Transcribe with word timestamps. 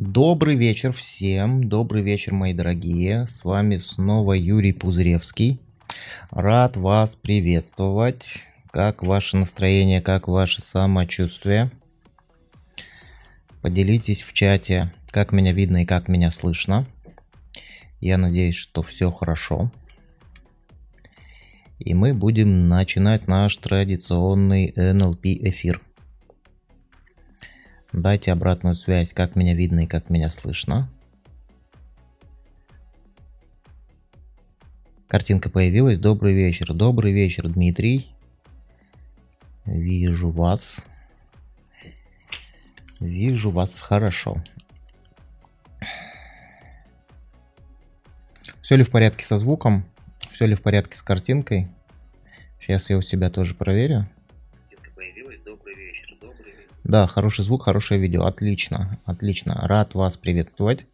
Добрый 0.00 0.56
вечер 0.56 0.94
всем, 0.94 1.62
добрый 1.62 2.00
вечер, 2.00 2.32
мои 2.32 2.54
дорогие. 2.54 3.26
С 3.26 3.44
вами 3.44 3.76
снова 3.76 4.32
Юрий 4.32 4.72
Пузыревский. 4.72 5.60
Рад 6.30 6.78
вас 6.78 7.16
приветствовать. 7.16 8.38
Как 8.70 9.02
ваше 9.02 9.36
настроение, 9.36 10.00
как 10.00 10.26
ваше 10.26 10.62
самочувствие? 10.62 11.70
Поделитесь 13.60 14.22
в 14.22 14.32
чате, 14.32 14.90
как 15.10 15.32
меня 15.32 15.52
видно 15.52 15.82
и 15.82 15.84
как 15.84 16.08
меня 16.08 16.30
слышно. 16.30 16.86
Я 18.00 18.16
надеюсь, 18.16 18.56
что 18.56 18.82
все 18.82 19.12
хорошо. 19.12 19.70
И 21.78 21.92
мы 21.92 22.14
будем 22.14 22.70
начинать 22.70 23.28
наш 23.28 23.54
традиционный 23.58 24.72
NLP 24.74 25.50
эфир. 25.50 25.78
Дайте 27.92 28.30
обратную 28.30 28.76
связь, 28.76 29.12
как 29.12 29.34
меня 29.34 29.54
видно 29.54 29.80
и 29.80 29.86
как 29.86 30.10
меня 30.10 30.30
слышно. 30.30 30.88
Картинка 35.08 35.50
появилась. 35.50 35.98
Добрый 35.98 36.34
вечер. 36.34 36.72
Добрый 36.72 37.12
вечер, 37.12 37.48
Дмитрий. 37.48 38.14
Вижу 39.64 40.30
вас. 40.30 40.84
Вижу 43.00 43.50
вас 43.50 43.80
хорошо. 43.80 44.36
Все 48.62 48.76
ли 48.76 48.84
в 48.84 48.90
порядке 48.90 49.24
со 49.24 49.36
звуком? 49.36 49.84
Все 50.30 50.46
ли 50.46 50.54
в 50.54 50.62
порядке 50.62 50.96
с 50.96 51.02
картинкой? 51.02 51.66
Сейчас 52.60 52.88
я 52.88 52.96
у 52.96 53.02
себя 53.02 53.30
тоже 53.30 53.54
проверю. 53.54 54.08
Да, 56.90 57.06
хороший 57.06 57.44
звук, 57.44 57.62
хорошее 57.62 58.00
видео. 58.00 58.24
Отлично, 58.24 58.98
отлично. 59.04 59.56
Рад 59.62 59.94
вас 59.94 60.16
приветствовать. 60.16 60.86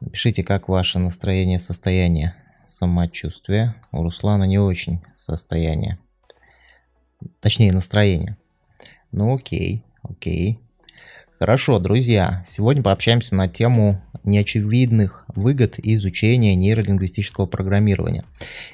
Напишите, 0.00 0.44
как 0.44 0.68
ваше 0.68 0.98
настроение, 0.98 1.58
состояние, 1.58 2.34
самочувствие. 2.66 3.74
У 3.90 4.02
Руслана 4.02 4.44
не 4.44 4.58
очень 4.58 5.00
состояние. 5.16 5.96
Точнее, 7.40 7.72
настроение. 7.72 8.36
Ну 9.12 9.34
окей, 9.34 9.82
окей. 10.02 10.60
Хорошо, 11.38 11.78
друзья, 11.78 12.44
сегодня 12.46 12.82
пообщаемся 12.82 13.34
на 13.34 13.48
тему 13.48 14.02
неочевидных 14.24 15.24
выгод 15.28 15.78
изучения 15.78 16.54
нейролингвистического 16.54 17.46
программирования. 17.46 18.26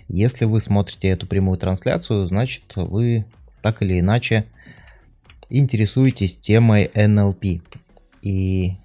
Если 0.08 0.46
вы 0.46 0.60
смотрите 0.60 1.06
эту 1.10 1.28
прямую 1.28 1.58
трансляцию, 1.58 2.26
значит 2.26 2.64
вы 2.74 3.24
так 3.62 3.82
или 3.82 4.00
иначе 4.00 4.46
интересуетесь 5.50 6.36
темой 6.36 6.90
NLP. 6.94 7.62
И 8.22 8.76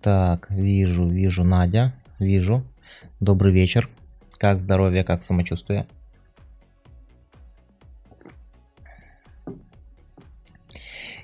так, 0.00 0.50
вижу, 0.50 1.06
вижу 1.06 1.44
Надя, 1.44 1.94
вижу. 2.18 2.64
Добрый 3.20 3.52
вечер. 3.52 3.88
Как 4.38 4.60
здоровье, 4.60 5.04
как 5.04 5.22
самочувствие? 5.22 5.86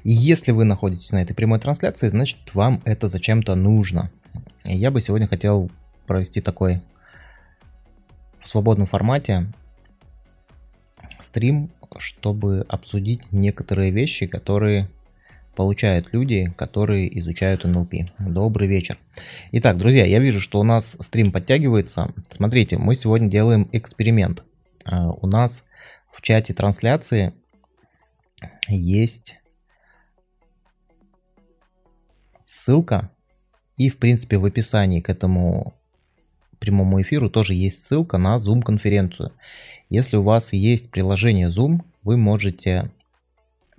Если 0.02 0.52
вы 0.52 0.64
находитесь 0.64 1.12
на 1.12 1.22
этой 1.22 1.34
прямой 1.34 1.60
трансляции, 1.60 2.08
значит 2.08 2.38
вам 2.54 2.80
это 2.86 3.06
зачем-то 3.06 3.54
нужно. 3.54 4.10
Я 4.64 4.90
бы 4.90 5.00
сегодня 5.00 5.26
хотел 5.26 5.70
провести 6.06 6.40
такой 6.40 6.80
в 8.38 8.48
свободном 8.48 8.86
формате 8.86 9.46
стрим 11.18 11.70
чтобы 11.98 12.64
обсудить 12.68 13.32
некоторые 13.32 13.90
вещи, 13.90 14.26
которые 14.26 14.88
получают 15.56 16.12
люди, 16.12 16.52
которые 16.56 17.18
изучают 17.18 17.64
НЛП. 17.64 17.94
Добрый 18.18 18.68
вечер. 18.68 18.98
Итак, 19.52 19.76
друзья, 19.76 20.04
я 20.06 20.18
вижу, 20.18 20.40
что 20.40 20.60
у 20.60 20.62
нас 20.62 20.96
стрим 21.00 21.32
подтягивается. 21.32 22.14
Смотрите, 22.30 22.78
мы 22.78 22.94
сегодня 22.94 23.28
делаем 23.28 23.68
эксперимент. 23.72 24.44
А, 24.84 25.10
у 25.10 25.26
нас 25.26 25.64
в 26.12 26.22
чате 26.22 26.54
трансляции 26.54 27.34
есть 28.68 29.36
ссылка 32.44 33.10
и, 33.76 33.88
в 33.88 33.98
принципе, 33.98 34.38
в 34.38 34.44
описании 34.44 35.00
к 35.00 35.08
этому 35.08 35.74
прямому 36.60 37.02
эфиру 37.02 37.28
тоже 37.28 37.54
есть 37.54 37.84
ссылка 37.84 38.18
на 38.18 38.36
Zoom-конференцию. 38.36 39.32
Если 39.88 40.16
у 40.16 40.22
вас 40.22 40.52
есть 40.52 40.90
приложение 40.90 41.48
Zoom, 41.48 41.80
вы 42.04 42.16
можете 42.16 42.92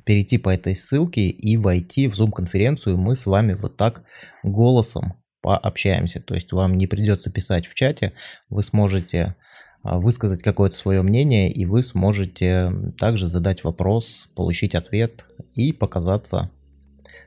перейти 0.03 0.37
по 0.37 0.49
этой 0.49 0.75
ссылке 0.75 1.27
и 1.27 1.57
войти 1.57 2.07
в 2.07 2.19
Zoom-конференцию. 2.19 2.97
Мы 2.97 3.15
с 3.15 3.25
вами 3.25 3.53
вот 3.53 3.77
так 3.77 4.03
голосом 4.43 5.13
пообщаемся. 5.41 6.19
То 6.19 6.33
есть 6.33 6.51
вам 6.51 6.75
не 6.75 6.87
придется 6.87 7.31
писать 7.31 7.67
в 7.67 7.73
чате, 7.73 8.13
вы 8.49 8.63
сможете 8.63 9.35
а, 9.83 9.99
высказать 9.99 10.43
какое-то 10.43 10.75
свое 10.75 11.01
мнение, 11.01 11.51
и 11.51 11.65
вы 11.65 11.83
сможете 11.83 12.71
также 12.97 13.27
задать 13.27 13.63
вопрос, 13.63 14.27
получить 14.35 14.75
ответ 14.75 15.25
и 15.55 15.71
показаться 15.73 16.49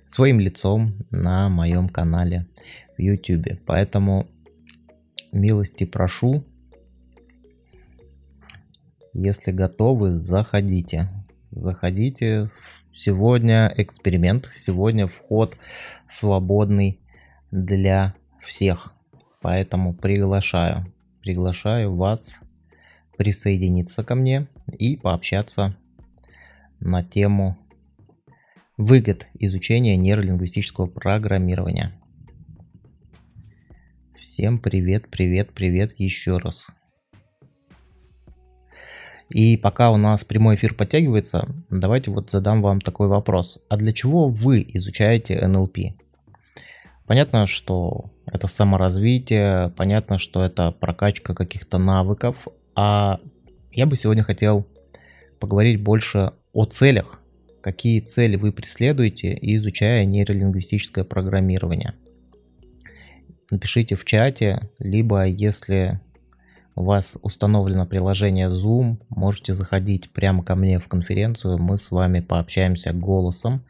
своим 0.07 0.39
лицом 0.39 0.95
на 1.11 1.49
моем 1.49 1.89
канале 1.89 2.47
в 2.97 3.01
YouTube. 3.01 3.61
Поэтому 3.67 4.29
милости 5.35 5.85
прошу. 5.85 6.45
Если 9.13 9.51
готовы, 9.51 10.17
заходите. 10.17 11.09
Заходите. 11.51 12.49
Сегодня 12.93 13.73
эксперимент. 13.77 14.51
Сегодня 14.55 15.07
вход 15.07 15.57
свободный 16.09 17.01
для 17.51 18.15
всех. 18.41 18.95
Поэтому 19.41 19.95
приглашаю. 19.95 20.85
Приглашаю 21.21 21.95
вас 21.95 22.41
присоединиться 23.17 24.03
ко 24.03 24.15
мне 24.15 24.47
и 24.79 24.97
пообщаться 24.97 25.77
на 26.81 27.03
тему 27.03 27.57
выгод 28.77 29.27
изучения 29.35 29.97
нейролингвистического 29.97 30.87
программирования. 30.87 31.93
Всем 34.37 34.59
привет, 34.59 35.11
привет, 35.13 35.51
привет 35.55 35.93
еще 35.97 36.39
раз. 36.39 36.67
И 39.29 39.57
пока 39.57 39.93
у 39.93 39.97
нас 39.97 40.25
прямой 40.25 40.57
эфир 40.57 40.75
подтягивается, 40.75 41.47
давайте 41.71 42.11
вот 42.11 42.33
задам 42.33 42.61
вам 42.61 42.81
такой 42.81 43.07
вопрос. 43.07 43.61
А 43.69 43.77
для 43.77 43.93
чего 43.93 44.27
вы 44.27 44.67
изучаете 44.71 45.39
NLP? 45.39 45.93
Понятно, 47.07 47.47
что 47.47 48.11
это 48.27 48.49
саморазвитие, 48.49 49.73
понятно, 49.77 50.19
что 50.19 50.45
это 50.45 50.73
прокачка 50.73 51.33
каких-то 51.33 51.79
навыков, 51.79 52.49
а 52.75 53.21
я 53.71 53.87
бы 53.87 53.95
сегодня 53.95 54.25
хотел 54.25 54.67
поговорить 55.39 55.81
больше 55.81 56.33
о 56.53 56.65
целях. 56.65 57.21
Какие 57.61 58.01
цели 58.01 58.35
вы 58.35 58.51
преследуете, 58.53 59.39
изучая 59.41 60.05
нейролингвистическое 60.07 61.05
программирование– 61.05 61.95
напишите 63.55 63.95
в 63.95 64.05
чате, 64.05 64.69
либо 64.79 65.25
если 65.25 66.01
у 66.75 66.83
вас 66.83 67.17
установлено 67.23 67.87
приложение 67.87 68.49
Zoom, 68.49 69.01
можете 69.09 69.55
заходить 69.55 70.13
прямо 70.13 70.43
ко 70.43 70.57
мне 70.57 70.81
в 70.81 70.89
конференцию, 70.89 71.59
мы 71.59 71.79
с 71.79 71.93
вами 71.93 72.21
пообщаемся 72.21 72.93
голосом 72.93 73.65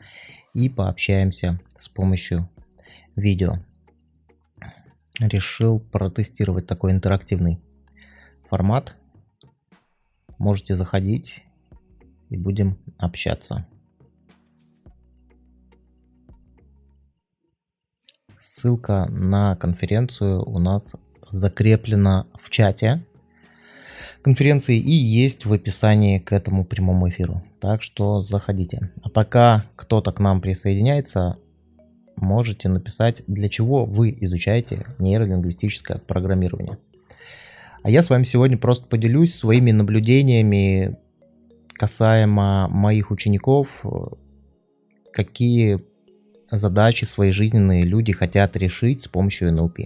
и 0.55 0.71
пообщаемся 0.71 1.61
с 1.79 1.89
помощью 1.89 2.49
видео. 3.15 3.59
Решил 5.21 5.81
протестировать 5.81 6.67
такой 6.67 6.93
интерактивный 6.93 7.61
формат. 8.49 8.97
Можете 10.39 10.75
заходить 10.75 11.45
и 12.31 12.37
будем 12.39 12.79
общаться. 12.99 13.67
Ссылка 18.57 19.09
на 19.11 19.57
конференцию 19.57 20.49
у 20.49 20.61
нас 20.61 20.95
закреплена 21.29 22.27
в 22.41 22.51
чате 22.51 23.03
конференции 24.23 24.79
и 24.79 24.93
есть 24.93 25.45
в 25.45 25.53
описании 25.53 26.21
к 26.21 26.31
этому 26.31 26.65
прямому 26.65 27.09
эфиру. 27.09 27.43
Так 27.59 27.83
что 27.83 28.23
заходите. 28.23 28.93
А 29.03 29.11
пока 29.11 29.67
кто-то 29.75 30.13
к 30.13 30.21
нам 30.21 30.41
присоединяется, 30.41 31.37
можете 32.15 32.69
написать, 32.69 33.25
для 33.27 33.49
чего 33.49 33.87
вы 33.87 34.17
изучаете 34.21 34.87
нейролингвистическое 35.01 35.99
программирование. 35.99 36.79
А 37.83 37.91
я 37.91 38.03
с 38.03 38.09
вами 38.09 38.23
сегодня 38.23 38.57
просто 38.57 38.87
поделюсь 38.87 39.35
своими 39.35 39.73
наблюдениями 39.73 40.97
касаемо 41.73 42.69
моих 42.69 43.11
учеников, 43.11 43.85
какие 45.13 45.83
задачи 46.59 47.05
свои 47.05 47.31
жизненные 47.31 47.83
люди 47.83 48.13
хотят 48.13 48.57
решить 48.57 49.03
с 49.03 49.09
помощью 49.09 49.53
НЛП. 49.53 49.81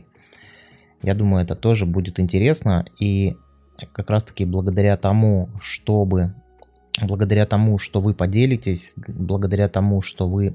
Я 1.03 1.15
думаю, 1.15 1.45
это 1.45 1.55
тоже 1.55 1.87
будет 1.87 2.19
интересно. 2.19 2.85
И 2.99 3.37
как 3.93 4.11
раз 4.11 4.25
таки 4.25 4.45
благодаря 4.45 4.97
тому, 4.97 5.49
чтобы 5.61 6.35
благодаря 7.01 7.47
тому, 7.47 7.79
что 7.79 8.01
вы 8.01 8.15
поделитесь, 8.15 8.95
благодаря 9.07 9.69
тому, 9.69 10.03
что 10.03 10.29
вы 10.29 10.55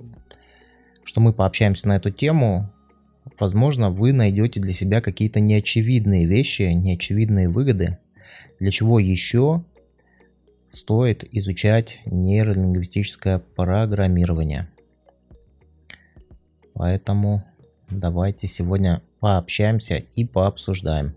что 1.05 1.19
мы 1.21 1.33
пообщаемся 1.33 1.87
на 1.87 1.97
эту 1.97 2.11
тему. 2.11 2.71
Возможно, 3.39 3.89
вы 3.89 4.13
найдете 4.13 4.59
для 4.59 4.73
себя 4.73 5.01
какие-то 5.01 5.39
неочевидные 5.39 6.25
вещи, 6.25 6.63
неочевидные 6.63 7.49
выгоды, 7.49 7.97
для 8.59 8.71
чего 8.71 8.99
еще 8.99 9.63
стоит 10.69 11.23
изучать 11.31 11.99
нейролингвистическое 12.05 13.39
программирование. 13.39 14.69
Поэтому 16.73 17.43
давайте 17.89 18.47
сегодня 18.47 19.01
пообщаемся 19.19 19.95
и 19.95 20.25
пообсуждаем. 20.25 21.13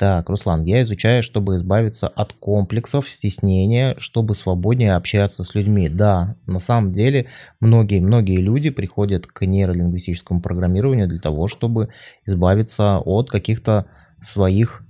Так, 0.00 0.30
Руслан, 0.30 0.62
я 0.62 0.80
изучаю, 0.80 1.22
чтобы 1.22 1.56
избавиться 1.56 2.08
от 2.08 2.32
комплексов, 2.32 3.06
стеснения, 3.06 3.94
чтобы 3.98 4.34
свободнее 4.34 4.94
общаться 4.94 5.44
с 5.44 5.54
людьми. 5.54 5.90
Да, 5.90 6.36
на 6.46 6.58
самом 6.58 6.92
деле 6.92 7.26
многие-многие 7.60 8.38
люди 8.38 8.70
приходят 8.70 9.26
к 9.26 9.44
нейролингвистическому 9.44 10.40
программированию 10.40 11.06
для 11.06 11.18
того, 11.18 11.48
чтобы 11.48 11.90
избавиться 12.24 12.98
от 12.98 13.28
каких-то 13.28 13.90
своих, 14.22 14.84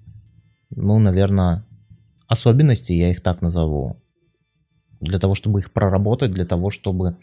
ну, 0.71 1.01
наверное, 1.01 1.65
особенностей, 2.29 2.95
я 2.97 3.11
их 3.11 3.21
так 3.21 3.43
назову. 3.43 4.01
Для 5.01 5.19
того, 5.19 5.35
чтобы 5.35 5.59
их 5.59 5.73
проработать, 5.73 6.31
для 6.31 6.45
того, 6.45 6.71
чтобы 6.71 7.17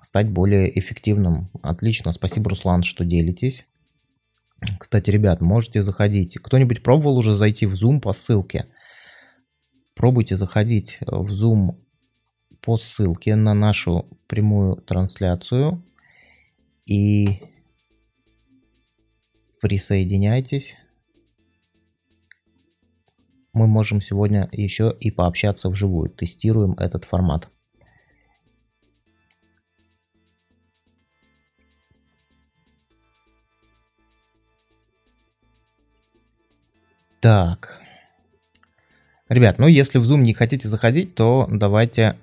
стать 0.00 0.30
более 0.30 0.78
эффективным. 0.78 1.50
Отлично, 1.62 2.12
спасибо, 2.12 2.50
Руслан, 2.50 2.82
что 2.82 3.04
делитесь. 3.04 3.66
Кстати, 4.78 5.10
ребят, 5.10 5.40
можете 5.40 5.82
заходить. 5.82 6.38
Кто-нибудь 6.38 6.82
пробовал 6.82 7.18
уже 7.18 7.34
зайти 7.34 7.66
в 7.66 7.74
Zoom 7.74 8.00
по 8.00 8.12
ссылке? 8.12 8.66
Пробуйте 9.94 10.36
заходить 10.36 10.98
в 11.00 11.32
Zoom 11.32 11.76
по 12.60 12.76
ссылке 12.78 13.34
на 13.34 13.54
нашу 13.54 14.06
прямую 14.28 14.76
трансляцию 14.76 15.84
и 16.86 17.42
присоединяйтесь. 19.60 20.76
Мы 23.52 23.66
можем 23.66 24.00
сегодня 24.00 24.48
еще 24.52 24.96
и 24.98 25.10
пообщаться 25.10 25.68
вживую. 25.68 26.08
Тестируем 26.08 26.72
этот 26.72 27.04
формат. 27.04 27.51
Так. 37.22 37.80
Ребят, 39.28 39.60
ну 39.60 39.68
если 39.68 40.00
в 40.00 40.02
Zoom 40.02 40.22
не 40.22 40.34
хотите 40.34 40.68
заходить, 40.68 41.14
то 41.14 41.46
давайте... 41.48 42.16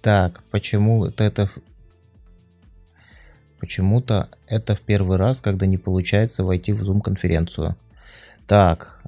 Так, 0.00 0.44
почему 0.52 1.06
это... 1.06 1.50
Почему-то 3.58 4.28
это 4.46 4.76
в 4.76 4.80
первый 4.82 5.16
раз, 5.16 5.40
когда 5.40 5.66
не 5.66 5.78
получается 5.78 6.44
войти 6.44 6.72
в 6.72 6.88
Zoom 6.88 7.00
конференцию. 7.00 7.74
Так. 8.46 9.02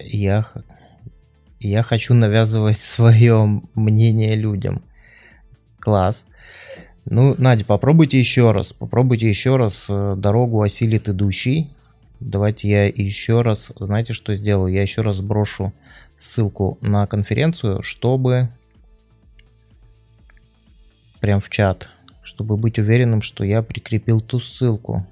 Я... 0.00 0.48
Я 1.60 1.84
хочу 1.84 2.14
навязывать 2.14 2.78
свое 2.80 3.62
мнение 3.76 4.34
людям. 4.34 4.82
Класс. 5.78 6.24
Ну, 7.04 7.36
Надя, 7.38 7.64
попробуйте 7.64 8.18
еще 8.18 8.50
раз. 8.50 8.72
Попробуйте 8.72 9.28
еще 9.28 9.56
раз. 9.56 9.86
Э, 9.88 10.16
дорогу 10.16 10.60
осилит 10.60 11.08
идущий. 11.08 11.70
Давайте 12.24 12.68
я 12.68 12.86
еще 12.86 13.42
раз, 13.42 13.72
знаете, 13.78 14.12
что 14.12 14.36
сделаю? 14.36 14.72
Я 14.72 14.82
еще 14.82 15.02
раз 15.02 15.16
сброшу 15.16 15.72
ссылку 16.20 16.78
на 16.80 17.06
конференцию, 17.08 17.82
чтобы 17.82 18.48
прям 21.20 21.40
в 21.40 21.50
чат, 21.50 21.88
чтобы 22.22 22.56
быть 22.56 22.78
уверенным, 22.78 23.22
что 23.22 23.42
я 23.42 23.60
прикрепил 23.62 24.20
ту 24.20 24.38
ссылку. 24.38 25.04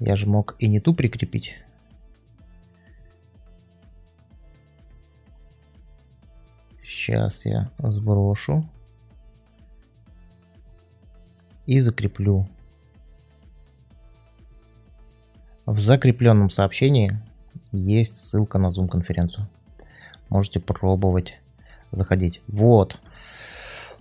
Я 0.00 0.16
же 0.16 0.26
мог 0.26 0.56
и 0.58 0.66
не 0.66 0.80
ту 0.80 0.94
прикрепить. 0.94 1.54
Сейчас 6.84 7.44
я 7.44 7.70
сброшу 7.78 8.68
и 11.66 11.80
закреплю 11.80 12.48
В 15.68 15.80
закрепленном 15.80 16.48
сообщении 16.48 17.12
есть 17.72 18.14
ссылка 18.14 18.58
на 18.58 18.68
Zoom-конференцию. 18.68 19.50
Можете 20.30 20.60
пробовать 20.60 21.34
заходить. 21.90 22.40
Вот. 22.48 22.96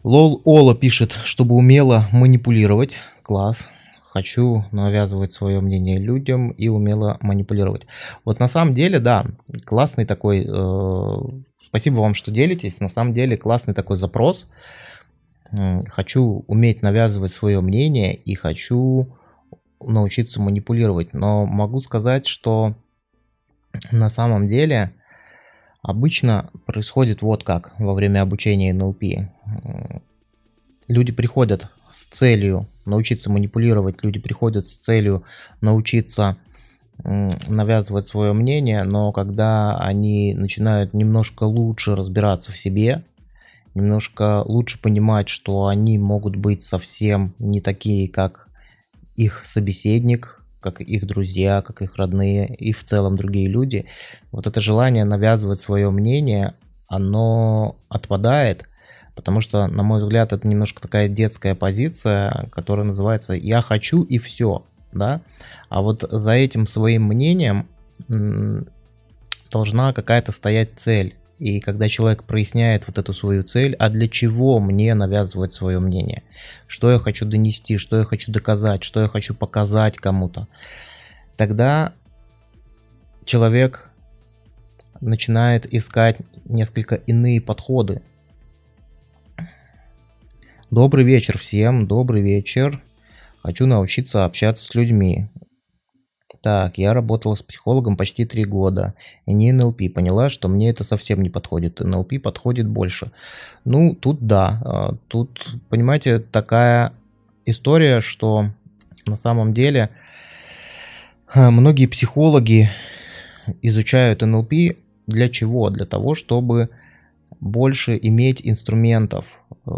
Лол 0.02 0.42
Ола 0.46 0.76
пишет, 0.76 1.12
чтобы 1.26 1.56
умело 1.56 2.08
манипулировать. 2.14 3.00
Класс. 3.22 3.68
Хочу 4.02 4.64
навязывать 4.72 5.34
свое 5.34 5.60
мнение 5.60 6.00
людям 6.00 6.52
и 6.52 6.70
умело 6.70 7.18
манипулировать. 7.20 7.86
Вот 8.24 8.40
на 8.40 8.48
самом 8.48 8.74
деле, 8.74 9.00
да, 9.00 9.26
классный 9.66 10.06
такой... 10.06 10.48
Э, 10.48 11.18
спасибо 11.62 11.96
вам, 11.96 12.14
что 12.14 12.32
делитесь. 12.32 12.80
На 12.80 12.88
самом 12.88 13.12
деле 13.12 13.36
классный 13.36 13.74
такой 13.74 13.98
запрос. 13.98 14.48
Хочу 15.88 16.46
уметь 16.48 16.82
навязывать 16.82 17.34
свое 17.34 17.60
мнение 17.60 18.16
и 18.16 18.36
хочу 18.36 19.17
научиться 19.82 20.42
манипулировать. 20.42 21.14
Но 21.14 21.46
могу 21.46 21.80
сказать, 21.80 22.28
что 22.28 22.76
на 23.92 24.10
самом 24.10 24.48
деле 24.48 24.94
обычно 25.82 26.50
происходит 26.66 27.22
вот 27.22 27.44
как 27.44 27.74
во 27.80 27.94
время 27.94 28.22
обучения 28.22 28.74
НЛП. 28.74 29.04
Люди 30.88 31.12
приходят 31.12 31.70
с 31.92 32.06
целью 32.06 32.68
научиться 32.86 33.30
манипулировать, 33.30 34.04
люди 34.04 34.20
приходят 34.20 34.70
с 34.70 34.76
целью 34.76 35.24
научиться 35.62 36.38
навязывать 37.04 38.08
свое 38.08 38.34
мнение, 38.34 38.84
но 38.84 39.12
когда 39.12 39.78
они 39.78 40.34
начинают 40.34 40.94
немножко 40.94 41.44
лучше 41.44 41.96
разбираться 41.96 42.52
в 42.52 42.58
себе, 42.58 43.04
немножко 43.76 44.42
лучше 44.46 44.82
понимать, 44.82 45.30
что 45.30 45.68
они 45.68 46.00
могут 46.00 46.36
быть 46.36 46.64
совсем 46.64 47.36
не 47.38 47.62
такие, 47.62 48.10
как 48.10 48.48
их 49.18 49.42
собеседник, 49.46 50.42
как 50.62 50.80
их 50.80 51.06
друзья, 51.06 51.62
как 51.62 51.82
их 51.82 51.98
родные 51.98 52.48
и 52.48 52.72
в 52.72 52.84
целом 52.86 53.18
другие 53.18 53.50
люди, 53.50 53.86
вот 54.32 54.48
это 54.48 54.62
желание 54.62 55.04
навязывать 55.04 55.60
свое 55.60 55.90
мнение, 55.92 56.54
оно 56.88 57.78
отпадает, 57.90 58.64
потому 59.16 59.42
что, 59.42 59.68
на 59.68 59.84
мой 59.84 60.00
взгляд, 60.00 60.32
это 60.32 60.48
немножко 60.48 60.82
такая 60.82 61.08
детская 61.10 61.56
позиция, 61.56 62.50
которая 62.52 62.86
называется 62.86 63.34
«я 63.34 63.62
хочу 63.62 64.04
и 64.04 64.20
все», 64.20 64.64
да, 64.94 65.22
а 65.70 65.82
вот 65.82 66.06
за 66.10 66.32
этим 66.32 66.68
своим 66.68 67.04
мнением 67.04 67.68
должна 69.52 69.94
какая-то 69.94 70.32
стоять 70.32 70.72
цель, 70.76 71.16
и 71.40 71.60
когда 71.60 71.88
человек 71.88 72.24
проясняет 72.24 72.88
вот 72.88 72.98
эту 72.98 73.14
свою 73.14 73.44
цель, 73.44 73.76
а 73.76 73.90
для 73.90 74.08
чего 74.08 74.60
мне 74.60 74.94
навязывать 74.96 75.54
свое 75.54 75.80
мнение, 75.80 76.24
что 76.66 76.92
я 76.92 77.00
хочу 77.00 77.26
донести, 77.26 77.78
что 77.78 77.98
я 77.98 78.04
хочу 78.04 78.32
доказать, 78.32 78.84
что 78.84 79.02
я 79.02 79.08
хочу 79.08 79.36
показать 79.36 79.98
кому-то, 79.98 80.48
тогда 81.36 81.94
человек 83.24 83.92
начинает 85.00 85.72
искать 85.72 86.18
несколько 86.46 86.96
иные 86.96 87.40
подходы. 87.40 88.02
Добрый 90.72 91.06
вечер 91.06 91.38
всем, 91.38 91.88
добрый 91.88 92.22
вечер. 92.22 92.82
Хочу 93.44 93.68
научиться 93.68 94.26
общаться 94.26 94.66
с 94.66 94.74
людьми. 94.74 95.30
Так, 96.48 96.78
я 96.78 96.94
работала 96.94 97.36
с 97.36 97.44
психологом 97.44 97.98
почти 97.98 98.24
три 98.24 98.46
года, 98.46 98.94
и 99.26 99.34
не 99.34 99.52
НЛП. 99.52 99.82
Поняла, 99.94 100.30
что 100.30 100.48
мне 100.48 100.70
это 100.70 100.86
совсем 100.86 101.22
не 101.22 101.30
подходит. 101.30 101.82
НЛП 101.82 102.22
подходит 102.24 102.70
больше. 102.70 103.12
Ну, 103.66 103.94
тут 103.94 104.26
да. 104.26 104.62
А, 104.64 104.96
тут, 105.10 105.46
понимаете, 105.68 106.20
такая 106.20 106.94
история, 107.46 108.00
что 108.00 108.46
на 109.06 109.18
самом 109.18 109.54
деле 109.54 109.90
а, 111.34 111.52
многие 111.52 111.88
психологи 111.88 112.70
изучают 113.62 114.22
НЛП 114.22 114.54
для 115.06 115.28
чего? 115.28 115.70
Для 115.70 115.86
того, 115.86 116.16
чтобы 116.16 116.70
больше 117.42 118.00
иметь 118.02 118.40
инструментов, 118.42 119.26
э, 119.66 119.72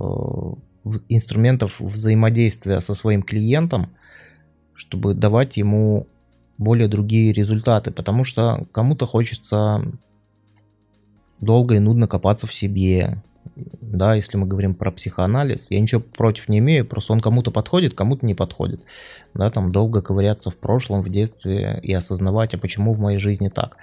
инструментов 1.10 1.80
взаимодействия 1.80 2.80
со 2.80 2.94
своим 2.94 3.24
клиентом, 3.24 3.90
чтобы 4.76 5.16
давать 5.16 5.58
ему 5.58 6.06
более 6.60 6.90
другие 6.90 7.32
результаты, 7.32 7.90
потому 7.90 8.24
что 8.24 8.68
кому-то 8.74 9.08
хочется 9.08 9.82
долго 11.40 11.76
и 11.76 11.80
нудно 11.80 12.06
копаться 12.06 12.48
в 12.48 12.54
себе, 12.54 13.24
да, 13.56 14.14
если 14.14 14.36
мы 14.38 14.46
говорим 14.46 14.76
про 14.76 14.92
психоанализ, 14.92 15.72
я 15.72 15.80
ничего 15.80 16.02
против 16.02 16.50
не 16.50 16.60
имею, 16.60 16.86
просто 16.86 17.14
он 17.14 17.22
кому-то 17.22 17.50
подходит, 17.50 17.94
кому-то 17.94 18.26
не 18.26 18.36
подходит, 18.36 18.84
да, 19.34 19.50
там 19.50 19.72
долго 19.72 20.02
ковыряться 20.02 20.50
в 20.52 20.58
прошлом, 20.58 21.02
в 21.02 21.10
детстве 21.10 21.80
и 21.82 21.94
осознавать, 21.94 22.54
а 22.54 22.58
почему 22.58 22.94
в 22.94 23.00
моей 23.00 23.20
жизни 23.20 23.48
так. 23.48 23.78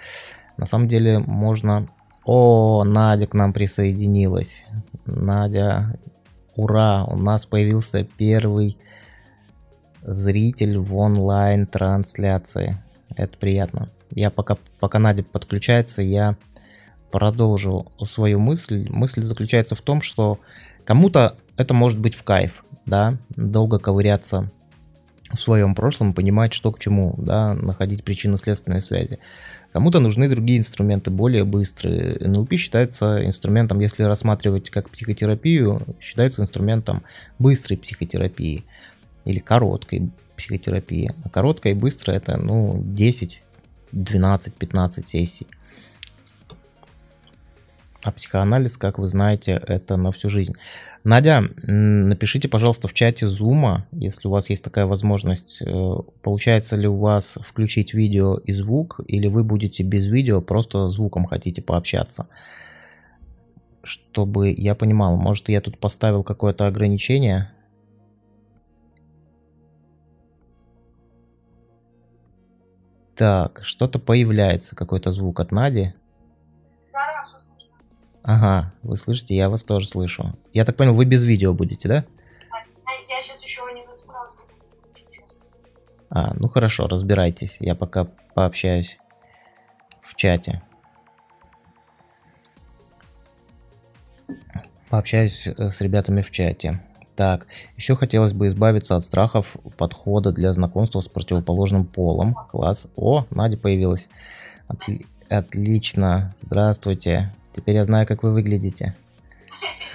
На 0.58 0.66
самом 0.66 0.86
деле 0.86 1.18
можно... 1.18 1.88
О, 2.24 2.82
Надя 2.82 3.28
к 3.28 3.34
нам 3.34 3.52
присоединилась. 3.52 4.64
Надя, 5.04 5.96
ура, 6.56 7.04
у 7.04 7.16
нас 7.16 7.46
появился 7.46 8.04
первый 8.16 8.78
зритель 10.06 10.78
в 10.78 10.96
онлайн-трансляции. 10.96 12.78
Это 13.16 13.36
приятно. 13.36 13.88
Я 14.10 14.30
пока, 14.30 14.56
пока 14.78 14.98
Надя 14.98 15.24
подключается, 15.24 16.00
я 16.00 16.36
продолжу 17.10 17.90
свою 18.04 18.38
мысль. 18.38 18.88
Мысль 18.88 19.22
заключается 19.22 19.74
в 19.74 19.82
том, 19.82 20.00
что 20.00 20.38
кому-то 20.84 21.36
это 21.56 21.74
может 21.74 21.98
быть 21.98 22.14
в 22.14 22.22
кайф, 22.22 22.64
да, 22.86 23.16
долго 23.30 23.78
ковыряться 23.78 24.50
в 25.32 25.40
своем 25.40 25.74
прошлом, 25.74 26.14
понимать, 26.14 26.52
что 26.52 26.70
к 26.70 26.78
чему, 26.78 27.14
да, 27.18 27.54
находить 27.54 28.04
причинно-следственные 28.04 28.80
связи. 28.80 29.18
Кому-то 29.72 29.98
нужны 29.98 30.28
другие 30.28 30.60
инструменты, 30.60 31.10
более 31.10 31.44
быстрые. 31.44 32.16
НЛП 32.20 32.54
считается 32.54 33.26
инструментом, 33.26 33.80
если 33.80 34.04
рассматривать 34.04 34.70
как 34.70 34.88
психотерапию, 34.88 35.82
считается 36.00 36.42
инструментом 36.42 37.02
быстрой 37.40 37.76
психотерапии 37.76 38.64
или 39.26 39.38
короткой 39.38 40.10
психотерапии. 40.36 41.12
А 41.24 41.28
короткая 41.28 41.74
и 41.74 41.76
быстрая 41.76 42.18
это, 42.18 42.38
ну, 42.38 42.80
10, 42.82 43.42
12, 43.92 44.54
15 44.54 45.06
сессий. 45.06 45.46
А 48.02 48.12
психоанализ, 48.12 48.76
как 48.76 48.98
вы 49.00 49.08
знаете, 49.08 49.60
это 49.66 49.96
на 49.96 50.12
всю 50.12 50.28
жизнь. 50.28 50.54
Надя, 51.02 51.42
напишите, 51.62 52.48
пожалуйста, 52.48 52.86
в 52.86 52.92
чате 52.92 53.26
Zoom, 53.26 53.82
если 53.92 54.28
у 54.28 54.30
вас 54.30 54.48
есть 54.48 54.62
такая 54.62 54.86
возможность, 54.86 55.60
э, 55.60 55.94
получается 56.22 56.76
ли 56.76 56.86
у 56.86 56.96
вас 56.96 57.36
включить 57.40 57.94
видео 57.94 58.36
и 58.36 58.52
звук, 58.52 59.00
или 59.08 59.26
вы 59.26 59.42
будете 59.42 59.82
без 59.82 60.06
видео, 60.06 60.40
просто 60.40 60.88
звуком 60.88 61.26
хотите 61.26 61.62
пообщаться. 61.62 62.28
Чтобы 63.82 64.54
я 64.56 64.74
понимал, 64.74 65.16
может 65.16 65.48
я 65.48 65.60
тут 65.60 65.78
поставил 65.78 66.22
какое-то 66.22 66.66
ограничение. 66.66 67.50
Так, 73.16 73.60
что-то 73.64 73.98
появляется, 73.98 74.76
какой-то 74.76 75.10
звук 75.10 75.40
от 75.40 75.50
Нади. 75.50 75.94
Да, 76.92 77.00
да, 77.14 77.22
все 77.22 77.38
Ага, 78.22 78.74
вы 78.82 78.96
слышите, 78.96 79.34
я 79.34 79.48
вас 79.48 79.62
тоже 79.62 79.86
слышу. 79.86 80.36
Я 80.52 80.64
так 80.64 80.76
понял, 80.76 80.94
вы 80.94 81.04
без 81.06 81.24
видео 81.24 81.54
будете, 81.54 81.88
да? 81.88 82.04
А, 82.50 82.56
я 83.08 83.20
сейчас 83.20 83.42
еще 83.42 83.62
не 83.72 83.86
разобралась. 83.86 84.40
А, 86.10 86.34
ну 86.34 86.48
хорошо, 86.48 86.88
разбирайтесь. 86.88 87.56
Я 87.60 87.74
пока 87.74 88.04
пообщаюсь 88.34 88.98
в 90.02 90.14
чате. 90.14 90.62
Пообщаюсь 94.90 95.46
э, 95.46 95.70
с 95.70 95.80
ребятами 95.80 96.22
в 96.22 96.30
чате. 96.30 96.82
Так, 97.16 97.46
еще 97.78 97.96
хотелось 97.96 98.34
бы 98.34 98.48
избавиться 98.48 98.94
от 98.94 99.02
страхов 99.02 99.56
подхода 99.78 100.32
для 100.32 100.52
знакомства 100.52 101.00
с 101.00 101.08
противоположным 101.08 101.86
полом. 101.86 102.36
Класс. 102.50 102.86
О, 102.94 103.24
Надя 103.30 103.56
появилась. 103.56 104.08
Отли- 104.68 105.06
отлично. 105.30 106.34
Здравствуйте. 106.42 107.32
Теперь 107.54 107.76
я 107.76 107.86
знаю, 107.86 108.06
как 108.06 108.22
вы 108.22 108.32
выглядите. 108.32 108.94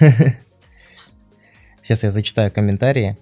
Сейчас 1.82 2.02
я 2.02 2.10
зачитаю 2.10 2.50
комментарии. 2.50 3.16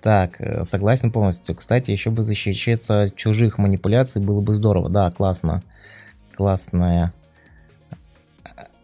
Так, 0.00 0.40
э, 0.40 0.64
согласен 0.64 1.12
полностью. 1.12 1.54
Кстати, 1.54 1.90
еще 1.90 2.10
бы 2.10 2.22
защищаться 2.22 3.02
от 3.02 3.16
чужих 3.16 3.58
манипуляций 3.58 4.22
было 4.22 4.40
бы 4.40 4.54
здорово. 4.54 4.88
Да, 4.88 5.10
классно. 5.10 5.62
Классное 6.34 7.12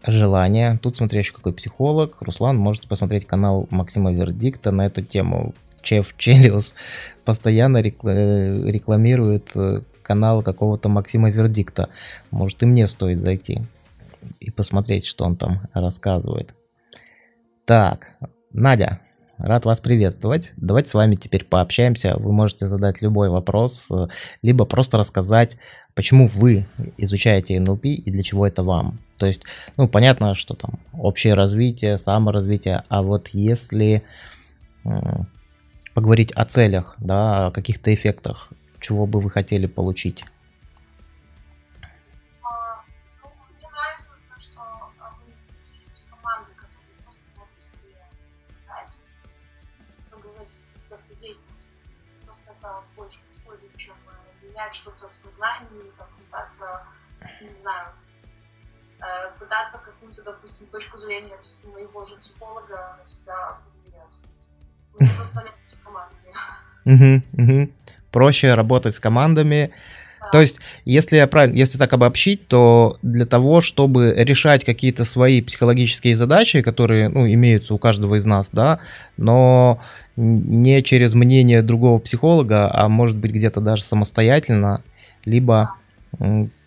желание. 0.05 0.79
Тут 0.81 0.97
смотри 0.97 1.19
еще 1.19 1.33
какой 1.33 1.53
психолог. 1.53 2.21
Руслан, 2.21 2.57
можете 2.57 2.87
посмотреть 2.87 3.25
канал 3.25 3.67
Максима 3.69 4.11
Вердикта 4.11 4.71
на 4.71 4.85
эту 4.85 5.01
тему. 5.01 5.53
Чеф 5.81 6.15
Челиус 6.17 6.75
постоянно 7.25 7.77
э, 7.77 7.81
рекламирует 7.83 9.49
э, 9.55 9.81
канал 10.03 10.43
какого-то 10.43 10.89
Максима 10.89 11.29
Вердикта. 11.31 11.89
Может 12.29 12.61
и 12.63 12.65
мне 12.65 12.87
стоит 12.87 13.19
зайти 13.19 13.61
и 14.39 14.51
посмотреть, 14.51 15.05
что 15.05 15.25
он 15.25 15.35
там 15.35 15.61
рассказывает. 15.73 16.53
Так, 17.65 18.15
Надя, 18.53 18.99
рад 19.41 19.65
вас 19.65 19.79
приветствовать. 19.79 20.51
Давайте 20.57 20.89
с 20.89 20.93
вами 20.93 21.15
теперь 21.15 21.45
пообщаемся. 21.45 22.15
Вы 22.17 22.31
можете 22.31 22.67
задать 22.67 23.01
любой 23.01 23.29
вопрос, 23.29 23.87
э, 23.91 24.07
либо 24.41 24.65
просто 24.65 24.97
рассказать, 24.97 25.57
почему 25.93 26.27
вы 26.27 26.65
изучаете 26.97 27.59
НЛП 27.59 27.85
и 27.85 28.11
для 28.11 28.23
чего 28.23 28.47
это 28.47 28.63
вам. 28.63 28.99
То 29.17 29.25
есть, 29.25 29.43
ну, 29.77 29.87
понятно, 29.87 30.33
что 30.33 30.55
там 30.55 30.79
общее 30.93 31.33
развитие, 31.33 31.97
саморазвитие, 31.97 32.83
а 32.89 33.03
вот 33.03 33.29
если 33.33 34.03
поговорить 35.93 36.31
о 36.31 36.45
целях, 36.45 36.95
да, 36.99 37.47
о 37.47 37.51
каких-то 37.51 37.93
эффектах, 37.93 38.51
чего 38.79 39.05
бы 39.05 39.19
вы 39.19 39.29
хотели 39.29 39.67
получить 39.67 40.23
пытаться, 56.51 56.65
не 57.41 57.53
знаю, 57.53 57.87
э, 58.99 59.39
пытаться 59.39 59.83
какую-то, 59.85 60.23
допустим, 60.23 60.67
точку 60.67 60.97
зрения 60.97 61.35
моего 61.73 62.03
же 62.03 62.15
психолога 62.17 62.97
на 62.99 63.05
себя 63.05 63.57
просто 65.15 65.43
с 65.67 65.81
командами. 65.81 67.71
Проще 68.11 68.53
работать 68.53 68.95
с 68.95 68.99
командами. 68.99 69.71
То 70.31 70.39
есть, 70.39 70.59
если 70.85 71.17
я 71.17 71.27
правильно, 71.27 71.57
если 71.57 71.77
так 71.77 71.91
обобщить, 71.93 72.47
то 72.47 72.97
для 73.01 73.25
того, 73.25 73.59
чтобы 73.61 74.13
решать 74.15 74.63
какие-то 74.63 75.03
свои 75.03 75.41
психологические 75.41 76.15
задачи, 76.15 76.61
которые, 76.61 77.09
ну, 77.09 77.27
имеются 77.27 77.73
у 77.73 77.79
каждого 77.79 78.15
из 78.15 78.25
нас, 78.25 78.49
да, 78.51 78.79
но 79.17 79.81
не 80.15 80.83
через 80.83 81.15
мнение 81.15 81.63
другого 81.63 81.99
психолога, 81.99 82.69
а 82.71 82.87
может 82.87 83.17
быть 83.17 83.31
где-то 83.31 83.61
даже 83.61 83.83
самостоятельно, 83.83 84.83
либо 85.25 85.73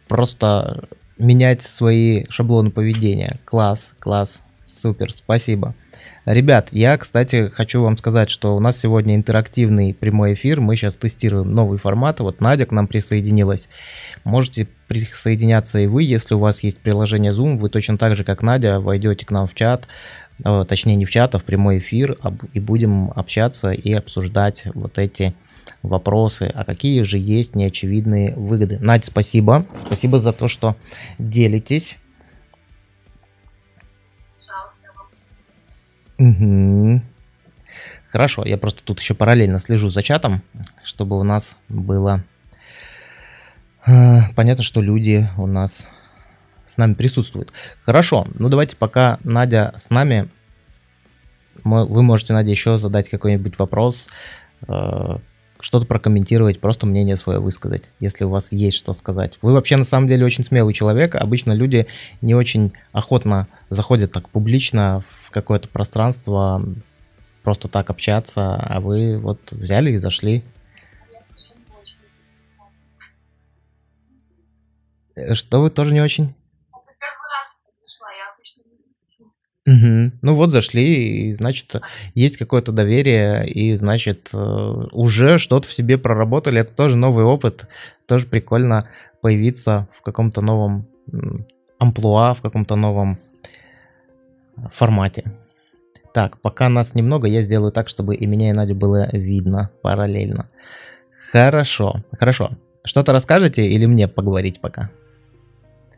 просто 0.09 0.89
менять 1.19 1.63
свои 1.63 2.25
шаблоны 2.29 2.71
поведения. 2.71 3.39
Класс, 3.45 3.95
класс, 3.99 4.41
супер, 4.67 5.13
спасибо. 5.13 5.75
Ребят, 6.27 6.69
я, 6.73 6.97
кстати, 6.97 7.51
хочу 7.53 7.83
вам 7.83 7.99
сказать, 7.99 8.31
что 8.31 8.57
у 8.57 8.61
нас 8.61 8.79
сегодня 8.79 9.15
интерактивный 9.15 9.93
прямой 9.93 10.33
эфир. 10.33 10.61
Мы 10.61 10.75
сейчас 10.75 10.97
тестируем 10.97 11.53
новый 11.55 11.77
формат. 11.77 12.21
Вот 12.21 12.41
Надя 12.41 12.65
к 12.65 12.73
нам 12.73 12.87
присоединилась. 12.87 13.69
Можете 14.25 14.67
присоединяться 14.89 15.79
и 15.81 15.87
вы, 15.87 16.03
если 16.03 16.35
у 16.35 16.39
вас 16.39 16.63
есть 16.63 16.79
приложение 16.79 17.33
Zoom. 17.33 17.59
Вы 17.59 17.69
точно 17.69 17.99
так 17.99 18.17
же, 18.17 18.25
как 18.25 18.43
Надя, 18.43 18.81
войдете 18.81 19.27
к 19.27 19.31
нам 19.31 19.47
в 19.47 19.55
чат, 19.55 19.87
Э, 20.43 20.65
точнее 20.67 20.97
не 20.97 21.05
в 21.05 21.11
чат, 21.11 21.35
а 21.35 21.39
в 21.39 21.45
прямой 21.45 21.79
эфир, 21.79 22.19
и 22.53 22.61
будем 22.61 23.11
общаться 23.11 23.71
и 23.71 23.93
обсуждать 23.93 24.65
вот 24.75 24.99
эти 24.99 25.35
вопросы, 25.83 26.51
а 26.55 26.65
какие 26.65 27.03
же 27.03 27.19
есть 27.19 27.55
неочевидные 27.55 28.35
выгоды. 28.35 28.79
Надь, 28.81 29.05
спасибо. 29.05 29.65
Спасибо 29.77 30.19
за 30.19 30.33
то, 30.33 30.49
что 30.49 30.77
делитесь. 31.19 31.99
Угу. 36.19 37.03
Хорошо, 38.09 38.45
я 38.45 38.59
просто 38.59 38.85
тут 38.85 39.01
еще 39.01 39.15
параллельно 39.15 39.59
слежу 39.59 39.91
за 39.91 40.03
чатом, 40.03 40.43
чтобы 40.85 41.19
у 41.19 41.25
нас 41.25 41.57
было 41.69 42.23
э, 43.87 44.21
понятно, 44.37 44.63
что 44.63 44.81
люди 44.81 45.29
у 45.37 45.47
нас 45.47 45.89
с 46.65 46.77
нами 46.77 46.95
присутствует. 46.95 47.53
Хорошо, 47.83 48.25
ну 48.35 48.49
давайте 48.49 48.77
пока 48.77 49.19
Надя 49.25 49.75
с 49.77 49.91
нами, 49.91 50.29
вы 51.65 52.03
можете, 52.03 52.33
Надя, 52.33 52.51
еще 52.51 52.79
задать 52.79 53.09
какой-нибудь 53.09 53.59
вопрос, 53.59 54.09
э, 54.69 55.19
что-то 55.65 55.87
прокомментировать, 55.87 56.61
просто 56.61 56.85
мнение 56.85 57.17
свое 57.17 57.41
высказать, 57.41 57.91
если 57.99 58.25
у 58.25 58.29
вас 58.29 58.53
есть 58.53 58.77
что 58.77 58.93
сказать. 58.93 59.39
Вы 59.41 59.55
вообще 59.55 59.77
на 59.77 59.85
самом 59.85 60.07
деле 60.07 60.27
очень 60.27 60.45
смелый 60.45 60.75
человек. 60.75 61.15
Обычно 61.15 61.53
люди 61.53 61.87
не 62.21 62.35
очень 62.35 62.75
охотно 62.93 63.49
заходят 63.71 64.13
так 64.13 64.29
публично 64.29 65.03
в 65.23 65.31
какое-то 65.31 65.69
пространство, 65.69 66.63
просто 67.43 67.69
так 67.69 67.89
общаться, 67.89 68.57
а 68.57 68.81
вы 68.81 69.19
вот 69.19 69.41
взяли 69.53 69.93
и 69.93 69.97
зашли. 69.97 70.45
Что 75.33 75.63
вы 75.63 75.71
тоже 75.71 75.95
не 75.95 76.03
очень? 76.03 76.35
Угу. 79.67 80.13
Ну 80.21 80.35
вот 80.35 80.51
зашли, 80.51 81.29
и 81.29 81.33
значит, 81.33 81.81
есть 82.15 82.37
какое-то 82.37 82.71
доверие, 82.71 83.49
и 83.49 83.75
значит, 83.77 84.29
э, 84.35 84.37
уже 84.93 85.39
что-то 85.39 85.67
в 85.67 85.73
себе 85.73 85.97
проработали. 85.97 86.61
Это 86.61 86.75
тоже 86.75 86.97
новый 86.97 87.25
опыт. 87.25 87.67
Тоже 88.07 88.27
прикольно 88.27 88.89
появиться 89.23 89.89
в 89.93 90.03
каком-то 90.03 90.43
новом 90.43 90.87
амплуа, 91.79 92.35
в 92.35 92.43
каком-то 92.43 92.77
новом 92.77 93.19
формате. 94.71 95.25
Так, 96.13 96.41
пока 96.41 96.69
нас 96.69 96.95
немного, 96.95 97.27
я 97.27 97.43
сделаю 97.43 97.73
так, 97.73 97.89
чтобы 97.89 98.15
и 98.15 98.27
меня, 98.27 98.51
и 98.51 98.53
Надю 98.53 98.75
было 98.75 99.09
видно 99.13 99.71
параллельно. 99.83 100.49
Хорошо, 101.33 102.05
хорошо. 102.21 102.51
Что-то 102.85 103.13
расскажете 103.13 103.67
или 103.67 103.87
мне 103.87 104.07
поговорить 104.09 104.61
пока? 104.61 104.91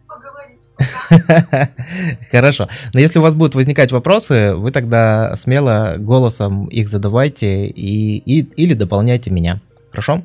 Поговорить. 0.06 0.72
Хорошо. 2.30 2.68
Но 2.92 3.00
если 3.00 3.18
у 3.18 3.22
вас 3.22 3.34
будут 3.34 3.54
возникать 3.54 3.92
вопросы, 3.92 4.54
вы 4.54 4.70
тогда 4.70 5.36
смело 5.36 5.96
голосом 5.98 6.66
их 6.66 6.88
задавайте 6.88 7.66
и, 7.66 8.18
и, 8.18 8.40
или 8.56 8.74
дополняйте 8.74 9.30
меня. 9.30 9.60
Хорошо? 9.90 10.22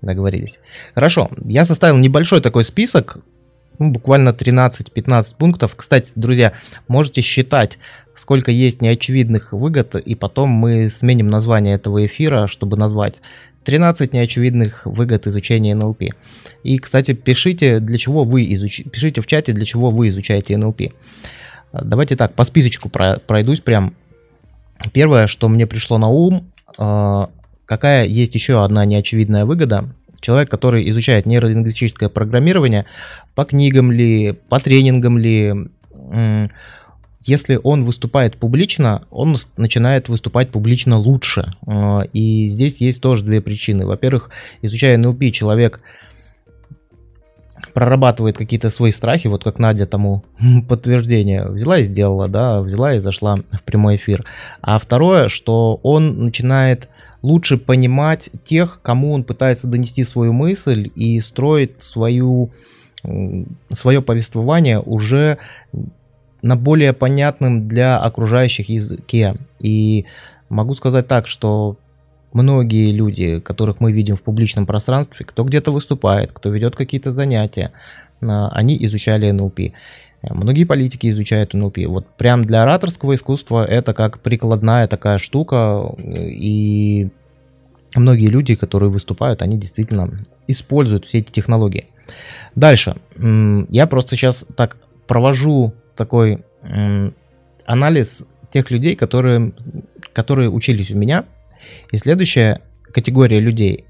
Договорились. 0.00 0.58
Хорошо. 0.94 1.30
Я 1.44 1.64
составил 1.64 1.96
небольшой 1.98 2.40
такой 2.40 2.64
список 2.64 3.18
ну, 3.78 3.90
буквально 3.90 4.30
13-15 4.30 5.36
пунктов. 5.36 5.74
Кстати, 5.76 6.12
друзья, 6.14 6.52
можете 6.88 7.20
считать, 7.20 7.78
сколько 8.14 8.50
есть 8.50 8.82
неочевидных 8.82 9.52
выгод, 9.52 9.96
и 9.96 10.14
потом 10.14 10.50
мы 10.50 10.90
сменим 10.90 11.28
название 11.28 11.74
этого 11.74 12.04
эфира, 12.04 12.46
чтобы 12.46 12.76
назвать 12.76 13.22
13 13.64 14.12
неочевидных 14.12 14.86
выгод 14.86 15.26
изучения 15.26 15.74
НЛП. 15.74 16.02
И, 16.64 16.78
кстати, 16.78 17.12
пишите, 17.12 17.80
для 17.80 17.98
чего 17.98 18.24
вы 18.24 18.52
изуч... 18.54 18.82
пишите 18.90 19.20
в 19.20 19.26
чате, 19.26 19.52
для 19.52 19.64
чего 19.64 19.90
вы 19.90 20.08
изучаете 20.08 20.56
НЛП. 20.56 20.92
Давайте 21.72 22.16
так, 22.16 22.34
по 22.34 22.44
списочку 22.44 22.88
пройдусь 22.90 23.60
прям. 23.60 23.94
Первое, 24.92 25.26
что 25.26 25.48
мне 25.48 25.66
пришло 25.66 25.96
на 25.98 26.08
ум, 26.08 26.44
а, 26.76 27.30
какая 27.66 28.06
есть 28.06 28.34
еще 28.34 28.64
одна 28.64 28.84
неочевидная 28.84 29.44
выгода. 29.44 29.88
Человек, 30.20 30.50
который 30.50 30.88
изучает 30.90 31.26
нейролингвистическое 31.26 32.08
программирование, 32.08 32.86
по 33.34 33.44
книгам 33.44 33.90
ли, 33.90 34.32
по 34.48 34.60
тренингам 34.60 35.18
ли, 35.18 35.54
если 37.24 37.58
он 37.62 37.84
выступает 37.84 38.36
публично, 38.36 39.02
он 39.10 39.36
начинает 39.56 40.08
выступать 40.08 40.50
публично 40.50 40.96
лучше. 40.96 41.52
А, 41.66 42.02
и 42.12 42.48
здесь 42.48 42.80
есть 42.80 43.00
тоже 43.00 43.24
две 43.24 43.40
причины. 43.40 43.86
Во-первых, 43.86 44.30
изучая 44.60 44.98
NLP, 44.98 45.30
человек 45.30 45.80
прорабатывает 47.74 48.36
какие-то 48.36 48.70
свои 48.70 48.90
страхи, 48.90 49.28
вот 49.28 49.44
как 49.44 49.58
Надя 49.58 49.86
тому 49.86 50.24
подтверждение 50.68 51.46
взяла 51.48 51.78
и 51.78 51.84
сделала, 51.84 52.28
да, 52.28 52.60
взяла 52.60 52.94
и 52.94 53.00
зашла 53.00 53.36
в 53.36 53.62
прямой 53.62 53.96
эфир. 53.96 54.24
А 54.60 54.78
второе, 54.78 55.28
что 55.28 55.78
он 55.82 56.24
начинает 56.24 56.88
лучше 57.22 57.56
понимать 57.56 58.30
тех, 58.44 58.80
кому 58.82 59.12
он 59.12 59.22
пытается 59.22 59.68
донести 59.68 60.04
свою 60.04 60.32
мысль 60.32 60.90
и 60.94 61.20
строит 61.20 61.82
свою 61.82 62.50
свое 63.68 64.00
повествование 64.00 64.80
уже 64.80 65.38
на 66.42 66.56
более 66.56 66.92
понятным 66.92 67.68
для 67.68 67.98
окружающих 67.98 68.68
языке. 68.68 69.36
И 69.60 70.06
могу 70.48 70.74
сказать 70.74 71.06
так, 71.06 71.26
что 71.26 71.78
многие 72.32 72.92
люди, 72.92 73.40
которых 73.40 73.80
мы 73.80 73.92
видим 73.92 74.16
в 74.16 74.22
публичном 74.22 74.66
пространстве, 74.66 75.24
кто 75.24 75.44
где-то 75.44 75.72
выступает, 75.72 76.32
кто 76.32 76.50
ведет 76.50 76.76
какие-то 76.76 77.12
занятия, 77.12 77.72
а, 78.20 78.48
они 78.50 78.76
изучали 78.80 79.30
НЛП. 79.30 79.60
Многие 80.22 80.64
политики 80.64 81.10
изучают 81.10 81.52
НЛП. 81.54 81.78
Вот 81.86 82.06
прям 82.16 82.44
для 82.44 82.62
ораторского 82.62 83.14
искусства 83.14 83.64
это 83.64 83.92
как 83.92 84.20
прикладная 84.20 84.86
такая 84.86 85.18
штука, 85.18 85.94
и 85.98 87.10
многие 87.96 88.28
люди, 88.28 88.54
которые 88.54 88.90
выступают, 88.90 89.42
они 89.42 89.58
действительно 89.58 90.10
используют 90.46 91.06
все 91.06 91.18
эти 91.18 91.30
технологии. 91.32 91.86
Дальше. 92.54 92.96
Я 93.16 93.86
просто 93.86 94.14
сейчас 94.14 94.44
так 94.56 94.76
провожу 95.08 95.74
такой 95.96 96.44
анализ 97.64 98.24
тех 98.50 98.70
людей, 98.70 98.96
которые, 98.96 99.52
которые 100.12 100.50
учились 100.50 100.90
у 100.90 100.96
меня. 100.96 101.24
И 101.90 101.96
следующая 101.96 102.60
категория 102.92 103.40
людей 103.40 103.84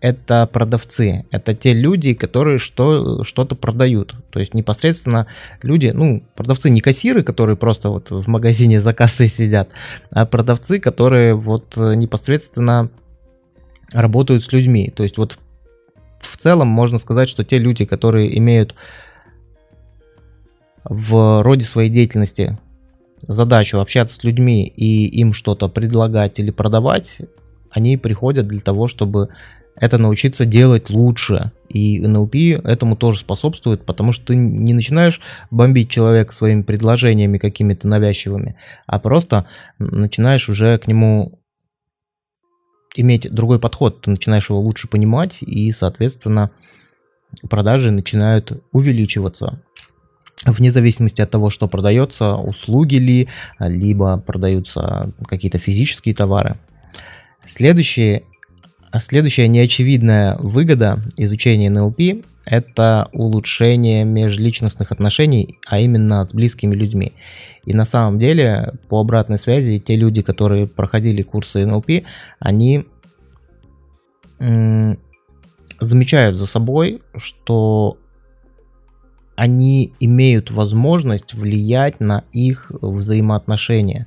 это 0.00 0.46
продавцы, 0.46 1.24
это 1.30 1.54
те 1.54 1.72
люди, 1.72 2.14
которые 2.14 2.58
что, 2.58 3.24
что-то 3.24 3.56
продают. 3.56 4.14
То 4.30 4.38
есть 4.38 4.54
непосредственно 4.54 5.26
люди, 5.62 5.90
ну, 5.94 6.22
продавцы 6.36 6.70
не 6.70 6.80
кассиры, 6.80 7.22
которые 7.22 7.56
просто 7.56 7.88
вот 7.88 8.10
в 8.10 8.28
магазине 8.28 8.80
за 8.80 8.92
кассой 8.92 9.28
сидят, 9.28 9.70
а 10.12 10.26
продавцы, 10.26 10.78
которые 10.78 11.34
вот 11.34 11.76
непосредственно 11.76 12.90
работают 13.92 14.44
с 14.44 14.52
людьми. 14.52 14.92
То 14.94 15.02
есть 15.02 15.16
вот 15.18 15.38
в 16.20 16.36
целом 16.36 16.68
можно 16.68 16.98
сказать, 16.98 17.28
что 17.28 17.42
те 17.42 17.58
люди, 17.58 17.84
которые 17.84 18.36
имеют 18.38 18.74
в 20.88 21.42
роде 21.42 21.64
своей 21.64 21.90
деятельности 21.90 22.58
задачу 23.22 23.78
общаться 23.78 24.16
с 24.16 24.24
людьми 24.24 24.64
и 24.64 25.06
им 25.06 25.32
что-то 25.32 25.68
предлагать 25.68 26.38
или 26.38 26.50
продавать, 26.50 27.18
они 27.70 27.96
приходят 27.96 28.46
для 28.46 28.60
того, 28.60 28.86
чтобы 28.86 29.28
это 29.74 29.98
научиться 29.98 30.44
делать 30.44 30.90
лучше. 30.90 31.52
И 31.68 32.00
НЛП 32.00 32.34
этому 32.64 32.96
тоже 32.96 33.18
способствует, 33.18 33.84
потому 33.84 34.12
что 34.12 34.26
ты 34.26 34.36
не 34.36 34.72
начинаешь 34.72 35.20
бомбить 35.50 35.90
человека 35.90 36.32
своими 36.32 36.62
предложениями 36.62 37.38
какими-то 37.38 37.86
навязчивыми, 37.88 38.56
а 38.86 38.98
просто 38.98 39.46
начинаешь 39.78 40.48
уже 40.48 40.78
к 40.78 40.86
нему 40.86 41.40
иметь 42.94 43.30
другой 43.30 43.58
подход. 43.58 44.02
Ты 44.02 44.10
начинаешь 44.10 44.48
его 44.48 44.60
лучше 44.60 44.88
понимать, 44.88 45.42
и, 45.42 45.70
соответственно, 45.72 46.50
продажи 47.50 47.90
начинают 47.90 48.64
увеличиваться 48.72 49.60
вне 50.46 50.70
зависимости 50.70 51.20
от 51.20 51.30
того, 51.30 51.50
что 51.50 51.68
продается, 51.68 52.36
услуги 52.36 52.96
ли, 52.96 53.28
либо 53.58 54.18
продаются 54.18 55.12
какие-то 55.26 55.58
физические 55.58 56.14
товары. 56.14 56.56
Следующее, 57.44 58.22
следующая 58.98 59.48
неочевидная 59.48 60.36
выгода 60.38 60.98
изучения 61.16 61.70
НЛП– 61.70 62.24
это 62.44 63.08
улучшение 63.12 64.04
межличностных 64.04 64.92
отношений, 64.92 65.58
а 65.66 65.80
именно 65.80 66.24
с 66.24 66.32
близкими 66.32 66.74
людьми. 66.74 67.12
И 67.64 67.74
на 67.74 67.84
самом 67.84 68.18
деле, 68.18 68.74
по 68.88 69.00
обратной 69.00 69.38
связи, 69.38 69.80
те 69.80 69.96
люди, 69.96 70.22
которые 70.22 70.68
проходили 70.68 71.22
курсы 71.22 71.66
НЛП, 71.66 72.04
они 72.38 72.86
замечают 75.80 76.36
за 76.36 76.46
собой, 76.46 77.02
что 77.16 77.98
они 79.36 79.92
имеют 80.00 80.50
возможность 80.50 81.34
влиять 81.34 82.00
на 82.00 82.24
их 82.32 82.72
взаимоотношения 82.80 84.06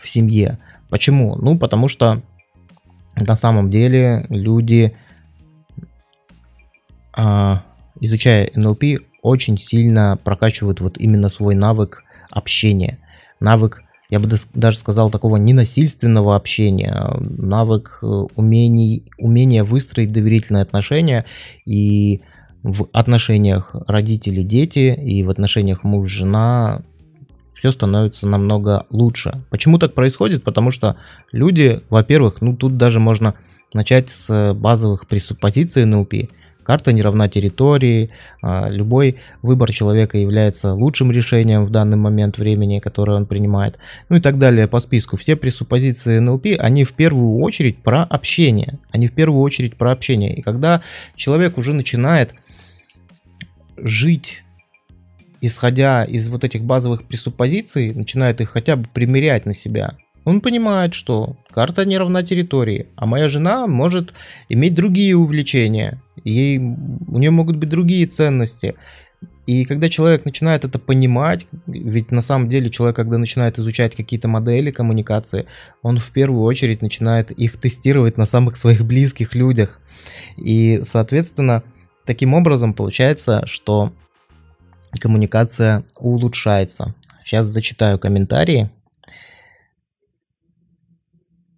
в 0.00 0.08
семье. 0.08 0.58
Почему? 0.88 1.36
Ну, 1.36 1.58
потому 1.58 1.88
что 1.88 2.22
на 3.16 3.34
самом 3.34 3.70
деле 3.70 4.24
люди, 4.30 4.94
а, 7.12 7.62
изучая 8.00 8.50
НЛП, 8.54 8.84
очень 9.20 9.58
сильно 9.58 10.18
прокачивают 10.22 10.80
вот 10.80 10.98
именно 10.98 11.28
свой 11.28 11.54
навык 11.54 12.04
общения, 12.30 12.98
навык, 13.40 13.82
я 14.10 14.20
бы 14.20 14.28
даже 14.54 14.76
сказал, 14.76 15.10
такого 15.10 15.36
ненасильственного 15.36 16.36
общения, 16.36 17.08
навык 17.20 18.00
э, 18.02 18.06
умений, 18.06 19.04
умения 19.16 19.64
выстроить 19.64 20.12
доверительные 20.12 20.62
отношения 20.62 21.24
и 21.64 22.20
в 22.62 22.88
отношениях 22.92 23.74
родители-дети 23.86 24.94
и 24.94 25.22
в 25.22 25.30
отношениях 25.30 25.84
муж-жена 25.84 26.82
все 27.54 27.70
становится 27.70 28.26
намного 28.26 28.86
лучше. 28.90 29.44
Почему 29.50 29.78
так 29.78 29.94
происходит? 29.94 30.42
Потому 30.42 30.70
что 30.70 30.96
люди, 31.30 31.80
во-первых, 31.90 32.40
ну 32.40 32.56
тут 32.56 32.76
даже 32.76 32.98
можно 32.98 33.34
начать 33.74 34.10
с 34.10 34.54
базовых 34.54 35.06
пресуппозиций 35.06 35.84
НЛП. 35.84 36.14
Карта 36.64 36.92
не 36.92 37.02
равна 37.02 37.28
территории, 37.28 38.10
а, 38.42 38.68
любой 38.68 39.16
выбор 39.42 39.72
человека 39.72 40.18
является 40.18 40.74
лучшим 40.74 41.10
решением 41.12 41.64
в 41.64 41.70
данный 41.70 41.96
момент 41.96 42.38
времени, 42.38 42.78
которое 42.78 43.16
он 43.16 43.26
принимает, 43.26 43.78
ну 44.08 44.16
и 44.16 44.20
так 44.20 44.38
далее 44.38 44.68
по 44.68 44.80
списку. 44.80 45.16
Все 45.16 45.36
пресуппозиции 45.36 46.18
НЛП, 46.18 46.46
они 46.58 46.84
в 46.84 46.92
первую 46.92 47.40
очередь 47.40 47.78
про 47.78 48.02
общение, 48.02 48.78
они 48.90 49.08
в 49.08 49.12
первую 49.12 49.42
очередь 49.42 49.76
про 49.76 49.92
общение. 49.92 50.34
И 50.34 50.42
когда 50.42 50.82
человек 51.16 51.58
уже 51.58 51.72
начинает 51.72 52.34
жить 53.76 54.44
исходя 55.42 56.04
из 56.04 56.28
вот 56.28 56.44
этих 56.44 56.62
базовых 56.62 57.04
пресуппозиций, 57.04 57.92
начинает 57.92 58.40
их 58.40 58.50
хотя 58.50 58.76
бы 58.76 58.88
примерять 58.88 59.44
на 59.44 59.54
себя, 59.54 59.96
он 60.24 60.40
понимает, 60.40 60.94
что 60.94 61.36
карта 61.50 61.84
не 61.84 61.98
равна 61.98 62.22
территории, 62.22 62.86
а 62.96 63.06
моя 63.06 63.28
жена 63.28 63.66
может 63.66 64.12
иметь 64.48 64.74
другие 64.74 65.16
увлечения, 65.16 66.02
ей, 66.24 66.58
у 66.58 67.18
нее 67.18 67.30
могут 67.30 67.56
быть 67.56 67.68
другие 67.68 68.06
ценности. 68.06 68.74
И 69.46 69.64
когда 69.64 69.88
человек 69.88 70.24
начинает 70.24 70.64
это 70.64 70.78
понимать, 70.78 71.46
ведь 71.66 72.10
на 72.10 72.22
самом 72.22 72.48
деле 72.48 72.70
человек, 72.70 72.96
когда 72.96 73.18
начинает 73.18 73.58
изучать 73.58 73.94
какие-то 73.94 74.28
модели 74.28 74.70
коммуникации, 74.70 75.46
он 75.82 75.98
в 75.98 76.10
первую 76.10 76.42
очередь 76.42 76.82
начинает 76.82 77.30
их 77.30 77.58
тестировать 77.58 78.18
на 78.18 78.26
самых 78.26 78.56
своих 78.56 78.84
близких 78.84 79.34
людях. 79.34 79.80
И, 80.36 80.80
соответственно, 80.84 81.62
Таким 82.04 82.34
образом, 82.34 82.74
получается, 82.74 83.46
что 83.46 83.92
коммуникация 85.00 85.84
улучшается. 85.98 86.94
Сейчас 87.24 87.46
зачитаю 87.46 87.98
комментарии. 87.98 88.70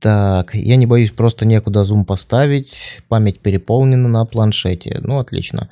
Так, 0.05 0.55
я 0.55 0.77
не 0.77 0.85
боюсь, 0.85 1.13
просто 1.13 1.47
некуда 1.47 1.83
зум 1.83 2.05
поставить. 2.05 3.01
Память 3.09 3.41
переполнена 3.41 4.07
на 4.07 4.27
планшете. 4.27 5.01
Ну, 5.01 5.19
отлично 5.19 5.71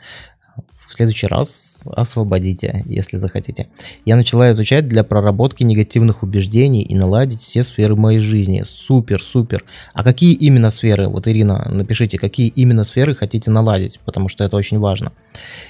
в 0.92 0.96
следующий 0.96 1.26
раз 1.26 1.81
освободите, 1.87 2.83
если 2.87 3.16
захотите. 3.16 3.68
Я 4.05 4.16
начала 4.16 4.52
изучать 4.52 4.88
для 4.88 5.05
проработки 5.05 5.62
негативных 5.62 6.22
убеждений 6.22 6.83
и 6.83 6.94
наладить 6.94 7.42
все 7.42 7.64
сферы 7.64 7.96
моей 7.96 8.18
жизни. 8.18 8.62
Супер, 8.66 9.22
супер. 9.22 9.64
А 9.94 10.05
какие 10.05 10.35
именно 10.35 10.70
сферы? 10.70 11.09
Вот, 11.09 11.26
Ирина, 11.26 11.66
напишите, 11.72 12.18
какие 12.18 12.48
именно 12.48 12.85
сферы 12.85 13.14
хотите 13.14 13.50
наладить, 13.50 14.00
потому 14.05 14.28
что 14.28 14.44
это 14.44 14.57
очень 14.57 14.78
важно. 14.78 15.12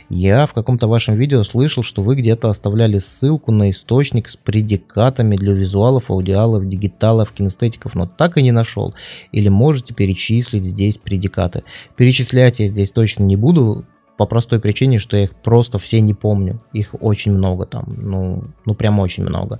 Я 0.08 0.46
в 0.46 0.54
каком-то 0.54 0.88
вашем 0.88 1.14
видео 1.14 1.44
слышал, 1.44 1.84
что 1.84 2.02
вы 2.02 2.16
где-то 2.16 2.50
оставляли 2.50 2.98
ссылку 2.98 3.52
на 3.52 3.70
источник 3.70 4.28
с 4.28 4.36
предикатами 4.36 5.36
для 5.36 5.52
визуалов, 5.52 6.10
аудиалов, 6.10 6.68
дигиталов, 6.68 7.30
кинестетиков, 7.30 7.94
но 7.94 8.06
так 8.06 8.36
и 8.38 8.42
не 8.42 8.50
нашел. 8.50 8.92
Или 9.30 9.48
можете 9.48 9.94
перечислить 9.94 10.64
здесь 10.64 10.98
предикаты. 10.98 11.62
Перечислять 11.96 12.58
я 12.58 12.66
здесь 12.66 12.90
точно 12.90 13.22
не 13.22 13.36
буду, 13.36 13.86
по 14.22 14.26
простой 14.26 14.60
причине, 14.60 15.00
что 15.00 15.16
я 15.16 15.24
их 15.24 15.34
просто 15.34 15.80
все 15.80 16.00
не 16.00 16.14
помню. 16.14 16.60
Их 16.72 16.94
очень 17.00 17.32
много 17.32 17.66
там, 17.66 17.84
ну, 17.88 18.44
ну 18.64 18.74
прям 18.74 19.00
очень 19.00 19.24
много. 19.24 19.58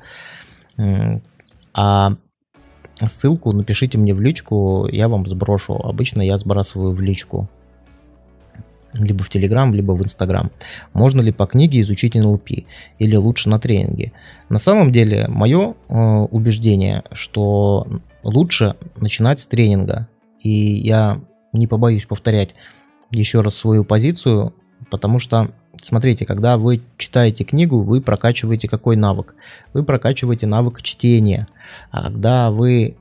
А 1.75 2.12
ссылку 3.09 3.53
напишите 3.53 3.98
мне 3.98 4.14
в 4.14 4.20
личку, 4.20 4.87
я 4.92 5.09
вам 5.09 5.27
сброшу. 5.27 5.75
Обычно 5.75 6.22
я 6.22 6.38
сбрасываю 6.38 6.94
в 6.94 7.01
личку. 7.01 7.48
Либо 8.94 9.25
в 9.25 9.31
Телеграм, 9.31 9.75
либо 9.75 9.92
в 9.92 10.03
Инстаграм. 10.03 10.53
Можно 10.92 11.22
ли 11.22 11.33
по 11.33 11.46
книге 11.46 11.81
изучить 11.81 12.14
НЛП? 12.14 12.51
Или 13.01 13.16
лучше 13.16 13.48
на 13.48 13.59
тренинге? 13.59 14.12
На 14.48 14.61
самом 14.61 14.92
деле, 14.92 15.27
мое 15.29 15.75
э, 15.88 15.94
убеждение, 16.31 17.03
что 17.11 17.88
лучше 18.22 18.77
начинать 18.94 19.40
с 19.40 19.46
тренинга. 19.46 20.09
И 20.38 20.51
я 20.51 21.20
не 21.53 21.66
побоюсь 21.66 22.05
повторять, 22.05 22.55
еще 23.12 23.40
раз 23.40 23.55
свою 23.55 23.85
позицию, 23.85 24.55
потому 24.90 25.18
что, 25.18 25.51
смотрите, 25.83 26.27
когда 26.27 26.59
вы 26.59 26.83
читаете 26.98 27.44
книгу, 27.44 27.83
вы 27.83 28.01
прокачиваете 28.01 28.68
какой 28.68 28.96
навык? 28.96 29.35
Вы 29.72 29.85
прокачиваете 29.85 30.46
навык 30.46 30.83
чтения. 30.83 31.46
А 31.90 32.05
когда 32.05 32.51
вы 32.51 32.96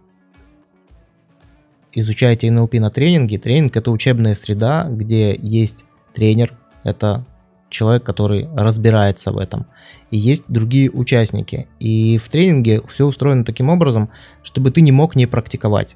изучаете 1.93 2.52
НЛП 2.52 2.76
на 2.76 2.89
тренинге, 2.89 3.38
тренинг 3.38 3.76
это 3.76 3.91
учебная 3.91 4.36
среда, 4.36 4.88
где 4.89 5.36
есть 5.36 5.86
тренер, 6.13 6.54
это 6.84 7.26
человек, 7.69 8.04
который 8.04 8.47
разбирается 8.54 9.32
в 9.32 9.38
этом. 9.38 9.65
И 10.12 10.17
есть 10.17 10.43
другие 10.47 10.91
участники. 10.91 11.67
И 11.80 12.17
в 12.17 12.30
тренинге 12.30 12.82
все 12.89 13.06
устроено 13.06 13.45
таким 13.45 13.69
образом, 13.69 14.10
чтобы 14.43 14.71
ты 14.71 14.82
не 14.82 14.91
мог 14.91 15.15
не 15.15 15.26
практиковать. 15.26 15.95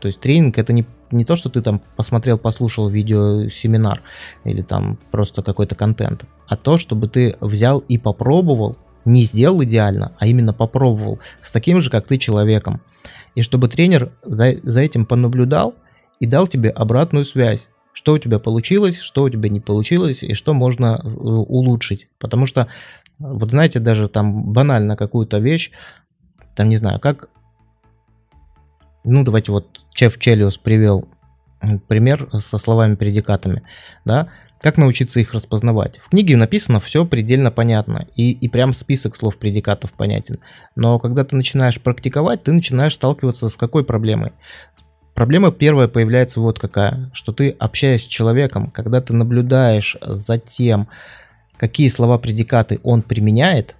То 0.00 0.06
есть 0.06 0.20
тренинг 0.20 0.58
это 0.58 0.72
не, 0.72 0.84
не 1.14 1.24
то, 1.24 1.36
что 1.36 1.48
ты 1.48 1.62
там 1.62 1.80
посмотрел, 1.96 2.38
послушал 2.38 2.88
видео, 2.88 3.48
семинар 3.48 4.02
или 4.44 4.62
там 4.62 4.98
просто 5.10 5.42
какой-то 5.42 5.74
контент, 5.74 6.24
а 6.48 6.56
то, 6.56 6.76
чтобы 6.76 7.08
ты 7.08 7.36
взял 7.40 7.78
и 7.78 7.98
попробовал, 7.98 8.76
не 9.04 9.22
сделал 9.22 9.62
идеально, 9.62 10.12
а 10.18 10.26
именно 10.26 10.52
попробовал 10.52 11.20
с 11.40 11.52
таким 11.52 11.80
же, 11.80 11.90
как 11.90 12.06
ты, 12.06 12.18
человеком. 12.18 12.80
И 13.34 13.42
чтобы 13.42 13.68
тренер 13.68 14.12
за, 14.22 14.54
за 14.62 14.80
этим 14.80 15.06
понаблюдал 15.06 15.74
и 16.20 16.26
дал 16.26 16.46
тебе 16.46 16.70
обратную 16.70 17.24
связь 17.24 17.68
что 17.94 18.14
у 18.14 18.18
тебя 18.18 18.40
получилось, 18.40 18.98
что 18.98 19.22
у 19.22 19.30
тебя 19.30 19.48
не 19.48 19.60
получилось 19.60 20.24
и 20.24 20.34
что 20.34 20.52
можно 20.52 21.00
э, 21.00 21.08
улучшить. 21.08 22.08
Потому 22.18 22.44
что, 22.44 22.66
вот 23.20 23.50
знаете, 23.50 23.78
даже 23.78 24.08
там 24.08 24.52
банально 24.52 24.96
какую-то 24.96 25.38
вещь, 25.38 25.70
там 26.56 26.68
не 26.68 26.76
знаю, 26.76 26.98
как 26.98 27.28
ну, 29.04 29.22
давайте 29.22 29.52
вот 29.52 29.80
Чеф 29.94 30.18
Челиус 30.18 30.58
привел 30.58 31.08
пример 31.88 32.28
со 32.40 32.58
словами-предикатами, 32.58 33.62
да, 34.04 34.28
как 34.60 34.76
научиться 34.76 35.20
их 35.20 35.32
распознавать. 35.34 35.98
В 35.98 36.10
книге 36.10 36.36
написано 36.36 36.80
все 36.80 37.04
предельно 37.04 37.50
понятно, 37.50 38.06
и, 38.16 38.32
и 38.32 38.48
прям 38.48 38.72
список 38.72 39.16
слов-предикатов 39.16 39.92
понятен. 39.92 40.38
Но 40.74 40.98
когда 40.98 41.24
ты 41.24 41.36
начинаешь 41.36 41.80
практиковать, 41.80 42.42
ты 42.42 42.52
начинаешь 42.52 42.94
сталкиваться 42.94 43.48
с 43.48 43.56
какой 43.56 43.84
проблемой? 43.84 44.32
Проблема 45.14 45.52
первая 45.52 45.86
появляется 45.86 46.40
вот 46.40 46.58
какая, 46.58 47.10
что 47.12 47.32
ты, 47.32 47.50
общаясь 47.50 48.02
с 48.02 48.06
человеком, 48.06 48.70
когда 48.70 49.00
ты 49.00 49.12
наблюдаешь 49.12 49.96
за 50.00 50.38
тем, 50.38 50.88
какие 51.56 51.88
слова-предикаты 51.88 52.80
он 52.82 53.02
применяет, 53.02 53.76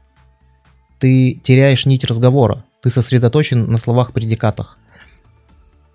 ты 1.00 1.40
теряешь 1.42 1.86
нить 1.86 2.04
разговора, 2.04 2.64
ты 2.82 2.90
сосредоточен 2.90 3.70
на 3.70 3.78
словах-предикатах. 3.78 4.78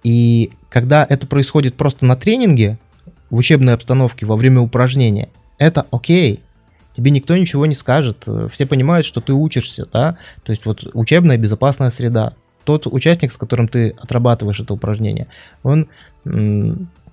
И 0.04 0.52
когда 0.70 1.06
это 1.08 1.28
происходит 1.28 1.76
просто 1.76 2.06
на 2.06 2.16
тренинге, 2.16 2.78
в 3.30 3.38
учебной 3.38 3.74
обстановке, 3.74 4.26
во 4.26 4.36
время 4.36 4.62
упражнения, 4.62 5.30
это 5.58 5.86
окей. 5.92 6.42
Тебе 6.96 7.12
никто 7.12 7.38
ничего 7.38 7.66
не 7.66 7.76
скажет. 7.76 8.26
Все 8.52 8.66
понимают, 8.66 9.06
что 9.06 9.22
ты 9.22 9.34
учишься, 9.34 9.88
да? 9.92 10.18
То 10.44 10.52
есть 10.52 10.66
вот 10.66 10.90
учебная 10.94 11.38
безопасная 11.38 11.92
среда. 11.92 12.34
Тот 12.64 12.88
участник, 12.88 13.32
с 13.32 13.38
которым 13.38 13.68
ты 13.68 13.92
отрабатываешь 13.92 14.60
это 14.60 14.74
упражнение, 14.74 15.28
он 15.64 15.88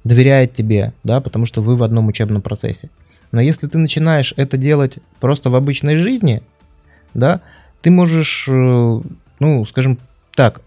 доверяет 0.05 0.55
тебе, 0.55 0.93
да, 1.05 1.21
потому 1.21 1.47
что 1.47 1.63
вы 1.63 1.77
в 1.77 1.83
одном 1.83 2.09
учебном 2.09 2.43
процессе. 2.43 2.91
Но 3.33 3.41
если 3.41 3.67
ты 3.67 3.79
начинаешь 3.79 4.33
это 4.37 4.57
делать 4.57 4.99
просто 5.21 5.51
в 5.51 5.57
обычной 5.57 5.97
жизни, 5.97 6.43
да, 7.13 7.41
ты 7.83 7.91
можешь, 7.91 8.47
э, 8.49 9.01
ну, 9.41 9.67
скажем 9.67 9.99
так, 10.35 10.61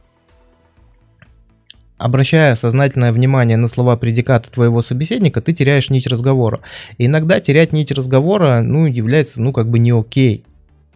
обращая 1.99 2.55
сознательное 2.55 3.11
внимание 3.11 3.57
на 3.57 3.67
слова 3.67 3.97
предиката 3.97 4.49
твоего 4.49 4.81
собеседника, 4.81 5.41
ты 5.41 5.53
теряешь 5.53 5.89
нить 5.89 6.07
разговора. 6.07 6.61
И 6.97 7.05
иногда 7.05 7.39
терять 7.39 7.73
нить 7.73 7.91
разговора, 7.91 8.61
ну, 8.61 8.87
является, 8.87 9.41
ну, 9.41 9.51
как 9.51 9.69
бы 9.69 9.77
не 9.77 9.91
окей, 9.91 10.45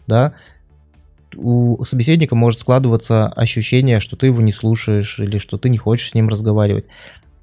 да. 0.08 0.34
У 1.36 1.84
собеседника 1.84 2.36
может 2.36 2.62
складываться 2.62 3.28
ощущение, 3.28 4.00
что 4.00 4.16
ты 4.16 4.28
его 4.28 4.42
не 4.42 4.54
слушаешь 4.54 5.20
или 5.20 5.38
что 5.40 5.58
ты 5.58 5.70
не 5.70 5.78
хочешь 5.78 6.12
с 6.12 6.14
ним 6.14 6.30
разговаривать. 6.30 6.86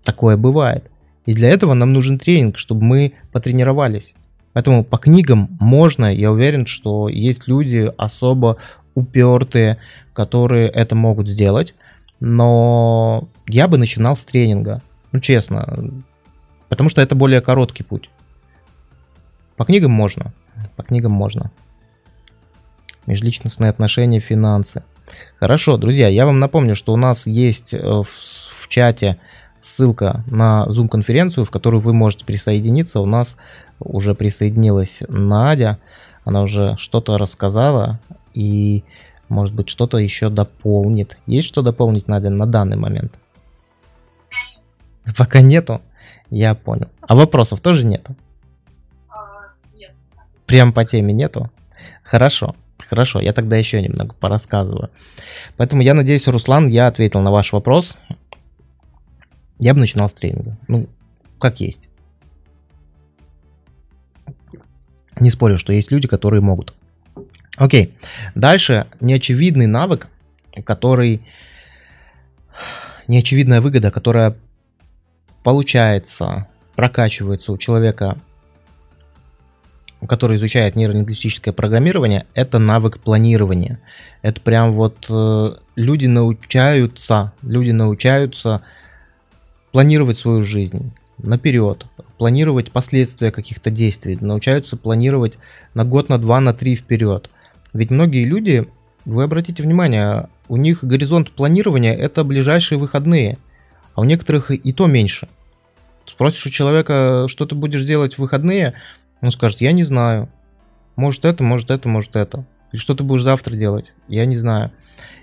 Такое 0.05 0.37
бывает. 0.37 0.91
И 1.27 1.35
для 1.35 1.51
этого 1.51 1.75
нам 1.75 1.93
нужен 1.93 2.19
тренинг, 2.19 2.57
чтобы 2.57 2.85
мы 2.85 3.13
потренировались. 3.31 4.15
Поэтому 4.55 4.85
по 4.85 4.97
книгам 4.97 5.49
можно, 5.61 6.13
я 6.13 6.33
уверен, 6.33 6.67
что 6.67 7.09
есть 7.09 7.47
люди 7.47 7.93
особо 7.99 8.57
упертые, 8.95 9.79
которые 10.15 10.69
это 10.69 10.95
могут 10.95 11.29
сделать 11.29 11.75
но 12.21 13.29
я 13.55 13.69
бы 13.69 13.79
начинал 13.79 14.17
с 14.17 14.25
тренинга. 14.25 14.83
Ну, 15.13 15.21
честно. 15.21 16.03
Потому 16.69 16.89
что 16.91 17.01
это 17.01 17.15
более 17.15 17.41
короткий 17.41 17.83
путь. 17.83 18.11
По 19.57 19.65
книгам 19.65 19.91
можно. 19.91 20.33
По 20.77 20.83
книгам 20.83 21.13
можно. 21.13 21.51
Межличностные 23.07 23.71
отношения, 23.71 24.21
финансы. 24.21 24.83
Хорошо, 25.39 25.77
друзья, 25.77 26.09
я 26.09 26.27
вам 26.27 26.39
напомню, 26.39 26.77
что 26.77 26.93
у 26.93 26.97
нас 26.97 27.27
есть 27.27 27.75
э, 27.75 27.79
в, 27.79 28.07
в 28.07 28.69
чате 28.69 29.19
ссылка 29.61 30.25
на 30.27 30.67
Zoom-конференцию, 30.69 31.45
в 31.45 31.51
которую 31.51 31.81
вы 31.81 31.93
можете 31.93 32.25
присоединиться. 32.25 33.01
У 33.01 33.07
нас 33.07 33.37
уже 33.79 34.15
присоединилась 34.15 35.01
Надя. 35.09 35.79
Она 36.25 36.43
уже 36.43 36.77
что-то 36.79 37.19
рассказала. 37.19 37.99
И 38.33 38.85
может 39.29 39.55
быть, 39.55 39.69
что-то 39.69 39.99
еще 39.99 40.29
дополнит. 40.29 41.19
Есть 41.27 41.49
что 41.49 41.63
дополнить, 41.63 42.09
Надя, 42.09 42.31
на 42.31 42.47
данный 42.47 42.77
момент? 42.77 43.20
Пока 45.17 45.41
нету. 45.41 45.81
Я 46.31 46.55
понял. 46.55 46.89
А 47.03 47.17
вопросов 47.17 47.61
тоже 47.61 47.85
нету? 47.85 48.15
А, 49.09 49.53
нет. 49.75 49.93
Прям 50.47 50.73
по 50.73 50.85
теме 50.85 51.13
нету? 51.13 51.51
Хорошо. 52.05 52.55
Хорошо, 52.89 53.21
я 53.21 53.33
тогда 53.33 53.57
еще 53.57 53.81
немного 53.81 54.15
порассказываю. 54.15 54.91
Поэтому 55.57 55.83
я 55.83 55.95
надеюсь, 55.95 56.27
Руслан, 56.27 56.67
я 56.67 56.89
ответил 56.89 57.21
на 57.21 57.31
ваш 57.31 57.53
вопрос. 57.53 57.97
Я 59.59 59.75
бы 59.75 59.81
начинал 59.81 60.09
с 60.09 60.13
тренинга. 60.13 60.57
Ну, 60.67 60.89
как 61.39 61.61
есть. 61.61 61.89
Не 65.21 65.31
спорю, 65.31 65.59
что 65.59 65.73
есть 65.73 65.93
люди, 65.93 66.09
которые 66.09 66.41
могут. 66.41 66.75
Окей. 67.57 67.95
Дальше 68.35 68.87
неочевидный 69.01 69.67
навык, 69.67 70.09
который... 70.65 71.23
Неочевидная 73.07 73.61
выгода, 73.61 73.91
которая 73.91 74.37
получается, 75.43 76.49
прокачивается 76.77 77.53
у 77.53 77.59
человека, 77.59 78.19
который 80.09 80.37
изучает 80.37 80.77
нейролингвистическое 80.77 81.53
программирование, 81.53 82.27
это 82.35 82.59
навык 82.59 83.01
планирования. 83.01 83.81
Это 84.23 84.41
прям 84.41 84.73
вот 84.73 85.07
э, 85.11 85.51
люди 85.77 86.07
научаются, 86.07 87.33
люди 87.43 87.71
научаются 87.71 88.63
планировать 89.73 90.19
свою 90.19 90.43
жизнь 90.43 90.93
наперед, 91.19 91.85
планировать 92.19 92.73
последствия 92.73 93.31
каких-то 93.31 93.71
действий, 93.71 94.17
научаются 94.21 94.77
планировать 94.77 95.39
на 95.75 95.85
год, 95.85 96.09
на 96.09 96.19
два, 96.19 96.41
на 96.41 96.55
три 96.55 96.77
вперед. 96.77 97.31
Ведь 97.73 97.91
многие 97.91 98.25
люди 98.25 98.67
вы 99.05 99.25
обратите 99.25 99.63
внимание, 99.63 100.29
у 100.49 100.57
них 100.57 100.83
горизонт 100.83 101.31
планирования 101.31 101.95
это 101.95 102.25
ближайшие 102.25 102.79
выходные, 102.79 103.39
а 104.01 104.03
у 104.03 104.05
некоторых 104.05 104.51
и 104.51 104.73
то 104.73 104.87
меньше. 104.87 105.29
Спросишь 106.07 106.47
у 106.47 106.51
человека, 106.51 107.27
что 107.29 107.45
ты 107.45 107.55
будешь 107.55 107.85
делать 107.85 108.15
в 108.15 108.19
выходные, 108.21 108.73
он 109.21 109.31
скажет, 109.31 109.61
я 109.61 109.73
не 109.73 109.85
знаю. 109.85 110.31
Может 110.97 111.27
это, 111.27 111.45
может 111.45 111.71
это, 111.71 111.87
может 111.87 112.17
это. 112.17 112.47
Или 112.73 112.81
что 112.81 112.95
ты 112.95 113.05
будешь 113.05 113.23
завтра 113.23 113.55
делать, 113.55 113.93
я 114.09 114.25
не 114.25 114.39
знаю. 114.39 114.73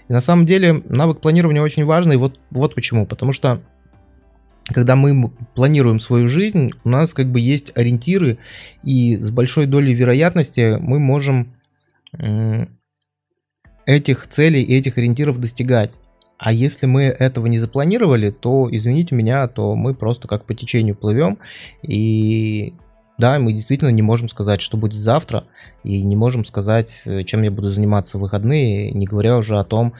И 0.08 0.14
на 0.14 0.22
самом 0.22 0.46
деле 0.46 0.74
навык 0.86 1.22
планирования 1.22 1.60
очень 1.64 1.86
важный, 1.86 2.18
вот, 2.18 2.40
вот 2.52 2.76
почему. 2.76 3.08
Потому 3.08 3.34
что 3.34 3.64
когда 4.68 4.96
мы 4.96 5.32
планируем 5.56 6.00
свою 6.00 6.28
жизнь, 6.28 6.70
у 6.84 6.90
нас 6.90 7.16
как 7.16 7.32
бы 7.32 7.40
есть 7.40 7.76
ориентиры, 7.76 8.38
и 8.84 9.18
с 9.18 9.32
большой 9.32 9.66
долей 9.66 9.96
вероятности 9.96 10.78
мы 10.80 11.00
можем 11.00 11.56
этих 13.88 14.28
целей 14.28 14.62
и 14.62 14.78
этих 14.78 15.00
ориентиров 15.00 15.40
достигать. 15.40 15.94
А 16.38 16.52
если 16.52 16.86
мы 16.86 17.04
этого 17.04 17.48
не 17.48 17.58
запланировали, 17.58 18.30
то, 18.30 18.68
извините 18.72 19.16
меня, 19.16 19.48
то 19.48 19.76
мы 19.76 19.96
просто 19.96 20.28
как 20.28 20.46
по 20.46 20.54
течению 20.54 20.96
плывем. 20.96 21.40
И 21.82 22.74
да, 23.18 23.40
мы 23.40 23.54
действительно 23.54 23.90
не 23.90 24.04
можем 24.04 24.30
сказать, 24.30 24.62
что 24.62 24.78
будет 24.78 25.00
завтра, 25.00 25.46
и 25.84 26.04
не 26.04 26.16
можем 26.16 26.46
сказать, 26.46 27.04
чем 27.26 27.42
я 27.42 27.50
буду 27.50 27.72
заниматься 27.72 28.18
в 28.18 28.22
выходные, 28.22 28.92
не 28.92 29.08
говоря 29.08 29.38
уже 29.38 29.58
о 29.58 29.64
том, 29.64 29.94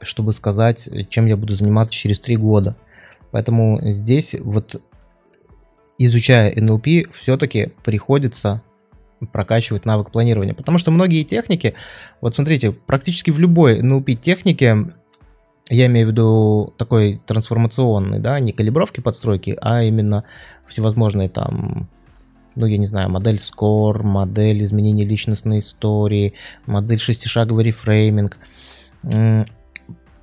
чтобы 0.00 0.32
сказать, 0.32 0.88
чем 1.10 1.26
я 1.26 1.36
буду 1.36 1.54
заниматься 1.54 1.92
через 1.92 2.18
три 2.18 2.36
года. 2.36 2.76
Поэтому 3.30 3.78
здесь 3.82 4.34
вот 4.38 4.80
изучая 5.98 6.52
NLP, 6.52 7.10
все-таки 7.12 7.72
приходится 7.84 8.62
прокачивать 9.32 9.84
навык 9.84 10.10
планирования. 10.10 10.54
Потому 10.54 10.78
что 10.78 10.90
многие 10.90 11.22
техники, 11.22 11.74
вот 12.20 12.34
смотрите, 12.34 12.72
практически 12.72 13.30
в 13.30 13.38
любой 13.38 13.80
NLP 13.80 14.14
технике, 14.14 14.76
я 15.68 15.86
имею 15.86 16.06
в 16.06 16.10
виду 16.10 16.74
такой 16.78 17.20
трансформационный, 17.26 18.20
да, 18.20 18.38
не 18.38 18.52
калибровки 18.52 19.00
подстройки, 19.00 19.58
а 19.60 19.82
именно 19.82 20.24
всевозможные 20.66 21.28
там, 21.28 21.88
ну, 22.54 22.66
я 22.66 22.78
не 22.78 22.86
знаю, 22.86 23.10
модель 23.10 23.36
SCORE, 23.36 24.04
модель 24.04 24.62
изменения 24.62 25.04
личностной 25.04 25.60
истории, 25.60 26.34
модель 26.66 27.00
шестишаговый 27.00 27.64
рефрейминг. 27.64 28.38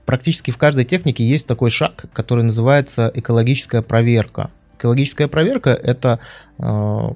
Практически 0.06 0.51
в 0.51 0.58
каждой 0.58 0.86
технике 0.86 1.23
есть 1.25 1.47
такой 1.47 1.69
шаг, 1.69 2.06
который 2.13 2.43
называется 2.43 3.12
экологическая 3.13 3.82
проверка. 3.82 4.49
Экологическая 4.77 5.29
проверка 5.29 5.69
это 5.69 6.19
э, 6.58 7.10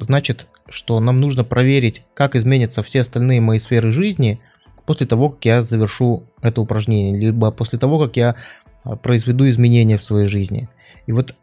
значит, 0.00 0.48
что 0.68 0.98
нам 0.98 1.20
нужно 1.20 1.44
проверить, 1.44 2.02
как 2.14 2.34
изменятся 2.34 2.82
все 2.82 3.02
остальные 3.02 3.40
мои 3.40 3.58
сферы 3.58 3.92
жизни 3.92 4.40
после 4.86 5.06
того, 5.06 5.30
как 5.30 5.44
я 5.44 5.62
завершу 5.62 6.24
это 6.42 6.60
упражнение, 6.60 7.18
либо 7.18 7.50
после 7.50 7.78
того, 7.78 7.98
как 7.98 8.16
я 8.16 8.36
а, 8.84 8.96
произведу 8.96 9.48
изменения 9.48 9.98
в 9.98 10.04
своей 10.04 10.26
жизни. 10.26 10.68
И 11.06 11.12
вот 11.12 11.34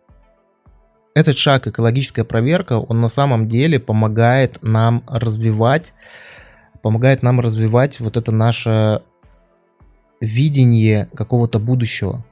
этот 1.14 1.38
шаг, 1.38 1.68
экологическая 1.68 2.24
проверка, 2.24 2.80
он 2.80 3.02
на 3.02 3.10
самом 3.10 3.48
деле 3.48 3.80
помогает 3.80 4.60
нам 4.62 5.04
развивать, 5.08 5.94
помогает 6.82 7.24
нам 7.24 7.40
развивать 7.40 8.00
вот 8.00 8.18
это 8.18 8.32
наше 8.32 9.02
видение 10.22 11.10
какого-то 11.14 11.60
будущего. 11.60 12.24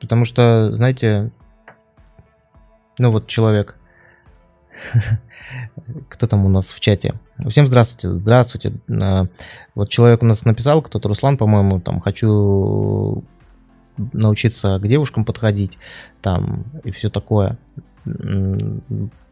Потому 0.00 0.24
что, 0.24 0.70
знаете, 0.72 1.32
ну 2.98 3.10
вот 3.10 3.26
человек 3.26 3.78
Кто 6.08 6.26
там 6.26 6.44
у 6.44 6.48
нас 6.48 6.70
в 6.70 6.80
чате? 6.80 7.14
Всем 7.48 7.66
здравствуйте, 7.66 8.10
здравствуйте. 8.16 8.72
А, 8.88 9.26
вот 9.74 9.88
человек 9.88 10.22
у 10.22 10.26
нас 10.26 10.44
написал, 10.44 10.82
кто-то 10.82 11.08
Руслан, 11.08 11.36
по-моему, 11.36 11.80
там, 11.80 12.00
хочу 12.00 13.24
научиться 14.12 14.78
к 14.78 14.86
девушкам 14.86 15.24
подходить, 15.24 15.78
там, 16.20 16.64
и 16.84 16.90
все 16.90 17.10
такое 17.10 17.58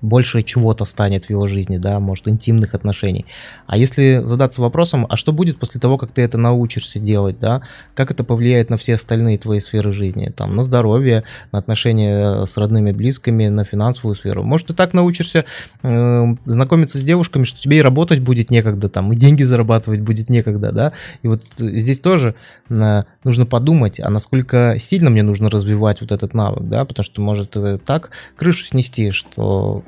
больше 0.03 0.43
чего-то 0.43 0.85
станет 0.85 1.27
в 1.27 1.31
его 1.31 1.47
жизни, 1.47 1.79
да, 1.79 2.01
может, 2.01 2.29
интимных 2.29 2.75
отношений. 2.75 3.25
А 3.67 3.77
если 3.77 4.21
задаться 4.23 4.61
вопросом, 4.61 5.07
а 5.09 5.17
что 5.17 5.33
будет 5.33 5.59
после 5.59 5.81
того, 5.81 5.97
как 5.97 6.11
ты 6.11 6.23
это 6.23 6.37
научишься 6.37 6.99
делать, 6.99 7.39
да, 7.39 7.63
как 7.95 8.11
это 8.11 8.25
повлияет 8.25 8.69
на 8.69 8.77
все 8.77 8.97
остальные 8.97 9.39
твои 9.39 9.61
сферы 9.61 9.93
жизни, 9.93 10.33
там, 10.37 10.57
на 10.57 10.65
здоровье, 10.65 11.25
на 11.53 11.61
отношения 11.61 12.45
с 12.47 12.57
родными, 12.57 12.91
близкими, 12.93 13.47
на 13.47 13.65
финансовую 13.65 14.17
сферу. 14.17 14.43
Может, 14.43 14.69
ты 14.69 14.75
так 14.75 14.93
научишься 14.93 15.45
э, 15.83 16.25
знакомиться 16.45 16.99
с 16.99 17.03
девушками, 17.03 17.45
что 17.45 17.61
тебе 17.61 17.79
и 17.79 17.83
работать 17.83 18.21
будет 18.21 18.51
некогда, 18.51 18.89
там, 18.89 19.13
и 19.13 19.17
деньги 19.17 19.45
зарабатывать 19.45 20.01
будет 20.01 20.29
некогда, 20.29 20.73
да, 20.73 20.93
и 21.23 21.29
вот 21.29 21.45
здесь 21.59 22.01
тоже 22.01 22.35
э, 22.69 23.01
нужно 23.23 23.47
подумать, 23.47 24.01
а 24.01 24.11
насколько 24.11 24.77
сильно 24.81 25.11
мне 25.11 25.23
нужно 25.23 25.49
развивать 25.49 26.01
вот 26.01 26.11
этот 26.11 26.35
навык, 26.35 26.69
да, 26.69 26.85
потому 26.85 27.05
что 27.05 27.21
может 27.21 27.57
э, 27.57 27.79
так 27.85 28.11
крышу 28.37 28.65
снести, 28.65 29.13
что 29.13 29.85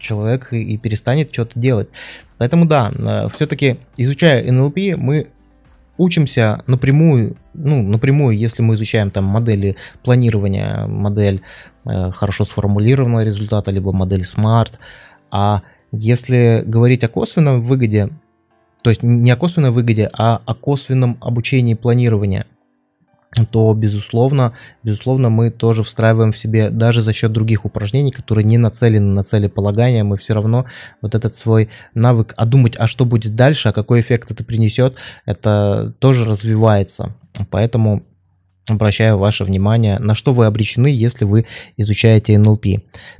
человек 0.00 0.52
и 0.52 0.76
перестанет 0.78 1.32
что-то 1.32 1.58
делать. 1.58 1.88
Поэтому 2.38 2.64
да, 2.64 2.90
э, 2.96 3.28
все-таки 3.34 3.76
изучая 3.96 4.44
NLP, 4.44 4.96
мы 4.96 5.28
учимся 5.98 6.62
напрямую, 6.66 7.36
ну, 7.54 7.82
напрямую, 7.82 8.36
если 8.36 8.62
мы 8.62 8.74
изучаем 8.74 9.10
там 9.10 9.24
модели 9.24 9.76
планирования, 10.02 10.86
модель 10.86 11.42
э, 11.84 12.10
хорошо 12.10 12.44
сформулированного 12.44 13.24
результата, 13.24 13.70
либо 13.70 13.92
модель 13.92 14.22
SMART, 14.22 14.72
а 15.30 15.62
если 15.92 16.62
говорить 16.66 17.04
о 17.04 17.08
косвенном 17.08 17.62
выгоде, 17.62 18.08
то 18.82 18.90
есть 18.90 19.02
не 19.02 19.30
о 19.30 19.36
косвенной 19.36 19.70
выгоде, 19.70 20.08
а 20.16 20.40
о 20.46 20.54
косвенном 20.54 21.18
обучении 21.20 21.74
планирования– 21.74 22.46
то, 23.50 23.72
безусловно, 23.74 24.54
безусловно, 24.82 25.30
мы 25.30 25.50
тоже 25.50 25.82
встраиваем 25.84 26.32
в 26.32 26.38
себе, 26.38 26.70
даже 26.70 27.00
за 27.00 27.12
счет 27.12 27.32
других 27.32 27.64
упражнений, 27.64 28.10
которые 28.10 28.44
не 28.44 28.58
нацелены 28.58 29.14
на 29.14 29.22
целеполагание, 29.22 30.02
мы 30.02 30.16
все 30.16 30.34
равно 30.34 30.66
вот 31.00 31.14
этот 31.14 31.36
свой 31.36 31.68
навык, 31.94 32.34
а 32.36 32.44
думать, 32.44 32.74
а 32.76 32.86
что 32.86 33.04
будет 33.04 33.34
дальше, 33.34 33.68
а 33.68 33.72
какой 33.72 34.00
эффект 34.00 34.30
это 34.30 34.44
принесет, 34.44 34.96
это 35.26 35.94
тоже 36.00 36.24
развивается. 36.24 37.14
Поэтому 37.50 38.02
обращаю 38.68 39.18
ваше 39.18 39.44
внимание, 39.44 39.98
на 39.98 40.14
что 40.14 40.32
вы 40.32 40.46
обречены, 40.46 40.88
если 40.88 41.24
вы 41.24 41.46
изучаете 41.76 42.36
НЛП. 42.38 42.66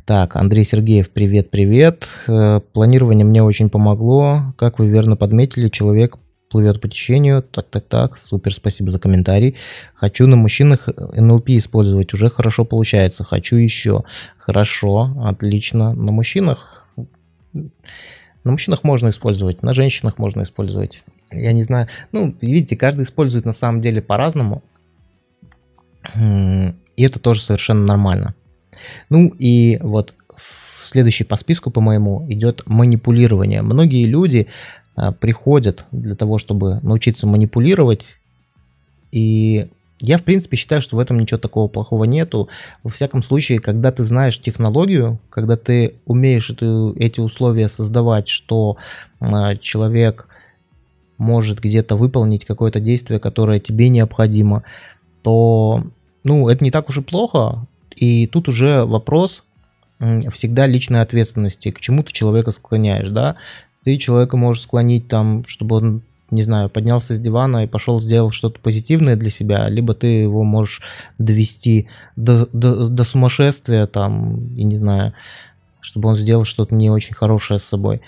Так, 0.04 0.36
Андрей 0.36 0.64
Сергеев, 0.64 1.10
привет-привет. 1.10 2.06
Э, 2.26 2.60
планирование 2.72 3.24
мне 3.24 3.42
очень 3.42 3.70
помогло. 3.70 4.54
Как 4.56 4.78
вы 4.78 4.88
верно 4.88 5.16
подметили, 5.16 5.68
человек 5.68 6.16
плывет 6.50 6.80
по 6.80 6.88
течению. 6.88 7.42
Так, 7.42 7.66
так, 7.70 7.86
так. 7.86 8.18
Супер, 8.18 8.52
спасибо 8.52 8.90
за 8.90 8.98
комментарий. 8.98 9.56
Хочу 9.94 10.26
на 10.26 10.36
мужчинах 10.36 10.88
НЛП 10.88 11.50
использовать. 11.50 12.12
Уже 12.12 12.28
хорошо 12.28 12.64
получается. 12.64 13.24
Хочу 13.24 13.56
еще. 13.56 14.04
Хорошо, 14.36 15.16
отлично. 15.24 15.94
На 15.94 16.12
мужчинах... 16.12 16.86
На 18.42 18.52
мужчинах 18.52 18.84
можно 18.84 19.10
использовать, 19.10 19.62
на 19.62 19.74
женщинах 19.74 20.16
можно 20.16 20.44
использовать. 20.44 21.04
Я 21.30 21.52
не 21.52 21.62
знаю. 21.62 21.88
Ну, 22.10 22.34
видите, 22.40 22.74
каждый 22.76 23.02
использует 23.02 23.44
на 23.44 23.52
самом 23.52 23.80
деле 23.80 24.00
по-разному. 24.00 24.62
И 26.16 27.02
это 27.02 27.18
тоже 27.18 27.42
совершенно 27.42 27.84
нормально. 27.84 28.34
Ну 29.10 29.28
и 29.38 29.78
вот 29.82 30.14
следующий 30.82 31.24
по 31.24 31.36
списку, 31.36 31.70
по-моему, 31.70 32.26
идет 32.30 32.62
манипулирование. 32.66 33.62
Многие 33.62 34.06
люди 34.06 34.48
приходят 35.20 35.84
для 35.92 36.14
того, 36.14 36.38
чтобы 36.38 36.80
научиться 36.82 37.26
манипулировать. 37.26 38.18
И 39.12 39.68
я, 40.00 40.16
в 40.16 40.22
принципе, 40.22 40.56
считаю, 40.56 40.80
что 40.80 40.96
в 40.96 40.98
этом 40.98 41.18
ничего 41.18 41.38
такого 41.38 41.68
плохого 41.68 42.04
нету. 42.04 42.48
Во 42.82 42.90
всяком 42.90 43.22
случае, 43.22 43.58
когда 43.58 43.92
ты 43.92 44.02
знаешь 44.02 44.40
технологию, 44.40 45.20
когда 45.28 45.56
ты 45.56 45.92
умеешь 46.06 46.48
эту, 46.50 46.94
эти 46.98 47.20
условия 47.20 47.68
создавать, 47.68 48.28
что 48.28 48.78
э, 49.20 49.56
человек 49.60 50.28
может 51.18 51.60
где-то 51.60 51.96
выполнить 51.96 52.46
какое-то 52.46 52.80
действие, 52.80 53.20
которое 53.20 53.60
тебе 53.60 53.90
необходимо, 53.90 54.64
то 55.22 55.84
ну, 56.24 56.48
это 56.48 56.64
не 56.64 56.70
так 56.70 56.88
уж 56.88 56.98
и 56.98 57.02
плохо. 57.02 57.66
И 57.94 58.26
тут 58.26 58.48
уже 58.48 58.86
вопрос 58.86 59.44
всегда 60.32 60.66
личной 60.66 61.02
ответственности, 61.02 61.70
к 61.70 61.80
чему 61.80 62.02
ты 62.02 62.12
человека 62.14 62.52
склоняешь, 62.52 63.10
да, 63.10 63.36
ты 63.84 63.96
человека 63.96 64.36
можешь 64.36 64.62
склонить 64.62 65.08
там, 65.08 65.44
чтобы 65.46 65.76
он 65.76 66.02
не 66.30 66.42
знаю, 66.42 66.70
поднялся 66.70 67.16
с 67.16 67.20
дивана 67.20 67.64
и 67.64 67.66
пошел 67.66 68.00
сделал 68.00 68.30
что-то 68.30 68.60
позитивное 68.60 69.16
для 69.16 69.30
себя, 69.30 69.66
либо 69.68 69.94
ты 69.94 70.06
его 70.06 70.44
можешь 70.44 70.80
довести 71.18 71.88
до, 72.16 72.46
до, 72.52 72.88
до 72.88 73.04
сумасшествия, 73.04 73.86
там, 73.86 74.54
я 74.54 74.64
не 74.64 74.76
знаю, 74.76 75.12
чтобы 75.80 76.08
он 76.08 76.16
сделал 76.16 76.44
что-то 76.44 76.74
не 76.74 76.90
очень 76.90 77.14
хорошее 77.14 77.58
с 77.58 77.64
собой. 77.64 78.00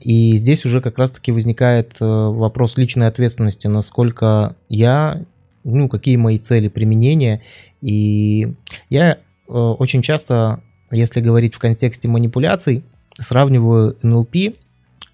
И 0.00 0.36
здесь 0.38 0.64
уже 0.64 0.80
как 0.80 0.98
раз-таки 0.98 1.32
возникает 1.32 1.96
э, 2.00 2.04
вопрос 2.04 2.76
личной 2.76 3.08
ответственности, 3.08 3.66
насколько 3.66 4.54
я, 4.68 5.22
ну, 5.64 5.88
какие 5.88 6.16
мои 6.16 6.38
цели 6.38 6.68
применения. 6.68 7.42
И 7.80 8.54
я 8.90 9.14
э, 9.14 9.18
очень 9.52 10.02
часто, 10.02 10.62
если 10.92 11.20
говорить 11.20 11.54
в 11.54 11.58
контексте 11.58 12.06
манипуляций, 12.06 12.84
сравниваю 13.18 13.96
NLP 14.02 14.56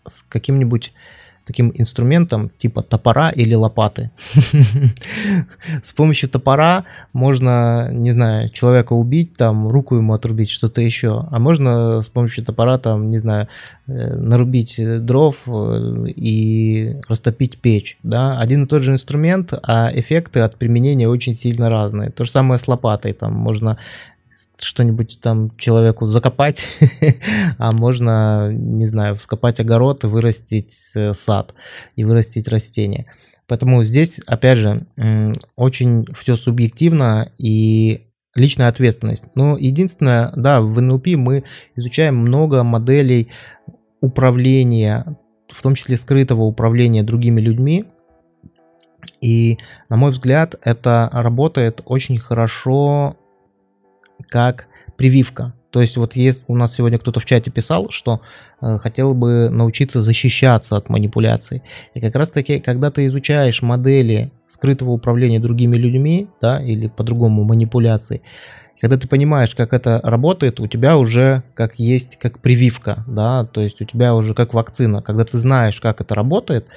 с 0.09 0.25
каким-нибудь 0.29 0.92
таким 1.49 1.73
инструментом 1.75 2.51
типа 2.59 2.83
топора 2.83 3.31
или 3.31 3.55
лопаты. 3.55 4.11
С 5.83 5.94
помощью 5.94 6.29
топора 6.29 6.85
можно, 7.14 7.88
не 7.90 8.12
знаю, 8.12 8.51
человека 8.51 8.92
убить, 8.92 9.33
там, 9.37 9.66
руку 9.68 9.97
ему 9.97 10.12
отрубить, 10.12 10.51
что-то 10.51 10.83
еще. 10.83 11.27
А 11.31 11.38
можно 11.38 12.03
с 12.03 12.09
помощью 12.11 12.44
топора, 12.44 12.77
там, 12.79 13.09
не 13.09 13.18
знаю, 13.18 13.49
э, 13.87 14.16
нарубить 14.16 14.77
дров 15.07 15.37
э, 15.47 16.09
и 16.14 16.97
растопить 17.09 17.59
печь. 17.59 17.99
Да? 18.03 18.38
Один 18.38 18.64
и 18.64 18.66
тот 18.66 18.83
же 18.83 18.92
инструмент, 18.92 19.55
а 19.62 19.90
эффекты 19.94 20.40
от 20.40 20.57
применения 20.57 21.09
очень 21.09 21.35
сильно 21.35 21.71
разные. 21.71 22.11
То 22.11 22.25
же 22.25 22.31
самое 22.31 22.59
с 22.59 22.68
лопатой. 22.68 23.14
Там 23.14 23.33
можно 23.33 23.79
что-нибудь 24.61 25.21
там 25.21 25.51
человеку 25.57 26.05
закопать, 26.05 26.64
а 27.59 27.73
можно, 27.73 28.51
не 28.53 28.87
знаю, 28.87 29.16
вскопать 29.16 29.61
огород 29.61 30.05
вырастить 30.05 30.75
э, 30.94 31.14
сад 31.14 31.55
и 31.97 32.05
вырастить 32.05 32.49
растения. 32.49 33.07
Поэтому 33.47 33.83
здесь, 33.83 34.21
опять 34.27 34.59
же, 34.59 34.87
очень 35.57 36.07
все 36.14 36.37
субъективно 36.37 37.33
и 37.38 38.09
личная 38.35 38.68
ответственность. 38.68 39.25
Но 39.35 39.57
единственное, 39.57 40.33
да, 40.37 40.61
в 40.61 40.81
НЛП 40.81 41.09
мы 41.16 41.44
изучаем 41.75 42.16
много 42.16 42.62
моделей 42.62 43.29
управления, 44.01 45.16
в 45.49 45.62
том 45.62 45.75
числе 45.75 45.97
скрытого 45.97 46.42
управления 46.42 47.03
другими 47.03 47.40
людьми. 47.40 47.87
И, 49.21 49.59
на 49.88 49.97
мой 49.97 50.11
взгляд, 50.11 50.55
это 50.62 51.09
работает 51.12 51.81
очень 51.87 52.18
хорошо 52.18 53.16
как 54.28 54.66
прививка. 54.96 55.54
То 55.70 55.81
есть 55.83 55.96
вот 55.96 56.16
есть 56.16 56.44
у 56.48 56.57
нас 56.57 56.74
сегодня 56.74 56.98
кто-то 56.98 57.20
в 57.20 57.26
чате 57.26 57.50
писал, 57.50 57.90
что 57.90 58.22
э, 58.62 58.78
хотел 58.78 59.14
бы 59.14 59.50
научиться 59.50 60.00
защищаться 60.00 60.76
от 60.76 60.88
манипуляций. 60.88 61.62
И 61.94 62.00
как 62.00 62.16
раз 62.16 62.31
таки, 62.31 62.59
когда 62.59 62.90
ты 62.90 63.07
изучаешь 63.07 63.61
модели 63.61 64.33
скрытого 64.46 64.92
управления 64.92 65.40
другими 65.40 65.76
людьми, 65.76 66.28
да, 66.40 66.62
или 66.62 66.88
по-другому 66.88 67.44
манипуляций, 67.44 68.22
когда 68.81 68.96
ты 68.96 69.09
понимаешь, 69.09 69.54
как 69.54 69.72
это 69.72 70.00
работает, 70.02 70.61
у 70.61 70.66
тебя 70.66 70.96
уже 70.96 71.42
как 71.54 71.78
есть 71.78 72.16
как 72.16 72.40
прививка, 72.40 73.04
да, 73.07 73.44
то 73.44 73.61
есть 73.61 73.83
у 73.83 73.85
тебя 73.85 74.14
уже 74.14 74.35
как 74.35 74.54
вакцина. 74.54 75.02
Когда 75.02 75.24
ты 75.24 75.38
знаешь, 75.38 75.81
как 75.81 76.00
это 76.00 76.14
работает, 76.14 76.68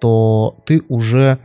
то 0.00 0.56
ты 0.64 0.82
уже 0.88 1.38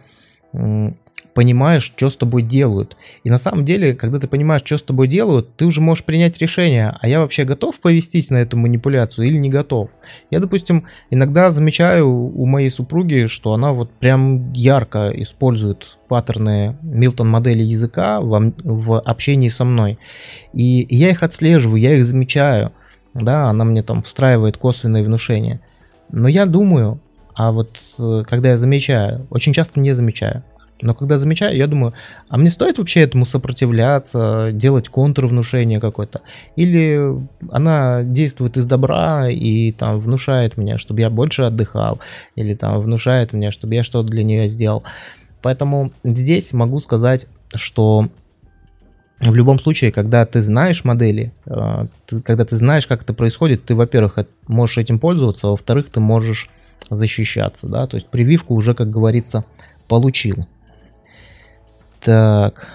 понимаешь, 1.34 1.84
что 1.84 2.10
с 2.10 2.15
тобой 2.15 2.41
делают. 2.41 2.98
И 3.24 3.30
на 3.30 3.38
самом 3.38 3.65
деле, 3.65 3.93
когда 3.93 4.19
ты 4.19 4.28
понимаешь, 4.28 4.62
что 4.63 4.78
с 4.78 4.84
тобой 4.84 5.08
делают, 5.08 5.56
ты 5.56 5.65
уже 5.65 5.82
можешь 5.82 6.04
принять 6.04 6.38
решение, 6.38 6.96
а 7.00 7.08
я 7.08 7.19
вообще 7.19 7.43
готов 7.43 7.80
повестись 7.80 8.30
на 8.30 8.38
эту 8.38 8.58
манипуляцию 8.58 9.28
или 9.28 9.38
не 9.38 9.50
готов. 9.50 9.89
Я, 10.30 10.39
допустим, 10.39 10.86
иногда 11.10 11.52
замечаю 11.52 12.10
у 12.10 12.46
моей 12.46 12.69
супруги, 12.69 13.26
что 13.26 13.54
она 13.54 13.74
вот 13.74 13.91
прям 13.91 14.52
ярко 14.54 15.12
использует 15.15 15.98
паттерны 16.08 16.78
Милтон 16.82 17.30
модели 17.30 17.63
языка 17.63 18.22
в, 18.22 18.54
в 18.63 19.00
общении 19.00 19.50
со 19.50 19.65
мной. 19.65 19.98
И 20.54 20.86
я 20.89 21.10
их 21.10 21.24
отслеживаю, 21.24 21.82
я 21.82 21.96
их 21.96 22.06
замечаю. 22.06 22.72
Да, 23.13 23.50
она 23.50 23.63
мне 23.63 23.84
там 23.84 24.02
встраивает 24.04 24.58
косвенные 24.58 25.04
внушения. 25.04 25.62
Но 26.12 26.28
я 26.28 26.46
думаю, 26.46 27.00
а 27.36 27.52
вот 27.52 27.80
э, 28.00 28.24
когда 28.28 28.50
я 28.50 28.58
замечаю, 28.58 29.28
очень 29.30 29.54
часто 29.54 29.80
не 29.80 29.93
замечаю. 29.93 30.43
Но 30.84 30.93
когда 30.93 31.17
замечаю, 31.17 31.56
я 31.58 31.67
думаю, 31.67 31.93
а 32.30 32.38
мне 32.38 32.50
стоит 32.50 32.78
вообще 32.78 33.02
этому 33.02 33.26
сопротивляться, 33.26 34.50
делать 34.52 34.89
контрвнушение 34.89 35.80
какое-то? 35.80 36.22
Или 36.56 37.02
она 37.52 38.04
действует 38.04 38.58
из 38.58 38.65
добра 38.65 39.30
и 39.30 39.72
там 39.72 40.00
внушает 40.00 40.58
мне, 40.58 40.78
чтобы 40.78 41.02
я 41.02 41.10
больше 41.10 41.43
отдыхал, 41.43 42.00
или 42.36 42.54
там 42.54 42.80
внушает 42.82 43.34
мне, 43.34 43.52
чтобы 43.52 43.76
я 43.76 43.84
что-то 43.84 44.10
для 44.10 44.24
нее 44.24 44.48
сделал. 44.48 44.84
Поэтому 45.41 45.91
здесь 46.04 46.54
могу 46.54 46.80
сказать, 46.80 47.28
что 47.56 48.08
в 49.19 49.36
любом 49.36 49.60
случае, 49.60 49.91
когда 49.91 50.26
ты 50.26 50.41
знаешь 50.41 50.84
модели, 50.84 51.34
э, 51.46 51.88
когда 52.24 52.46
ты 52.46 52.58
знаешь, 52.58 52.88
как 52.88 53.04
это 53.04 53.13
происходит, 53.13 53.65
ты, 53.65 53.76
во-первых, 53.76 54.17
можешь 54.48 54.78
этим 54.78 55.00
пользоваться, 55.00 55.48
а 55.48 55.52
во-вторых, 55.52 55.89
ты 55.89 56.00
можешь 56.00 56.50
защищаться, 56.89 57.67
да, 57.67 57.88
то 57.88 57.96
есть 57.96 58.08
прививку 58.08 58.54
уже, 58.54 58.74
как 58.74 58.89
говорится, 58.89 59.46
получил. 59.88 60.48
Так. 62.03 62.69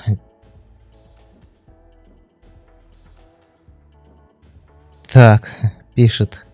Так, 5.12 5.50
пишет. 5.94 6.46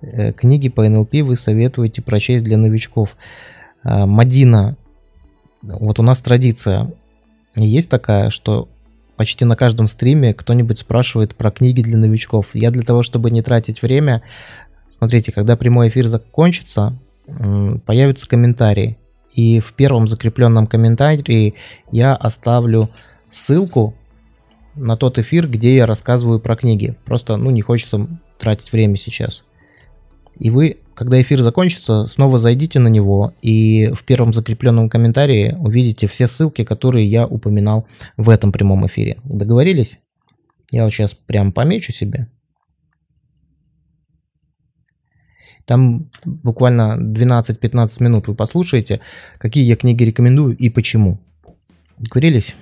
Э, 0.00 0.32
книги 0.32 0.68
по 0.68 0.88
НЛП 0.88 1.14
вы 1.22 1.36
советуете 1.36 2.02
прочесть 2.02 2.42
для 2.42 2.56
новичков. 2.56 3.16
А, 3.84 4.06
Мадина, 4.06 4.76
вот 5.62 5.98
у 6.00 6.02
нас 6.02 6.20
традиция 6.20 6.92
есть 7.54 7.88
такая, 7.88 8.30
что 8.30 8.68
почти 9.16 9.44
на 9.44 9.56
каждом 9.56 9.86
стриме 9.86 10.34
кто-нибудь 10.34 10.78
спрашивает 10.78 11.36
про 11.36 11.50
книги 11.50 11.80
для 11.80 11.96
новичков. 11.96 12.54
Я 12.54 12.70
для 12.70 12.82
того, 12.82 13.02
чтобы 13.02 13.30
не 13.30 13.42
тратить 13.42 13.82
время, 13.82 14.22
смотрите, 14.88 15.32
когда 15.32 15.56
прямой 15.56 15.88
эфир 15.88 16.08
закончится, 16.08 16.98
появятся 17.86 18.28
комментарии 18.28 18.98
и 19.36 19.60
в 19.60 19.74
первом 19.74 20.08
закрепленном 20.08 20.66
комментарии 20.66 21.54
я 21.92 22.16
оставлю 22.16 22.88
ссылку 23.30 23.94
на 24.74 24.96
тот 24.96 25.18
эфир, 25.18 25.46
где 25.46 25.76
я 25.76 25.86
рассказываю 25.86 26.40
про 26.40 26.56
книги. 26.56 26.96
Просто, 27.04 27.36
ну, 27.36 27.50
не 27.50 27.60
хочется 27.60 28.08
тратить 28.38 28.72
время 28.72 28.96
сейчас. 28.96 29.44
И 30.38 30.50
вы, 30.50 30.78
когда 30.94 31.20
эфир 31.20 31.42
закончится, 31.42 32.06
снова 32.06 32.38
зайдите 32.38 32.78
на 32.78 32.88
него 32.88 33.34
и 33.42 33.90
в 33.92 34.04
первом 34.04 34.34
закрепленном 34.34 34.88
комментарии 34.88 35.54
увидите 35.58 36.08
все 36.08 36.26
ссылки, 36.26 36.64
которые 36.64 37.06
я 37.06 37.26
упоминал 37.26 37.86
в 38.16 38.28
этом 38.30 38.52
прямом 38.52 38.86
эфире. 38.86 39.18
Договорились? 39.24 39.98
Я 40.70 40.84
вот 40.84 40.92
сейчас 40.92 41.14
прям 41.14 41.52
помечу 41.52 41.92
себе. 41.92 42.28
Там 45.66 46.08
буквально 46.24 46.96
12-15 46.96 48.02
минут 48.02 48.28
вы 48.28 48.34
послушаете, 48.34 49.00
какие 49.38 49.64
я 49.64 49.76
книги 49.76 50.04
рекомендую 50.04 50.56
и 50.56 50.70
почему. 50.70 51.18
Договорились? 51.98 52.54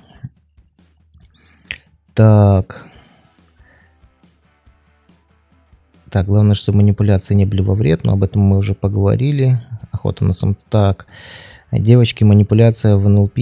Так. 2.14 2.86
Так, 6.10 6.26
главное, 6.26 6.54
чтобы 6.54 6.78
манипуляции 6.78 7.34
не 7.34 7.44
были 7.44 7.60
во 7.60 7.74
вред, 7.74 8.04
но 8.04 8.12
об 8.12 8.22
этом 8.22 8.40
мы 8.40 8.56
уже 8.56 8.74
поговорили. 8.74 9.60
Охота 9.90 10.24
на 10.24 10.32
сам... 10.32 10.56
Так. 10.70 11.06
Девочки, 11.72 12.24
манипуляция 12.24 12.96
в 12.96 13.08
НЛП 13.08 13.38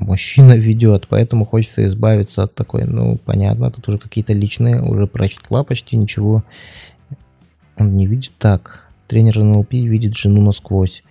мужчина 0.00 0.54
ведет, 0.54 1.06
поэтому 1.08 1.46
хочется 1.46 1.86
избавиться 1.86 2.42
от 2.42 2.54
такой, 2.54 2.84
ну, 2.84 3.16
понятно, 3.24 3.70
тут 3.70 3.88
уже 3.88 3.98
какие-то 3.98 4.32
личные, 4.32 4.82
уже 4.82 5.06
прочитала 5.06 5.62
почти 5.62 5.96
ничего. 5.96 6.42
Он 7.76 7.96
не 7.96 8.06
видит 8.06 8.32
так. 8.38 8.87
Тренер 9.08 9.38
НЛП 9.38 9.72
видит 9.72 10.16
жену 10.16 10.42
насквозь. 10.42 11.02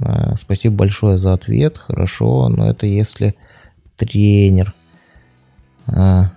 А, 0.00 0.34
спасибо 0.38 0.76
большое 0.76 1.18
за 1.18 1.32
ответ. 1.32 1.78
Хорошо, 1.78 2.48
но 2.48 2.70
это 2.70 2.86
если 2.86 3.34
тренер. 3.96 4.74
А. 5.86 6.30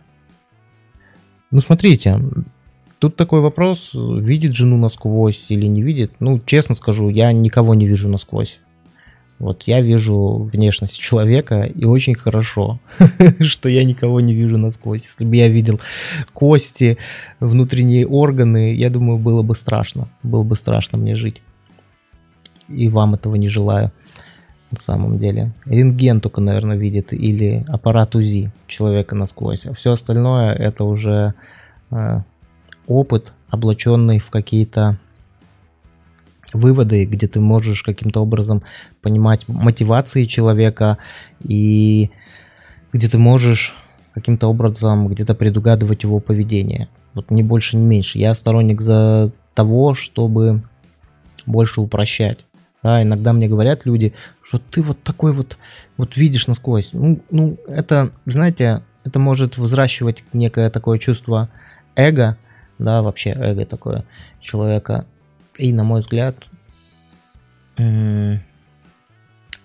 Ну, 1.51 1.61
смотрите, 1.61 2.19
тут 2.99 3.15
такой 3.15 3.41
вопрос, 3.41 3.91
видит 3.93 4.53
жену 4.53 4.77
насквозь 4.77 5.51
или 5.51 5.65
не 5.65 5.81
видит. 5.81 6.13
Ну, 6.19 6.39
честно 6.45 6.75
скажу, 6.75 7.09
я 7.09 7.33
никого 7.33 7.75
не 7.75 7.85
вижу 7.85 8.07
насквозь. 8.07 8.59
Вот 9.39 9.63
я 9.63 9.79
вижу 9.79 10.43
внешность 10.43 10.99
человека, 10.99 11.61
и 11.63 11.85
очень 11.85 12.13
хорошо, 12.13 12.79
что 13.39 13.69
я 13.69 13.85
никого 13.85 14.19
не 14.19 14.33
вижу 14.33 14.57
насквозь. 14.57 15.05
Если 15.05 15.25
бы 15.25 15.35
я 15.37 15.47
видел 15.47 15.79
кости, 16.33 16.97
внутренние 17.39 18.05
органы, 18.05 18.73
я 18.75 18.89
думаю, 18.89 19.17
было 19.17 19.41
бы 19.41 19.55
страшно. 19.55 20.09
Было 20.23 20.43
бы 20.43 20.55
страшно 20.55 20.97
мне 20.97 21.15
жить. 21.15 21.41
И 22.67 22.89
вам 22.89 23.13
этого 23.15 23.35
не 23.35 23.47
желаю 23.47 23.91
на 24.71 24.79
самом 24.79 25.17
деле. 25.19 25.53
Рентген 25.65 26.19
только, 26.19 26.41
наверное, 26.41 26.77
видит, 26.77 27.13
или 27.13 27.65
аппарат 27.69 28.15
УЗИ 28.15 28.51
человека 28.67 29.15
насквозь. 29.15 29.65
А 29.65 29.73
все 29.73 29.93
остальное 29.93 30.53
это 30.53 30.83
уже 30.83 31.33
э, 31.91 32.17
опыт, 32.87 33.31
облаченный 33.49 34.19
в 34.19 34.29
какие-то 34.29 34.99
выводы, 36.53 37.05
где 37.05 37.27
ты 37.27 37.39
можешь 37.39 37.83
каким-то 37.83 38.21
образом 38.21 38.63
понимать 39.01 39.47
мотивации 39.47 40.25
человека 40.25 40.97
и 41.43 42.11
где 42.91 43.07
ты 43.07 43.17
можешь 43.17 43.73
каким-то 44.13 44.47
образом 44.47 45.07
где-то 45.07 45.35
предугадывать 45.35 46.03
его 46.03 46.19
поведение. 46.19 46.89
Вот 47.13 47.31
не 47.31 47.43
больше, 47.43 47.77
не 47.77 47.83
меньше. 47.83 48.17
Я 48.19 48.33
сторонник 48.35 48.81
за 48.81 49.31
того, 49.53 49.93
чтобы 49.93 50.63
больше 51.45 51.81
упрощать. 51.81 52.45
Да, 52.81 53.03
иногда 53.03 53.33
мне 53.33 53.47
говорят 53.47 53.85
люди, 53.85 54.13
что 54.41 54.57
ты 54.57 54.81
вот 54.81 55.03
такой 55.03 55.33
вот, 55.33 55.57
вот 55.97 56.15
видишь 56.15 56.47
насквозь. 56.47 56.91
Ну, 56.93 57.21
ну, 57.29 57.57
это, 57.67 58.09
знаете, 58.25 58.81
это 59.03 59.19
может 59.19 59.57
взращивать 59.57 60.23
некое 60.31 60.69
такое 60.69 60.97
чувство 60.97 61.49
эго, 61.95 62.37
да, 62.77 63.01
вообще 63.01 63.31
эго 63.31 63.65
такое 63.65 64.05
человека. 64.39 65.05
И, 65.59 65.73
на 65.73 65.83
мой 65.83 65.99
взгляд, 65.99 66.35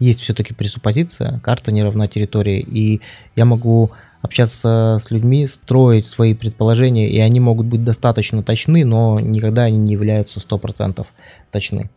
есть 0.01 0.21
все-таки 0.21 0.53
пресуппозиция, 0.53 1.39
карта 1.39 1.73
не 1.73 1.83
равна 1.83 2.09
территории, 2.09 2.59
и 2.61 3.01
я 3.37 3.45
могу 3.45 3.93
общаться 4.21 4.99
с 5.01 5.11
людьми, 5.11 5.47
строить 5.47 6.05
свои 6.05 6.35
предположения, 6.35 7.09
и 7.09 7.19
они 7.21 7.39
могут 7.39 7.67
быть 7.67 7.85
достаточно 7.85 8.43
точны, 8.43 8.85
но 8.85 9.21
никогда 9.21 9.63
они 9.65 9.79
не 9.79 9.93
являются 9.93 10.41
100% 10.41 11.07
точны. 11.53 11.91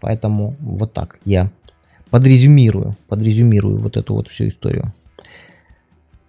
Поэтому 0.00 0.56
вот 0.58 0.92
так 0.92 1.20
я 1.24 1.50
подрезюмирую, 2.10 2.96
подрезюмирую 3.06 3.78
вот 3.78 3.96
эту 3.96 4.14
вот 4.14 4.28
всю 4.28 4.48
историю. 4.48 4.92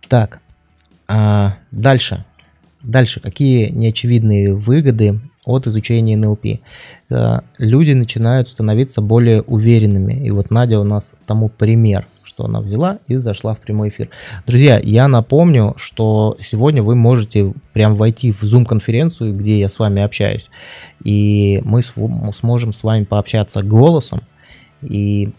Так, 0.08 0.42
а 1.08 1.58
дальше. 1.72 2.26
Дальше, 2.84 3.20
какие 3.20 3.70
неочевидные 3.70 4.54
выгоды 4.54 5.20
от 5.46 5.68
изучения 5.68 6.18
НЛП? 6.18 6.46
Э, 7.10 7.40
люди 7.58 7.92
начинают 7.92 8.50
становиться 8.50 9.02
более 9.02 9.42
уверенными. 9.42 10.14
И 10.14 10.32
вот 10.32 10.52
Надя 10.52 10.80
у 10.80 10.84
нас 10.84 11.14
тому 11.26 11.50
пример, 11.50 12.08
что 12.24 12.46
она 12.46 12.62
взяла 12.62 13.00
и 13.08 13.16
зашла 13.16 13.54
в 13.54 13.60
прямой 13.60 13.90
эфир. 13.90 14.10
Друзья, 14.46 14.80
я 14.84 15.08
напомню, 15.08 15.74
что 15.78 16.38
сегодня 16.42 16.84
вы 16.84 16.96
можете 16.96 17.54
прям 17.74 17.96
войти 17.96 18.32
в 18.32 18.44
Zoom-конференцию, 18.44 19.36
где 19.36 19.60
я 19.60 19.70
с 19.70 19.80
вами 19.80 20.02
общаюсь, 20.02 20.50
и 21.04 21.62
мы 21.66 21.82
сможем 21.84 22.72
с 22.72 22.84
вами 22.84 23.04
пообщаться 23.04 23.62
голосом, 23.64 24.22
и 24.82 25.30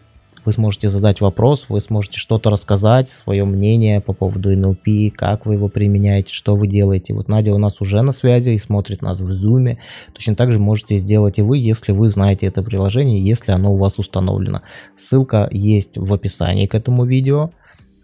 вы 0.45 0.53
сможете 0.53 0.89
задать 0.89 1.21
вопрос, 1.21 1.67
вы 1.69 1.81
сможете 1.81 2.19
что-то 2.19 2.51
рассказать, 2.51 3.09
свое 3.09 3.45
мнение 3.45 4.01
по 4.01 4.13
поводу 4.13 4.53
NLP, 4.53 5.11
как 5.11 5.47
вы 5.47 5.55
его 5.55 5.69
применяете, 5.69 6.33
что 6.33 6.57
вы 6.57 6.67
делаете. 6.67 7.15
Вот 7.15 7.29
Надя 7.29 7.55
у 7.55 7.59
нас 7.59 7.81
уже 7.81 8.03
на 8.03 8.13
связи 8.13 8.51
и 8.51 8.59
смотрит 8.59 9.03
нас 9.03 9.21
в 9.21 9.27
Zoom. 9.27 9.77
Точно 10.13 10.35
так 10.35 10.53
же 10.53 10.59
можете 10.59 10.99
сделать 10.99 11.39
и 11.39 11.43
вы, 11.43 11.59
если 11.59 11.93
вы 11.93 12.09
знаете 12.09 12.47
это 12.47 12.63
приложение, 12.63 13.21
если 13.21 13.53
оно 13.53 13.73
у 13.73 13.77
вас 13.77 13.99
установлено. 13.99 14.63
Ссылка 14.97 15.49
есть 15.53 15.99
в 15.99 16.13
описании 16.13 16.67
к 16.67 16.75
этому 16.75 17.05
видео. 17.05 17.51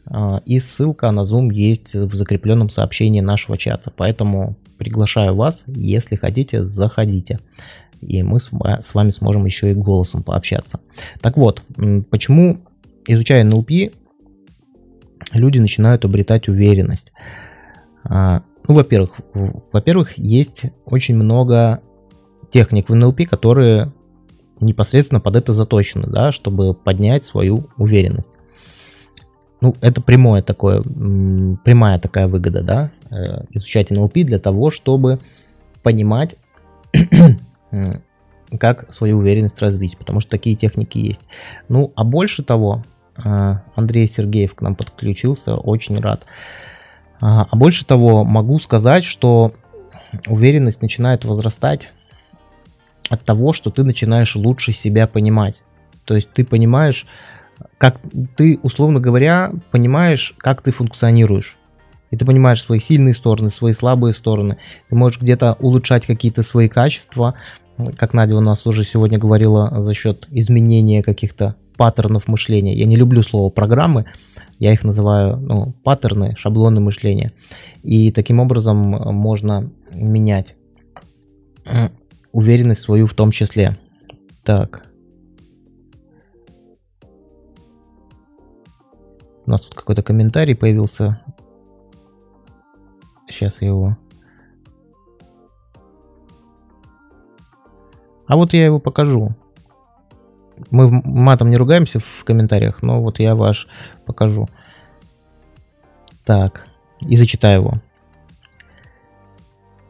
А, 0.09 0.41
и 0.47 0.61
ссылка 0.61 1.11
на 1.11 1.21
Zoom 1.21 1.53
есть 1.53 1.95
в 1.95 2.15
закрепленном 2.15 2.71
сообщении 2.71 3.21
нашего 3.21 3.59
чата. 3.59 3.93
Поэтому 3.97 4.57
приглашаю 4.79 5.35
вас, 5.35 5.65
если 5.67 6.17
хотите, 6.17 6.65
заходите 6.65 7.41
и 8.01 8.23
мы 8.23 8.41
с 8.41 8.51
вами 8.95 9.11
сможем 9.11 9.45
еще 9.45 9.71
и 9.71 9.75
голосом 9.75 10.23
пообщаться. 10.23 10.81
Так 11.21 11.37
вот, 11.37 11.63
почему, 12.11 12.59
изучая 13.07 13.45
NLP, 13.45 13.95
люди 15.33 15.59
начинают 15.59 16.05
обретать 16.05 16.49
уверенность? 16.49 17.13
А, 18.05 18.43
ну, 18.69 18.75
во-первых, 18.75 19.17
во-первых, 19.73 20.19
есть 20.19 20.65
очень 20.85 21.17
много 21.17 21.81
техник 22.51 22.89
в 22.89 22.93
NLP, 22.93 23.27
которые 23.27 23.93
непосредственно 24.61 25.21
под 25.21 25.37
это 25.37 25.53
заточены, 25.53 26.07
да, 26.07 26.33
чтобы 26.33 26.75
поднять 26.75 27.25
свою 27.25 27.69
уверенность. 27.77 28.33
Ну, 29.61 29.75
это 29.81 30.03
прямое 30.03 30.43
такое, 30.43 30.83
прямая 30.83 31.99
такая 31.99 32.29
выгода, 32.29 32.63
да, 32.63 32.91
э, 33.11 33.45
изучать 33.51 33.91
NLP 33.91 34.25
для 34.25 34.39
того, 34.39 34.71
чтобы 34.71 35.19
понимать 35.83 36.37
как 38.59 38.93
свою 38.93 39.19
уверенность 39.19 39.61
развить, 39.61 39.99
потому 39.99 40.21
что 40.21 40.31
такие 40.31 40.57
техники 40.57 40.99
есть. 40.99 41.23
Ну, 41.69 41.93
а 41.97 42.05
больше 42.05 42.43
того, 42.43 42.85
а, 43.25 43.63
Андрей 43.75 44.09
Сергеев 44.09 44.55
к 44.55 44.61
нам 44.61 44.75
подключился, 44.75 45.57
очень 45.57 45.99
рад. 45.99 46.27
А, 47.21 47.47
а 47.51 47.57
больше 47.57 47.85
того, 47.85 48.25
могу 48.25 48.59
сказать, 48.59 49.05
что 49.05 49.53
уверенность 50.27 50.83
начинает 50.83 51.25
возрастать 51.25 51.91
от 53.09 53.25
того, 53.25 53.53
что 53.53 53.71
ты 53.71 53.85
начинаешь 53.85 54.37
лучше 54.37 54.73
себя 54.73 55.07
понимать. 55.07 55.63
То 56.05 56.15
есть 56.15 56.33
ты 56.33 56.45
понимаешь, 56.45 57.07
как 57.79 58.01
ты, 58.37 58.59
условно 58.63 59.01
говоря, 59.01 59.53
понимаешь, 59.71 60.35
как 60.39 60.63
ты 60.63 60.73
функционируешь. 60.73 61.57
И 62.11 62.17
ты 62.17 62.25
понимаешь 62.25 62.63
свои 62.63 62.79
сильные 62.79 63.15
стороны, 63.15 63.51
свои 63.51 63.73
слабые 63.73 64.15
стороны. 64.15 64.59
Ты 64.89 64.95
можешь 64.95 65.21
где-то 65.21 65.55
улучшать 65.55 66.07
какие-то 66.07 66.43
свои 66.43 66.69
качества, 66.69 67.35
как 67.97 68.15
Надя 68.15 68.37
у 68.37 68.41
нас 68.41 68.67
уже 68.67 68.85
сегодня 68.85 69.19
говорила, 69.19 69.81
за 69.81 69.95
счет 69.95 70.27
изменения 70.31 71.03
каких-то 71.03 71.57
паттернов 71.77 72.29
мышления. 72.29 72.75
Я 72.75 72.87
не 72.87 72.97
люблю 72.97 73.23
слово 73.23 73.51
программы, 73.51 74.07
я 74.59 74.73
их 74.73 74.85
называю 74.85 75.37
ну, 75.37 75.75
паттерны, 75.85 76.35
шаблоны 76.37 76.81
мышления. 76.81 77.33
И 77.83 78.11
таким 78.11 78.41
образом 78.41 78.77
можно 78.77 79.71
менять 79.93 80.57
уверенность 82.33 82.81
свою 82.81 83.07
в 83.07 83.15
том 83.15 83.31
числе. 83.31 83.77
Так. 84.45 84.87
У 89.45 89.51
нас 89.51 89.61
тут 89.61 89.75
какой-то 89.75 90.03
комментарий 90.03 90.57
появился. 90.57 91.21
Сейчас 93.29 93.61
я 93.61 93.69
его 93.69 93.97
А 98.27 98.37
вот 98.37 98.53
я 98.53 98.65
его 98.65 98.79
покажу. 98.79 99.35
Мы 100.71 101.03
матом 101.05 101.51
не 101.51 101.57
ругаемся 101.57 102.01
в 102.01 102.25
комментариях, 102.25 102.83
но 102.83 103.03
вот 103.03 103.19
я 103.19 103.35
ваш 103.35 103.69
покажу. 104.05 104.49
Так, 106.25 106.67
и 107.09 107.17
зачитаю 107.17 107.61
его. 107.61 107.75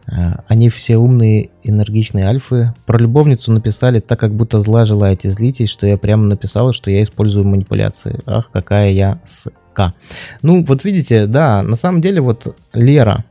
А, 0.09 0.45
они 0.49 0.70
все 0.70 0.97
умные, 0.97 1.51
энергичные 1.62 2.26
альфы. 2.26 2.74
Про 2.84 2.99
любовницу 2.99 3.53
написали 3.53 4.01
так, 4.01 4.20
как 4.20 4.34
будто 4.34 4.61
зла 4.61 4.84
желаете. 4.84 5.30
Злитесь, 5.30 5.70
что 5.70 5.87
я 5.87 5.99
прямо 5.99 6.24
написала, 6.24 6.72
что 6.72 6.91
я 6.91 7.03
использую 7.03 7.47
манипуляции. 7.47 8.20
Ах, 8.26 8.51
какая 8.53 8.91
я 8.91 9.20
ска. 9.26 9.95
Ну, 10.43 10.64
вот 10.64 10.84
видите, 10.84 11.26
да, 11.26 11.62
на 11.62 11.76
самом 11.76 12.01
деле 12.01 12.20
вот 12.20 12.57
Лера, 12.72 13.24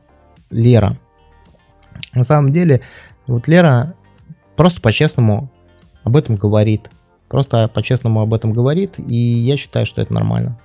Лера, 0.50 0.96
на 2.14 2.24
самом 2.24 2.52
деле 2.52 2.82
вот 3.26 3.48
Лера 3.48 3.94
просто 4.56 4.80
по-честному 4.80 5.50
об 6.04 6.16
этом 6.16 6.36
говорит. 6.36 6.90
Просто 7.28 7.68
по-честному 7.68 8.20
об 8.20 8.32
этом 8.34 8.52
говорит, 8.52 8.98
и 8.98 9.14
я 9.14 9.56
считаю, 9.56 9.86
что 9.86 10.00
это 10.00 10.12
нормально. 10.12 10.58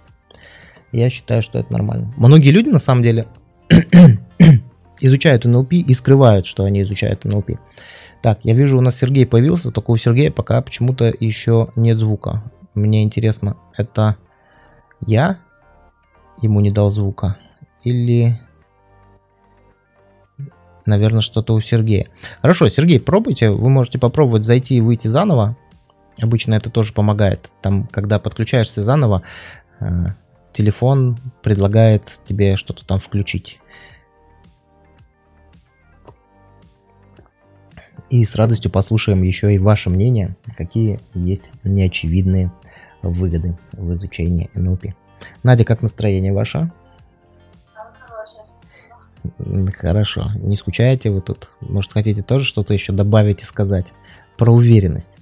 Я 0.92 1.10
считаю, 1.10 1.42
что 1.42 1.58
это 1.58 1.72
нормально. 1.74 2.14
Многие 2.18 2.52
люди, 2.52 2.70
на 2.70 2.80
самом 2.80 3.02
деле, 3.02 3.28
изучают 5.00 5.46
НЛП 5.46 5.74
и 5.74 5.94
скрывают, 5.94 6.46
что 6.46 6.64
они 6.64 6.82
изучают 6.82 7.26
НЛП. 7.26 7.52
Так, 8.22 8.40
я 8.44 8.54
вижу, 8.54 8.78
у 8.78 8.82
нас 8.82 8.98
Сергей 8.98 9.26
появился, 9.26 9.72
только 9.72 9.90
у 9.92 9.98
Сергея 9.98 10.32
пока 10.32 10.62
почему-то 10.62 11.12
еще 11.20 11.70
нет 11.76 11.98
звука. 11.98 12.44
Мне 12.76 13.04
интересно, 13.04 13.58
это 13.76 14.18
я 15.08 15.40
ему 16.42 16.60
не 16.60 16.72
дал 16.72 16.92
звука? 16.92 17.38
Или 17.84 18.40
наверное, 20.92 21.22
что-то 21.22 21.54
у 21.54 21.62
Сергея. 21.62 22.08
Хорошо, 22.42 22.70
Сергей, 22.70 23.00
пробуйте. 23.00 23.50
Вы 23.50 23.70
можете 23.70 23.98
попробовать 23.98 24.46
зайти 24.46 24.76
и 24.76 24.82
выйти 24.82 25.08
заново. 25.08 25.58
Обычно 26.22 26.54
это 26.54 26.70
тоже 26.70 26.94
помогает. 26.94 27.50
Там, 27.62 27.88
когда 27.88 28.20
подключаешься 28.20 28.84
заново, 28.84 29.24
э, 29.80 29.86
телефон 30.54 31.18
предлагает 31.42 32.20
тебе 32.26 32.58
что-то 32.58 32.86
там 32.86 33.00
включить. 33.00 33.60
И 38.10 38.26
с 38.26 38.36
радостью 38.36 38.70
послушаем 38.70 39.24
еще 39.24 39.56
и 39.56 39.58
ваше 39.58 39.90
мнение, 39.90 40.36
какие 40.58 41.00
есть 41.14 41.50
неочевидные 41.64 42.52
выгоды 43.02 43.58
в 43.72 43.94
изучении 43.94 44.50
НЛП. 44.54 44.88
Надя, 45.44 45.64
как 45.64 45.82
настроение 45.82 46.34
ваше? 46.34 46.72
Хорошо. 49.78 50.32
Не 50.36 50.58
скучаете 50.58 51.10
вы 51.12 51.22
тут? 51.22 51.50
Может, 51.62 51.94
хотите 51.94 52.24
тоже 52.24 52.46
что-то 52.46 52.74
еще 52.74 52.94
добавить 52.94 53.42
и 53.42 53.46
сказать 53.46 53.94
про 54.38 54.52
уверенность? 54.52 55.18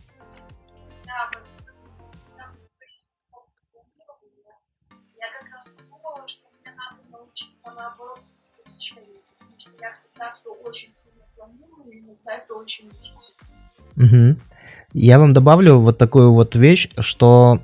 я 9.81 9.93
всегда 9.93 10.31
все 10.33 10.51
очень 10.63 10.91
сильно 10.91 11.23
планирую, 11.35 11.91
и 11.91 11.99
иногда 11.99 12.33
это 12.33 12.55
очень 12.55 12.89
Угу. 13.97 14.39
Я 14.93 15.19
вам 15.19 15.33
добавлю 15.33 15.79
вот 15.79 15.97
такую 15.97 16.31
вот 16.31 16.55
вещь, 16.55 16.87
что 16.99 17.59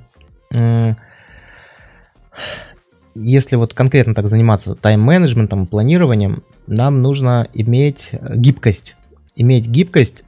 если 3.16 3.56
вот 3.56 3.74
конкретно 3.74 4.14
так 4.14 4.28
заниматься 4.28 4.74
тайм-менеджментом, 4.74 5.66
планированием, 5.66 6.42
нам 6.66 7.02
нужно 7.02 7.48
иметь 7.54 8.10
гибкость. 8.34 8.94
Иметь 9.34 9.66
гибкость, 9.66 10.24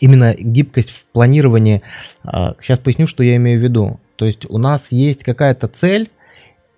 именно 0.00 0.34
гибкость 0.34 0.90
в 0.90 1.04
планировании. 1.06 1.82
Сейчас 2.60 2.78
а, 2.78 2.82
поясню, 2.82 3.06
что 3.06 3.22
я 3.22 3.36
имею 3.36 3.60
в 3.60 3.62
виду. 3.62 4.00
То 4.16 4.24
есть 4.24 4.46
у 4.48 4.58
нас 4.58 4.92
есть 4.92 5.24
какая-то 5.24 5.68
цель, 5.68 6.10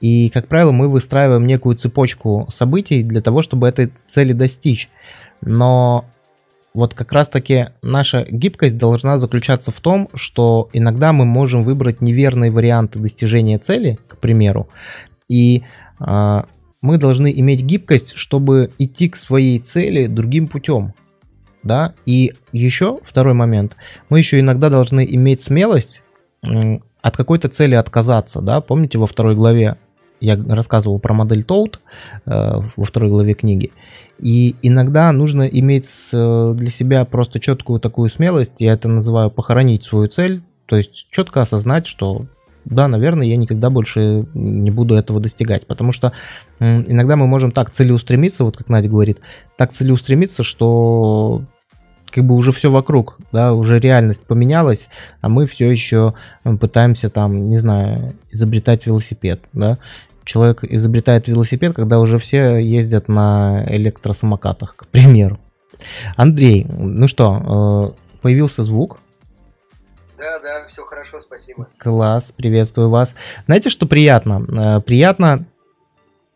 и, 0.01 0.31
как 0.31 0.49
правило, 0.49 0.73
мы 0.73 0.89
выстраиваем 0.89 1.47
некую 1.47 1.77
цепочку 1.77 2.49
событий 2.53 3.03
для 3.03 3.21
того, 3.21 3.43
чтобы 3.43 3.69
этой 3.69 3.93
цели 4.07 4.33
достичь. 4.33 4.89
Но 5.43 6.07
вот 6.73 6.95
как 6.95 7.13
раз-таки 7.13 7.69
наша 7.83 8.27
гибкость 8.31 8.77
должна 8.77 9.19
заключаться 9.19 9.71
в 9.73 9.81
том, 9.81 10.09
что 10.15 10.69
иногда 10.73 11.13
мы 11.13 11.25
можем 11.25 11.65
выбрать 11.65 12.01
неверные 12.01 12.51
варианты 12.51 12.99
достижения 12.99 13.59
цели, 13.59 13.99
к 14.09 14.19
примеру, 14.19 14.69
и 15.29 15.63
э, 16.01 16.43
мы 16.83 16.97
должны 16.97 17.33
иметь 17.41 17.63
гибкость, 17.63 18.15
чтобы 18.17 18.71
идти 18.79 19.09
к 19.09 19.17
своей 19.17 19.59
цели 19.59 20.07
другим 20.07 20.49
путем. 20.49 20.95
Да? 21.63 21.95
И 22.07 22.33
еще 22.53 22.99
второй 23.03 23.35
момент, 23.35 23.77
мы 24.09 24.19
еще 24.19 24.41
иногда 24.41 24.71
должны 24.71 25.07
иметь 25.09 25.43
смелость 25.43 26.03
от 26.43 27.17
какой-то 27.17 27.49
цели 27.49 27.75
отказаться. 27.75 28.41
Да? 28.41 28.61
Помните, 28.61 28.99
во 28.99 29.07
второй 29.07 29.35
главе 29.35 29.77
я 30.21 30.37
рассказывал 30.49 30.99
про 30.99 31.15
модель 31.15 31.43
Toad 31.43 31.77
э, 32.27 32.61
во 32.77 32.85
второй 32.85 33.11
главе 33.11 33.35
книги. 33.35 33.73
И 34.19 34.55
иногда 34.63 35.11
нужно 35.13 35.45
иметь 35.45 35.91
э, 36.13 36.55
для 36.57 36.71
себя 36.71 37.05
просто 37.05 37.41
четкую 37.41 37.81
такую 37.81 38.11
смелость, 38.11 38.61
я 38.61 38.75
это 38.75 38.89
называю 38.89 39.31
похоронить 39.31 39.85
свою 39.85 40.09
цель, 40.09 40.43
то 40.67 40.77
есть 40.77 41.07
четко 41.11 41.41
осознать, 41.41 41.87
что 41.87 42.27
да, 42.65 42.89
наверное, 42.89 43.27
я 43.27 43.37
никогда 43.37 43.71
больше 43.71 44.27
не 44.35 44.71
буду 44.71 44.95
этого 44.95 45.19
достигать, 45.19 45.67
потому 45.67 45.93
что 45.93 46.13
иногда 46.59 47.17
мы 47.17 47.27
можем 47.27 47.53
так 47.53 47.71
целеустремиться, 47.71 48.45
вот 48.45 48.59
как 48.59 48.69
Надя 48.69 48.89
говорит, 48.89 49.19
так 49.57 49.73
целеустремиться, 49.73 50.43
что 50.43 51.43
как 52.11 52.25
бы 52.25 52.35
уже 52.35 52.53
все 52.53 52.71
вокруг, 52.71 53.19
да, 53.33 53.55
уже 53.55 53.79
реальность 53.79 54.23
поменялась, 54.23 54.89
а 55.21 55.29
мы 55.29 55.47
все 55.47 55.71
еще 55.71 56.15
пытаемся 56.43 57.09
там, 57.09 57.49
не 57.49 57.57
знаю, 57.57 58.15
изобретать 58.31 58.87
велосипед, 58.87 59.49
да, 59.53 59.79
человек 60.31 60.63
изобретает 60.63 61.27
велосипед, 61.27 61.75
когда 61.75 61.99
уже 61.99 62.19
все 62.19 62.57
ездят 62.59 63.09
на 63.09 63.67
электросамокатах, 63.69 64.77
к 64.77 64.87
примеру. 64.87 65.39
Андрей, 66.15 66.67
ну 66.69 67.09
что, 67.09 67.95
э, 67.97 68.19
появился 68.23 68.63
звук? 68.63 69.01
Да, 70.17 70.39
да, 70.39 70.67
все 70.69 70.85
хорошо, 70.85 71.19
спасибо. 71.19 71.67
Класс, 71.79 72.33
приветствую 72.37 72.91
вас. 72.91 73.15
Знаете, 73.47 73.71
что 73.71 73.87
приятно? 73.87 74.47
Э, 74.49 74.81
приятно 74.81 75.47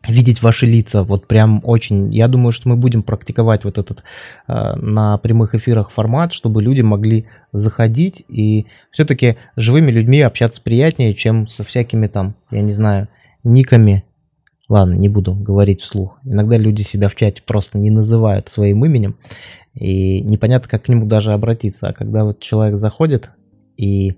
видеть 0.08 0.42
ваши 0.42 0.66
лица, 0.66 1.04
вот 1.04 1.28
прям 1.28 1.60
очень. 1.62 2.12
Я 2.12 2.26
думаю, 2.26 2.50
что 2.50 2.68
мы 2.68 2.76
будем 2.76 3.04
практиковать 3.04 3.62
вот 3.62 3.78
этот 3.78 4.02
э, 4.48 4.74
на 4.74 5.18
прямых 5.18 5.54
эфирах 5.54 5.90
формат, 5.90 6.32
чтобы 6.32 6.62
люди 6.62 6.80
могли 6.80 7.26
заходить 7.52 8.24
и 8.26 8.66
все-таки 8.90 9.36
живыми 9.54 9.92
людьми 9.92 10.20
общаться 10.20 10.60
приятнее, 10.60 11.14
чем 11.14 11.46
со 11.46 11.62
всякими 11.62 12.08
там, 12.08 12.34
я 12.50 12.60
не 12.60 12.72
знаю, 12.72 13.06
никами. 13.44 14.04
Ладно, 14.68 14.94
не 14.94 15.08
буду 15.08 15.34
говорить 15.34 15.82
вслух. 15.82 16.18
Иногда 16.24 16.56
люди 16.56 16.82
себя 16.82 17.08
в 17.08 17.14
чате 17.14 17.42
просто 17.44 17.78
не 17.78 17.90
называют 17.90 18.48
своим 18.48 18.84
именем, 18.84 19.16
и 19.74 20.20
непонятно, 20.22 20.68
как 20.68 20.84
к 20.84 20.88
нему 20.88 21.06
даже 21.06 21.32
обратиться. 21.32 21.88
А 21.88 21.92
когда 21.92 22.24
вот 22.24 22.40
человек 22.40 22.76
заходит 22.76 23.30
и 23.76 24.14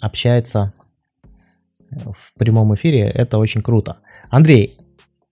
общается 0.00 0.72
в 1.90 2.32
прямом 2.38 2.74
эфире, 2.74 3.00
это 3.02 3.38
очень 3.38 3.62
круто. 3.62 3.98
Андрей, 4.30 4.76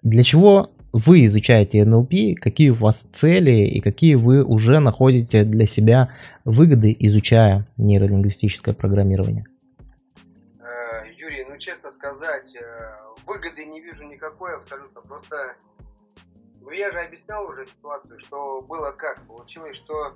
для 0.03 0.23
чего 0.23 0.71
вы 0.93 1.27
изучаете 1.27 1.85
НЛП, 1.85 2.39
какие 2.41 2.71
у 2.71 2.75
вас 2.75 3.05
цели 3.13 3.67
и 3.67 3.81
какие 3.81 4.15
вы 4.15 4.45
уже 4.45 4.79
находите 4.79 5.45
для 5.45 5.67
себя 5.67 6.11
выгоды, 6.45 6.97
изучая 6.99 7.67
нейролингвистическое 7.77 8.75
программирование? 8.75 9.45
Ну, 11.57 11.61
честно 11.61 11.91
сказать, 11.91 12.55
э, 12.55 12.97
выгоды 13.25 13.65
не 13.65 13.81
вижу 13.81 14.05
никакой 14.05 14.55
абсолютно. 14.57 15.01
Просто, 15.01 15.57
ну, 16.61 16.71
я 16.71 16.91
же 16.91 17.01
объяснял 17.01 17.47
уже 17.47 17.65
ситуацию, 17.65 18.19
что 18.19 18.61
было 18.61 18.93
как. 18.93 19.27
Получилось, 19.27 19.77
что 19.77 20.15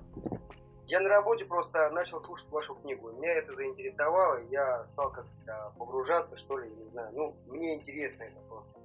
я 0.87 1.01
на 1.01 1.09
работе 1.09 1.47
просто 1.47 1.89
начал 1.91 2.23
слушать 2.23 2.51
вашу 2.51 2.75
книгу. 2.75 3.11
Меня 3.13 3.33
это 3.33 3.55
заинтересовало, 3.55 4.43
я 4.51 4.85
стал 4.87 5.13
как-то 5.13 5.73
погружаться, 5.79 6.37
что 6.37 6.59
ли, 6.59 6.69
не 6.69 6.89
знаю. 6.89 7.11
Ну, 7.15 7.37
мне 7.47 7.77
интересно 7.77 8.25
это 8.25 8.41
просто. 8.41 8.79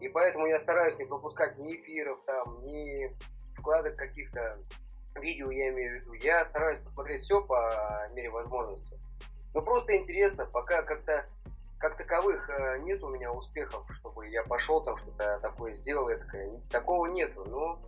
И 0.00 0.08
поэтому 0.08 0.46
я 0.46 0.58
стараюсь 0.58 0.98
не 0.98 1.04
пропускать 1.04 1.58
ни 1.58 1.76
эфиров 1.76 2.20
там, 2.24 2.60
ни 2.62 3.16
вкладок 3.56 3.94
каких-то 3.94 4.58
видео, 5.14 5.50
я 5.52 5.68
имею 5.68 5.92
в 5.92 6.02
виду. 6.02 6.12
Я 6.14 6.42
стараюсь 6.44 6.78
посмотреть 6.78 7.22
все 7.22 7.40
по 7.40 8.08
мере 8.14 8.30
возможности. 8.30 8.98
Ну, 9.54 9.62
просто 9.62 9.96
интересно, 9.96 10.46
пока 10.46 10.82
как-то 10.82 11.26
как 11.80 11.96
таковых 11.96 12.48
э, 12.50 12.78
нет 12.82 13.02
у 13.02 13.08
меня 13.08 13.32
успехов, 13.32 13.86
чтобы 13.90 14.28
я 14.28 14.42
пошел 14.42 14.82
там 14.82 14.98
что-то 14.98 15.38
такое 15.40 15.72
сделал, 15.72 16.08
такое. 16.08 16.52
такого 16.70 17.06
нету. 17.06 17.44
Но 17.48 17.80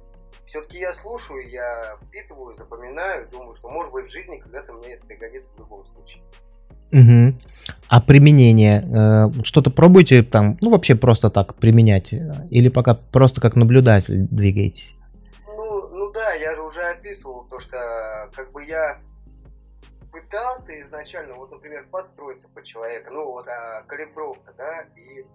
все-таки 0.47 0.79
я 0.79 0.95
слушаю, 0.95 1.49
я 1.49 1.95
впитываю, 2.03 2.55
запоминаю, 2.55 3.29
думаю, 3.31 3.55
что 3.55 3.69
может 3.69 3.93
быть 3.93 4.07
в 4.07 4.11
жизни 4.11 4.39
когда-то 4.39 4.73
мне 4.73 4.95
это 4.95 5.07
пригодится 5.07 5.53
в 5.53 5.59
любом 5.59 5.85
случае. 5.85 6.23
Угу. 6.91 7.39
А 7.89 8.01
применение? 8.01 8.83
Э, 8.83 9.45
что-то 9.45 9.71
пробуете 9.71 10.23
там, 10.23 10.57
ну 10.63 10.71
вообще 10.71 10.95
просто 10.95 11.29
так 11.29 11.55
применять? 11.57 12.15
Или 12.51 12.71
пока 12.71 12.95
просто 12.95 13.43
как 13.43 13.57
наблюдатель 13.57 14.27
двигаетесь? 14.31 14.95
Ну, 15.47 15.89
ну 15.89 16.11
да, 16.13 16.33
я 16.33 16.55
же 16.55 16.63
уже 16.63 16.81
описывал 16.81 17.47
то, 17.51 17.61
что 17.61 18.31
как 18.35 18.53
бы 18.53 18.65
я 18.65 19.01
пытался 20.13 20.79
изначально, 20.81 21.35
вот, 21.35 21.51
например, 21.51 21.89
подстроиться 21.91 22.49
под 22.49 22.65
человека, 22.65 23.11
ну, 23.11 23.25
вот 23.25 23.49
а, 23.49 23.83
калибровка, 23.85 24.53
да, 24.53 24.83
и 24.97 25.27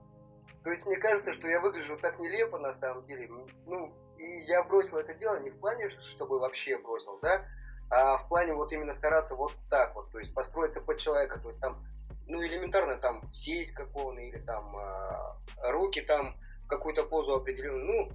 то 0.64 0.72
есть 0.72 0.86
мне 0.86 0.98
кажется, 0.98 1.34
что 1.34 1.48
я 1.48 1.60
выгляжу 1.60 1.98
так 1.98 2.20
нелепо 2.20 2.58
на 2.58 2.74
самом 2.74 3.06
деле, 3.06 3.30
ну, 3.66 3.94
и 4.18 4.42
я 4.48 4.64
бросил 4.64 4.98
это 4.98 5.14
дело 5.14 5.40
не 5.40 5.50
в 5.50 5.60
плане, 5.60 5.90
чтобы 5.90 6.40
вообще 6.40 6.78
бросил, 6.78 7.20
да, 7.22 7.46
а 7.90 8.18
в 8.18 8.28
плане 8.28 8.54
вот 8.54 8.72
именно 8.72 8.94
стараться 8.94 9.36
вот 9.36 9.54
так 9.70 9.96
вот, 9.96 10.12
то 10.12 10.20
есть 10.20 10.34
построиться 10.34 10.82
под 10.82 10.98
человека, 10.98 11.40
то 11.40 11.48
есть 11.48 11.60
там, 11.60 11.78
ну, 12.28 12.46
элементарно 12.46 12.98
там 12.98 13.22
сесть 13.32 13.74
как 13.74 13.96
он, 13.96 14.20
или 14.20 14.38
там 14.40 14.78
э, 14.78 15.72
руки 15.72 16.02
там 16.02 16.36
какую-то 16.68 17.04
позу 17.04 17.34
определенную, 17.34 17.86
ну, 17.86 18.12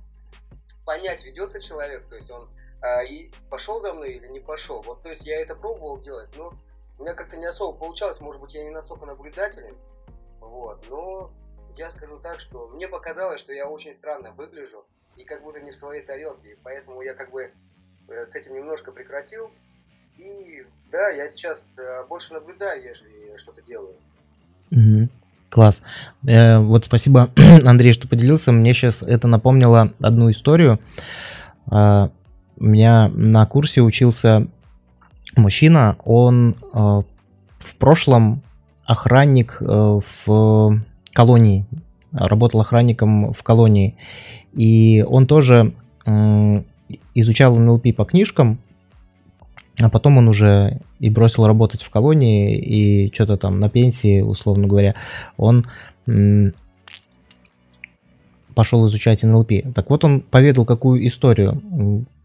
понять, 0.84 1.24
ведется 1.24 1.60
человек, 1.60 2.04
то 2.06 2.16
есть 2.16 2.30
он 2.30 2.48
а, 2.82 3.02
и 3.02 3.30
пошел 3.48 3.80
за 3.80 3.92
мной 3.92 4.14
или 4.14 4.26
не 4.26 4.40
пошел. 4.40 4.82
Вот, 4.82 5.02
то 5.02 5.08
есть 5.08 5.24
я 5.24 5.40
это 5.40 5.54
пробовал 5.54 6.00
делать, 6.00 6.30
но 6.36 6.52
у 6.98 7.02
меня 7.02 7.14
как-то 7.14 7.36
не 7.36 7.46
особо 7.46 7.76
получалось. 7.78 8.20
Может 8.20 8.40
быть, 8.40 8.54
я 8.54 8.64
не 8.64 8.70
настолько 8.70 9.06
наблюдателен. 9.06 9.76
Вот, 10.40 10.84
но 10.90 11.32
я 11.76 11.90
скажу 11.90 12.18
так, 12.18 12.40
что 12.40 12.68
мне 12.68 12.88
показалось, 12.88 13.40
что 13.40 13.52
я 13.52 13.68
очень 13.68 13.92
странно 13.92 14.32
выгляжу 14.32 14.84
и 15.16 15.24
как 15.24 15.42
будто 15.42 15.60
не 15.60 15.70
в 15.70 15.76
своей 15.76 16.02
тарелке. 16.02 16.56
Поэтому 16.62 17.02
я 17.02 17.14
как 17.14 17.30
бы 17.30 17.52
э, 18.08 18.24
с 18.24 18.34
этим 18.34 18.54
немножко 18.54 18.92
прекратил. 18.92 19.50
И 20.18 20.66
да, 20.90 21.08
я 21.08 21.26
сейчас 21.28 21.78
э, 21.78 22.04
больше 22.08 22.34
наблюдаю, 22.34 22.82
ежели 22.82 23.36
что-то 23.36 23.62
делаю. 23.62 23.96
Угу. 24.70 25.08
Класс. 25.50 25.82
Э, 26.26 26.58
вот 26.58 26.84
спасибо, 26.86 27.30
Андрей, 27.64 27.92
что 27.92 28.08
поделился. 28.08 28.52
Мне 28.52 28.74
сейчас 28.74 29.02
это 29.02 29.28
напомнило 29.28 29.92
одну 30.00 30.30
историю. 30.30 30.78
А, 31.70 32.10
у 32.62 32.66
меня 32.66 33.10
на 33.12 33.44
курсе 33.44 33.82
учился 33.82 34.46
мужчина, 35.36 35.96
он 36.04 36.54
э, 36.72 37.02
в 37.58 37.76
прошлом 37.76 38.40
охранник 38.84 39.58
э, 39.60 40.00
в 40.24 40.80
колонии, 41.12 41.66
работал 42.12 42.60
охранником 42.60 43.32
в 43.32 43.42
колонии, 43.42 43.96
и 44.52 45.04
он 45.08 45.26
тоже 45.26 45.74
э, 46.06 46.62
изучал 47.16 47.56
НЛП 47.56 47.96
по 47.96 48.04
книжкам, 48.04 48.60
а 49.80 49.90
потом 49.90 50.18
он 50.18 50.28
уже 50.28 50.80
и 51.00 51.10
бросил 51.10 51.48
работать 51.48 51.82
в 51.82 51.90
колонии, 51.90 52.56
и 52.56 53.12
что-то 53.12 53.38
там 53.38 53.58
на 53.58 53.70
пенсии, 53.70 54.20
условно 54.20 54.68
говоря, 54.68 54.94
он 55.36 55.64
пошел 58.54 58.86
изучать 58.86 59.24
НЛП. 59.24 59.52
Так 59.74 59.90
вот 59.90 60.04
он 60.04 60.20
поведал 60.20 60.64
какую 60.64 61.04
историю 61.08 61.60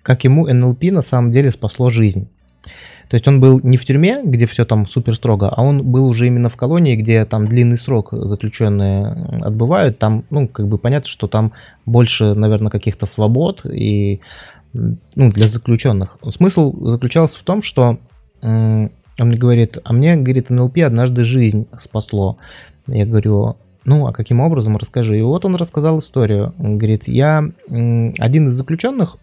как 0.08 0.24
ему 0.24 0.48
НЛП 0.48 0.84
на 0.84 1.02
самом 1.02 1.34
деле 1.34 1.52
спасло 1.52 1.90
жизнь. 1.90 2.30
То 3.10 3.16
есть 3.16 3.28
он 3.28 3.42
был 3.42 3.60
не 3.62 3.76
в 3.76 3.84
тюрьме, 3.84 4.22
где 4.24 4.46
все 4.46 4.64
там 4.64 4.88
супер 4.88 5.16
строго, 5.16 5.50
а 5.50 5.62
он 5.62 5.84
был 5.84 6.08
уже 6.08 6.28
именно 6.28 6.48
в 6.48 6.56
колонии, 6.56 6.96
где 6.96 7.26
там 7.26 7.46
длинный 7.46 7.78
срок 7.78 8.14
заключенные 8.14 9.08
отбывают. 9.42 10.00
Там, 10.00 10.24
ну, 10.30 10.48
как 10.48 10.70
бы 10.70 10.78
понятно, 10.78 11.10
что 11.10 11.28
там 11.28 11.52
больше, 11.86 12.36
наверное, 12.36 12.72
каких-то 12.72 13.06
свобод 13.06 13.66
и 13.66 14.22
ну, 14.72 15.30
для 15.30 15.50
заключенных. 15.50 16.20
Смысл 16.30 16.74
заключался 16.86 17.38
в 17.38 17.44
том, 17.44 17.62
что 17.62 17.98
он 18.42 18.90
мне 19.20 19.38
говорит, 19.38 19.78
а 19.84 19.92
мне, 19.92 20.16
говорит, 20.16 20.50
НЛП 20.50 20.78
однажды 20.86 21.26
жизнь 21.26 21.68
спасло. 21.82 22.38
Я 22.88 23.06
говорю, 23.06 23.58
ну, 23.84 24.08
а 24.08 24.14
каким 24.14 24.40
образом, 24.40 24.78
расскажи. 24.78 25.20
И 25.20 25.22
вот 25.22 25.44
он 25.44 25.56
рассказал 25.56 26.00
историю. 26.00 26.54
Он 26.60 26.78
говорит, 26.78 27.10
я 27.10 27.44
один 27.68 28.48
из 28.48 28.54
заключенных, 28.54 29.18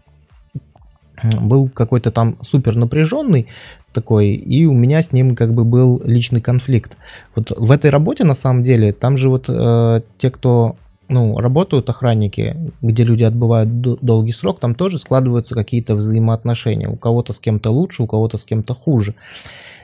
был 1.41 1.69
какой-то 1.69 2.11
там 2.11 2.37
супер 2.43 2.77
напряженный 2.77 3.47
такой, 3.93 4.31
и 4.35 4.67
у 4.67 4.73
меня 4.73 5.03
с 5.03 5.13
ним 5.13 5.37
как 5.37 5.55
бы 5.55 5.65
был 5.65 6.03
личный 6.05 6.41
конфликт. 6.41 6.97
Вот 7.35 7.53
в 7.57 7.71
этой 7.71 7.91
работе 7.91 8.25
на 8.25 8.35
самом 8.35 8.63
деле, 8.63 8.93
там 8.93 9.17
же 9.17 9.29
вот 9.29 9.47
э, 9.49 10.01
те, 10.19 10.31
кто 10.31 10.77
ну, 11.09 11.39
работают 11.39 11.89
охранники, 11.89 12.57
где 12.83 13.05
люди 13.05 13.23
отбывают 13.23 13.81
долгий 13.81 14.33
срок, 14.33 14.59
там 14.61 14.75
тоже 14.75 14.99
складываются 14.99 15.55
какие-то 15.55 15.95
взаимоотношения. 15.95 16.89
У 16.89 16.97
кого-то 16.97 17.33
с 17.33 17.39
кем-то 17.39 17.71
лучше, 17.71 18.03
у 18.03 18.07
кого-то 18.07 18.39
с 18.39 18.45
кем-то 18.45 18.75
хуже. 18.75 19.15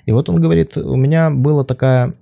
И 0.06 0.12
вот 0.12 0.28
он 0.28 0.40
говорит, 0.40 0.76
у 0.76 0.96
меня 0.96 1.30
была 1.30 1.64
такая... 1.64 2.14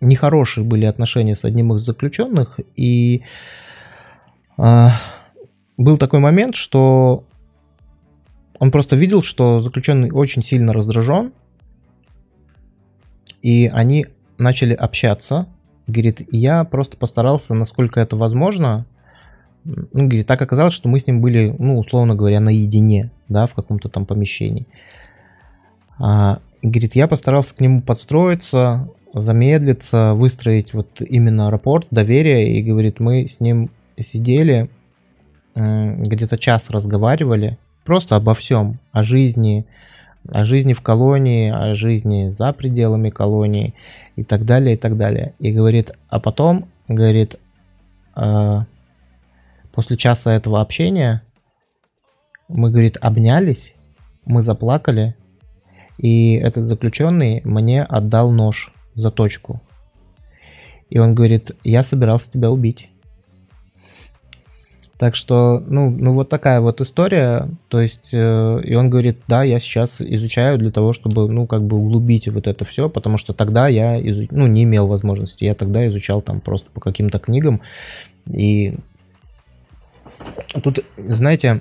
Нехорошие 0.00 0.64
были 0.64 0.84
отношения 0.84 1.34
с 1.34 1.44
одним 1.44 1.74
из 1.74 1.80
заключенных, 1.80 2.60
и 2.76 3.22
э, 4.56 4.88
был 5.76 5.96
такой 5.96 6.20
момент, 6.20 6.54
что 6.54 7.24
он 8.58 8.70
просто 8.70 8.96
видел, 8.96 9.22
что 9.22 9.60
заключенный 9.60 10.10
очень 10.10 10.42
сильно 10.42 10.72
раздражен, 10.72 11.32
и 13.42 13.70
они 13.72 14.06
начали 14.38 14.74
общаться, 14.74 15.46
Говорит, 15.88 16.28
я 16.30 16.64
просто 16.64 16.98
постарался, 16.98 17.54
насколько 17.54 17.98
это 17.98 18.14
возможно. 18.14 18.84
Ну, 19.64 19.86
говорит, 19.94 20.26
так 20.26 20.40
оказалось, 20.40 20.74
что 20.74 20.86
мы 20.86 21.00
с 21.00 21.06
ним 21.06 21.22
были, 21.22 21.56
ну, 21.58 21.78
условно 21.78 22.14
говоря, 22.14 22.40
наедине, 22.40 23.10
да, 23.28 23.46
в 23.46 23.54
каком-то 23.54 23.88
там 23.88 24.04
помещении. 24.04 24.66
А, 25.98 26.40
говорит, 26.62 26.94
я 26.94 27.08
постарался 27.08 27.54
к 27.54 27.60
нему 27.60 27.80
подстроиться, 27.80 28.90
замедлиться, 29.14 30.12
выстроить 30.12 30.74
вот 30.74 31.00
именно 31.00 31.50
рапорт, 31.50 31.86
доверие. 31.90 32.58
И 32.58 32.62
говорит, 32.62 33.00
мы 33.00 33.26
с 33.26 33.40
ним 33.40 33.70
сидели, 33.98 34.68
где-то 35.54 36.36
час 36.36 36.68
разговаривали, 36.68 37.56
просто 37.88 38.16
обо 38.16 38.34
всем, 38.34 38.78
о 38.92 39.02
жизни, 39.02 39.64
о 40.30 40.44
жизни 40.44 40.74
в 40.74 40.82
колонии, 40.82 41.50
о 41.50 41.72
жизни 41.72 42.28
за 42.28 42.52
пределами 42.52 43.08
колонии 43.08 43.72
и 44.14 44.24
так 44.24 44.44
далее, 44.44 44.74
и 44.74 44.76
так 44.76 44.98
далее. 44.98 45.32
И 45.38 45.52
говорит, 45.52 45.92
а 46.10 46.20
потом, 46.20 46.68
говорит, 46.86 47.36
э, 48.14 48.60
после 49.72 49.96
часа 49.96 50.34
этого 50.34 50.60
общения 50.60 51.22
мы, 52.48 52.70
говорит, 52.70 52.98
обнялись, 53.00 53.72
мы 54.26 54.42
заплакали, 54.42 55.14
и 55.96 56.34
этот 56.34 56.66
заключенный 56.66 57.40
мне 57.44 57.82
отдал 57.82 58.30
нож, 58.32 58.70
за 58.94 59.10
точку. 59.10 59.62
И 60.90 60.98
он 60.98 61.14
говорит, 61.14 61.52
я 61.64 61.82
собирался 61.82 62.30
тебя 62.30 62.50
убить. 62.50 62.90
Так 64.98 65.14
что, 65.14 65.62
ну, 65.64 65.90
ну 65.90 66.12
вот 66.12 66.28
такая 66.28 66.60
вот 66.60 66.80
история. 66.80 67.48
То 67.68 67.80
есть, 67.80 68.10
э, 68.12 68.60
и 68.64 68.74
он 68.74 68.90
говорит, 68.90 69.20
да, 69.28 69.44
я 69.44 69.60
сейчас 69.60 70.00
изучаю 70.00 70.58
для 70.58 70.72
того, 70.72 70.92
чтобы, 70.92 71.30
ну, 71.30 71.46
как 71.46 71.62
бы 71.62 71.76
углубить 71.76 72.26
вот 72.26 72.48
это 72.48 72.64
все, 72.64 72.88
потому 72.88 73.16
что 73.16 73.32
тогда 73.32 73.68
я, 73.68 74.00
изуч... 74.00 74.28
ну, 74.32 74.48
не 74.48 74.64
имел 74.64 74.88
возможности. 74.88 75.44
Я 75.44 75.54
тогда 75.54 75.86
изучал 75.86 76.20
там 76.20 76.40
просто 76.40 76.70
по 76.72 76.80
каким-то 76.80 77.20
книгам. 77.20 77.60
И 78.26 78.74
тут, 80.64 80.84
знаете, 80.96 81.60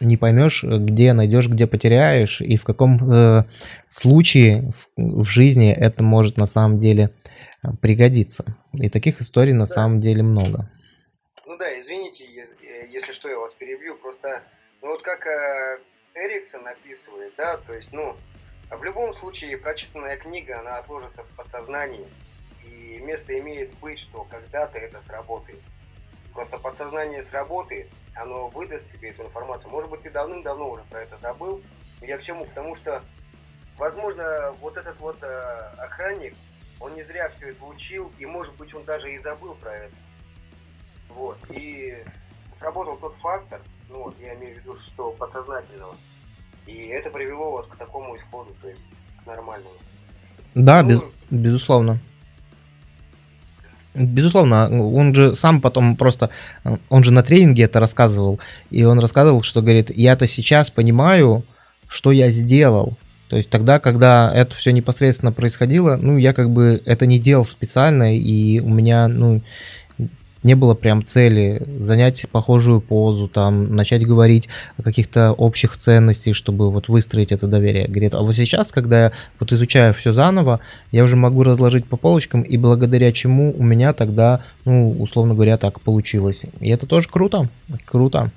не 0.00 0.16
поймешь, 0.16 0.64
где 0.64 1.12
найдешь, 1.12 1.48
где 1.48 1.68
потеряешь, 1.68 2.40
и 2.40 2.56
в 2.56 2.64
каком 2.64 2.96
э, 2.96 3.44
случае 3.86 4.72
в, 4.96 5.22
в 5.22 5.24
жизни 5.24 5.70
это 5.70 6.02
может 6.02 6.36
на 6.36 6.46
самом 6.46 6.78
деле 6.78 7.10
э, 7.62 7.68
пригодиться. 7.80 8.44
И 8.74 8.88
таких 8.88 9.20
историй 9.20 9.52
на 9.52 9.60
да. 9.60 9.66
самом 9.66 10.00
деле 10.00 10.24
много. 10.24 10.68
Ну 11.46 11.56
да, 11.58 11.78
извините, 11.78 12.24
если 12.96 13.12
что, 13.12 13.28
я 13.28 13.38
вас 13.38 13.52
перебью, 13.52 13.94
просто, 13.96 14.42
ну 14.80 14.88
вот 14.88 15.02
как 15.02 15.26
э, 15.26 15.80
Эриксон 16.14 16.66
описывает, 16.66 17.34
да, 17.36 17.58
то 17.58 17.74
есть, 17.74 17.92
ну, 17.92 18.16
в 18.70 18.82
любом 18.82 19.12
случае 19.12 19.58
прочитанная 19.58 20.16
книга, 20.16 20.60
она 20.60 20.76
отложится 20.76 21.22
в 21.22 21.28
подсознании, 21.36 22.08
и 22.64 22.98
место 23.02 23.38
имеет 23.38 23.74
быть, 23.80 23.98
что 23.98 24.24
когда-то 24.24 24.78
это 24.78 25.00
сработает. 25.02 25.60
Просто 26.32 26.56
подсознание 26.56 27.22
сработает, 27.22 27.90
оно 28.14 28.48
выдаст 28.48 28.90
тебе 28.90 29.10
эту 29.10 29.24
информацию. 29.24 29.70
Может 29.70 29.90
быть, 29.90 30.00
ты 30.00 30.10
давным-давно 30.10 30.70
уже 30.70 30.82
про 30.84 31.02
это 31.02 31.18
забыл. 31.18 31.62
Я 32.00 32.16
к 32.16 32.22
чему? 32.22 32.46
Потому 32.46 32.74
что, 32.74 33.02
возможно, 33.76 34.52
вот 34.60 34.78
этот 34.78 34.98
вот 35.00 35.22
э, 35.22 35.26
охранник, 35.76 36.34
он 36.80 36.94
не 36.94 37.02
зря 37.02 37.28
все 37.28 37.50
это 37.50 37.62
учил, 37.64 38.10
и, 38.18 38.24
может 38.24 38.56
быть, 38.56 38.72
он 38.74 38.84
даже 38.84 39.12
и 39.12 39.18
забыл 39.18 39.54
про 39.54 39.74
это. 39.74 39.96
Вот. 41.10 41.38
И 41.50 42.02
сработал 42.58 42.96
тот 42.96 43.14
фактор, 43.14 43.60
ну 43.88 44.04
вот, 44.04 44.14
я 44.20 44.34
имею 44.34 44.54
в 44.54 44.58
виду, 44.58 44.74
что 44.76 45.10
подсознательного, 45.10 45.96
и 46.66 46.86
это 46.86 47.10
привело 47.10 47.52
вот 47.52 47.66
к 47.68 47.76
такому 47.76 48.16
исходу, 48.16 48.54
то 48.60 48.68
есть 48.68 48.84
к 49.22 49.26
нормальному. 49.26 49.74
Да, 50.54 50.82
ну, 50.82 50.88
без, 50.88 51.00
безусловно. 51.30 51.98
Безусловно, 53.94 54.68
он 54.68 55.14
же 55.14 55.34
сам 55.34 55.62
потом 55.62 55.96
просто, 55.96 56.30
он 56.90 57.02
же 57.02 57.12
на 57.12 57.22
тренинге 57.22 57.62
это 57.62 57.80
рассказывал, 57.80 58.40
и 58.70 58.84
он 58.84 58.98
рассказывал, 58.98 59.42
что 59.42 59.62
говорит, 59.62 59.90
я-то 59.94 60.26
сейчас 60.26 60.70
понимаю, 60.70 61.44
что 61.88 62.12
я 62.12 62.30
сделал. 62.30 62.98
То 63.28 63.36
есть 63.36 63.48
тогда, 63.48 63.80
когда 63.80 64.30
это 64.32 64.54
все 64.54 64.72
непосредственно 64.72 65.32
происходило, 65.32 65.96
ну, 65.96 66.16
я 66.16 66.32
как 66.32 66.50
бы 66.50 66.80
это 66.84 67.06
не 67.06 67.18
делал 67.18 67.46
специально, 67.46 68.16
и 68.16 68.60
у 68.60 68.68
меня, 68.68 69.08
ну, 69.08 69.40
не 70.46 70.54
было 70.54 70.74
прям 70.74 71.04
цели 71.04 71.60
занять 71.80 72.24
похожую 72.30 72.80
позу, 72.80 73.26
там, 73.26 73.74
начать 73.74 74.06
говорить 74.06 74.48
о 74.76 74.82
каких-то 74.82 75.32
общих 75.32 75.76
ценностях, 75.76 76.36
чтобы 76.36 76.70
вот 76.70 76.88
выстроить 76.88 77.32
это 77.32 77.48
доверие. 77.48 77.88
Говорит, 77.88 78.14
а 78.14 78.20
вот 78.20 78.36
сейчас, 78.36 78.70
когда 78.70 79.04
я 79.06 79.12
вот 79.40 79.52
изучаю 79.52 79.92
все 79.92 80.12
заново, 80.12 80.60
я 80.92 81.02
уже 81.02 81.16
могу 81.16 81.42
разложить 81.42 81.86
по 81.86 81.96
полочкам, 81.96 82.42
и 82.42 82.56
благодаря 82.56 83.10
чему 83.10 83.52
у 83.58 83.62
меня 83.64 83.92
тогда, 83.92 84.40
ну, 84.64 84.92
условно 84.92 85.34
говоря, 85.34 85.58
так 85.58 85.80
получилось. 85.80 86.42
И 86.60 86.70
это 86.70 86.86
тоже 86.86 87.08
круто, 87.08 87.48
круто. 87.84 88.30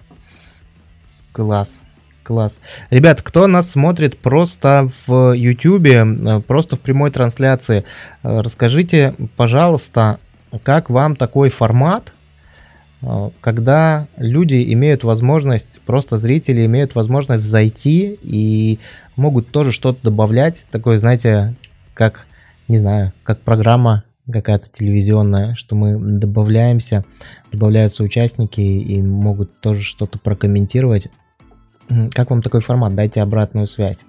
Класс. 1.32 1.82
Класс. 2.24 2.60
Ребят, 2.90 3.22
кто 3.22 3.48
нас 3.48 3.72
смотрит 3.72 4.18
просто 4.18 4.90
в 5.08 5.34
YouTube, 5.34 5.88
э, 5.88 6.42
просто 6.42 6.76
в 6.76 6.80
прямой 6.80 7.12
трансляции, 7.12 7.86
э, 8.24 8.42
расскажите, 8.42 9.16
пожалуйста, 9.36 10.20
как 10.64 10.90
вам 10.90 11.16
такой 11.16 11.50
формат, 11.50 12.14
э, 13.02 13.30
когда 13.42 14.08
люди 14.18 14.74
имеют 14.74 15.04
возможность, 15.04 15.82
просто 15.86 16.18
зрители 16.18 16.66
имеют 16.66 16.96
возможность 16.96 17.44
зайти 17.44 18.18
и 18.22 18.80
могут 19.16 19.50
тоже 19.52 19.72
что-то 19.72 20.04
добавлять, 20.04 20.66
такое, 20.72 20.98
знаете, 20.98 21.56
как, 21.94 22.26
не 22.68 22.78
знаю, 22.78 23.14
как 23.24 23.42
программа 23.42 24.04
какая-то 24.32 24.70
телевизионная, 24.72 25.56
что 25.56 25.76
мы 25.76 25.98
добавляемся, 26.20 27.04
добавляются 27.52 28.04
участники 28.04 28.62
и 28.62 29.02
могут 29.02 29.60
тоже 29.60 29.82
что-то 29.82 30.20
прокомментировать. 30.20 31.08
Как 32.12 32.30
вам 32.30 32.44
такой 32.44 32.62
формат? 32.62 32.94
Дайте 32.94 33.22
обратную 33.22 33.66
связь 33.66 34.06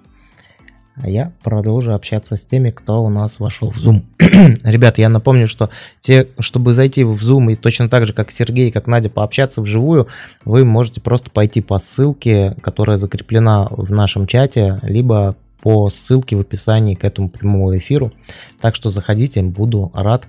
а 1.01 1.09
я 1.09 1.31
продолжу 1.43 1.93
общаться 1.93 2.35
с 2.35 2.45
теми, 2.45 2.69
кто 2.69 3.03
у 3.03 3.09
нас 3.09 3.39
вошел 3.39 3.71
в 3.71 3.77
Zoom. 3.77 4.03
Ребят, 4.63 4.97
я 4.99 5.09
напомню, 5.09 5.47
что 5.47 5.69
те, 5.99 6.27
чтобы 6.39 6.73
зайти 6.73 7.03
в 7.03 7.15
Zoom 7.15 7.51
и 7.51 7.55
точно 7.55 7.89
так 7.89 8.05
же, 8.05 8.13
как 8.13 8.31
Сергей, 8.31 8.71
как 8.71 8.87
Надя, 8.87 9.09
пообщаться 9.09 9.61
вживую, 9.61 10.07
вы 10.45 10.63
можете 10.63 11.01
просто 11.01 11.31
пойти 11.31 11.61
по 11.61 11.79
ссылке, 11.79 12.55
которая 12.61 12.97
закреплена 12.97 13.67
в 13.71 13.91
нашем 13.91 14.27
чате, 14.27 14.79
либо 14.83 15.35
по 15.61 15.89
ссылке 15.89 16.35
в 16.35 16.41
описании 16.41 16.95
к 16.95 17.03
этому 17.03 17.29
прямому 17.29 17.75
эфиру. 17.75 18.11
Так 18.59 18.75
что 18.75 18.89
заходите, 18.89 19.41
буду 19.41 19.91
рад, 19.95 20.27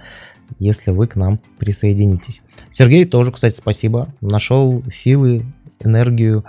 если 0.58 0.90
вы 0.90 1.06
к 1.06 1.16
нам 1.16 1.38
присоединитесь. 1.58 2.40
Сергей 2.70 3.04
тоже, 3.04 3.32
кстати, 3.32 3.56
спасибо. 3.56 4.08
Нашел 4.20 4.82
силы, 4.92 5.44
энергию. 5.80 6.44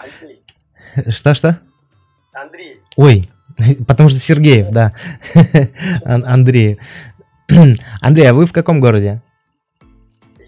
Что-что? 1.08 1.60
Андрей. 2.34 2.78
Ой, 2.96 3.30
Потому 3.88 4.10
что 4.10 4.20
Сергеев, 4.20 4.70
да. 4.70 4.94
Андрей. 6.06 6.80
Андрей, 8.02 8.30
а 8.30 8.34
вы 8.34 8.46
в 8.46 8.54
каком 8.54 8.80
городе? 8.80 9.22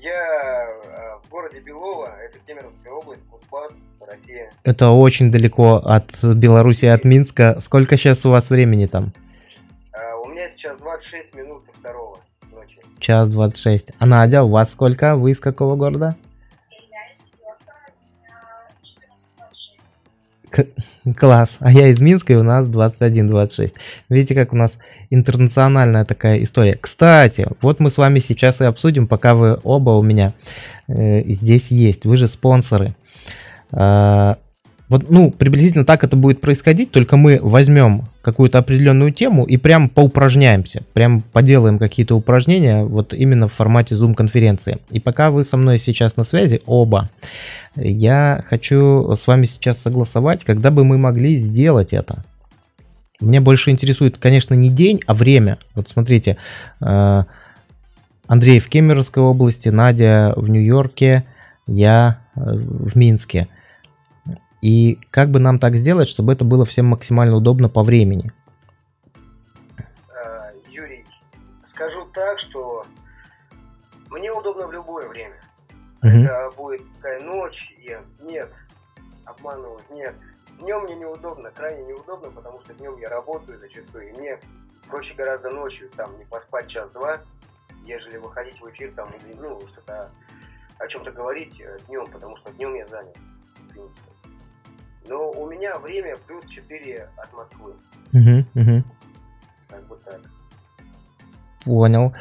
Я 0.02 0.12
э, 0.12 1.26
в 1.26 1.30
городе 1.30 1.60
Белово, 1.60 2.16
это 2.24 2.40
Кемеровская 2.46 2.94
область, 2.94 3.26
Кузбасс, 3.30 3.80
Россия. 4.08 4.52
Это 4.64 4.90
очень 4.90 5.32
далеко 5.32 5.76
от 5.78 6.12
Беларуси, 6.24 6.86
от 6.86 7.06
Минска. 7.06 7.60
Сколько 7.62 7.98
сейчас 7.98 8.26
у 8.26 8.30
вас 8.30 8.50
времени 8.50 8.86
там? 8.86 9.14
Э, 9.94 10.16
у 10.24 10.30
меня 10.30 10.50
сейчас 10.50 10.78
26 10.78 11.36
минут 11.36 11.66
до 11.66 11.72
второго 11.74 12.20
ночи. 12.52 12.80
Час 13.00 13.30
26. 13.30 13.92
А 14.00 14.06
Надя, 14.06 14.44
у 14.44 14.50
вас 14.50 14.72
сколько? 14.72 15.16
Вы 15.16 15.32
из 15.32 15.40
какого 15.40 15.76
города? 15.76 16.16
Класс. 21.18 21.58
А 21.60 21.72
я 21.72 21.88
из 21.88 22.00
Минска, 22.00 22.34
и 22.34 22.36
у 22.36 22.44
нас 22.44 22.68
21-26. 22.68 23.76
Видите, 24.10 24.36
как 24.36 24.54
у 24.54 24.56
нас 24.56 24.78
интернациональная 25.10 26.06
такая 26.06 26.42
история. 26.44 26.78
Кстати, 26.80 27.48
вот 27.62 27.80
мы 27.80 27.90
с 27.90 27.98
вами 27.98 28.20
сейчас 28.20 28.62
и 28.62 28.66
обсудим, 28.66 29.08
пока 29.08 29.34
вы 29.36 29.60
оба 29.64 29.92
у 29.92 30.04
меня 30.04 30.34
э, 30.88 31.24
здесь 31.24 31.72
есть. 31.72 32.06
Вы 32.06 32.18
же 32.18 32.28
спонсоры. 32.28 32.96
Э, 33.72 34.36
Вот, 34.88 35.10
ну, 35.10 35.32
приблизительно 35.32 35.84
так 35.84 36.04
это 36.04 36.16
будет 36.16 36.42
происходить, 36.42 36.92
только 36.92 37.18
мы 37.18 37.40
возьмем 37.42 38.04
какую-то 38.22 38.60
определенную 38.60 39.12
тему 39.12 39.44
и 39.44 39.58
прям 39.58 39.90
поупражняемся, 39.90 40.84
прям 40.94 41.22
поделаем 41.22 41.80
какие-то 41.80 42.16
упражнения 42.16 42.84
вот 42.84 43.14
именно 43.14 43.48
в 43.48 43.54
формате 43.54 43.96
Zoom-конференции. 43.96 44.78
И 44.92 45.00
пока 45.00 45.32
вы 45.32 45.44
со 45.44 45.58
мной 45.58 45.80
сейчас 45.80 46.18
на 46.18 46.24
связи, 46.24 46.62
оба, 46.66 47.10
я 47.76 48.44
хочу 48.48 49.16
с 49.16 49.26
вами 49.26 49.48
сейчас 49.48 49.82
согласовать, 49.82 50.44
когда 50.44 50.70
бы 50.70 50.84
мы 50.84 50.98
могли 50.98 51.36
сделать 51.38 51.94
это. 51.94 52.24
Меня 53.20 53.42
больше 53.42 53.72
интересует, 53.72 54.18
конечно, 54.18 54.54
не 54.54 54.70
день, 54.70 55.02
а 55.08 55.14
время. 55.14 55.58
Вот 55.74 55.90
смотрите, 55.90 56.38
э, 56.82 57.24
Андрей 58.28 58.60
в 58.60 58.68
Кемеровской 58.68 59.24
области, 59.24 59.70
Надя 59.70 60.34
в 60.36 60.48
Нью-Йорке, 60.48 61.24
я 61.66 62.20
э, 62.36 62.40
в 62.42 62.96
Минске. 62.96 63.48
И 64.62 65.00
как 65.12 65.30
бы 65.30 65.40
нам 65.40 65.60
так 65.60 65.76
сделать, 65.76 66.08
чтобы 66.08 66.34
это 66.34 66.46
было 66.46 66.66
всем 66.66 66.88
максимально 66.88 67.36
удобно 67.36 67.70
по 67.70 67.84
времени? 67.84 68.32
Э, 70.10 70.54
Юрий, 70.70 71.06
скажу 71.66 72.06
так, 72.14 72.40
что 72.40 72.86
мне 74.10 74.32
удобно 74.32 74.68
в 74.68 74.72
любое 74.72 75.08
время. 75.08 75.36
Угу. 76.02 76.10
Это 76.10 76.52
будет 76.56 76.82
такая 76.96 77.22
ночь, 77.22 77.74
и 77.78 77.98
нет, 78.22 78.54
обманывать, 79.26 79.90
нет. 79.90 80.16
Днем 80.60 80.84
мне 80.84 80.96
неудобно, 80.96 81.52
крайне 81.52 81.84
неудобно, 81.84 82.32
потому 82.32 82.60
что 82.62 82.74
днем 82.74 82.98
я 82.98 83.10
работаю 83.10 83.58
зачастую, 83.58 84.10
и 84.10 84.12
мне 84.14 84.40
проще 84.88 85.14
гораздо 85.16 85.50
ночью 85.50 85.90
там 85.96 86.18
не 86.18 86.26
поспать 86.26 86.68
час-два, 86.68 87.20
ежели 87.86 88.18
выходить 88.18 88.62
в 88.62 88.70
эфир 88.70 88.94
там, 88.96 89.10
ну, 89.40 89.66
что-то 89.68 90.12
о 90.78 90.88
чем-то 90.88 91.12
говорить 91.12 91.60
э, 91.62 91.80
днем, 91.88 92.06
потому 92.12 92.36
что 92.36 92.52
днем 92.52 92.76
я 92.76 92.86
занят, 92.86 93.18
в 93.68 93.74
принципе. 93.74 94.10
Но 95.08 95.32
у 95.32 95.50
меня 95.50 95.78
время 95.78 96.18
плюс 96.18 96.46
4 96.46 97.10
от 97.18 97.34
Москвы. 97.34 97.76
Угу, 98.14 98.46
угу. 98.56 98.84
Как 99.70 99.88
бы 99.88 99.98
так. 99.98 100.22
Понял. 101.64 102.14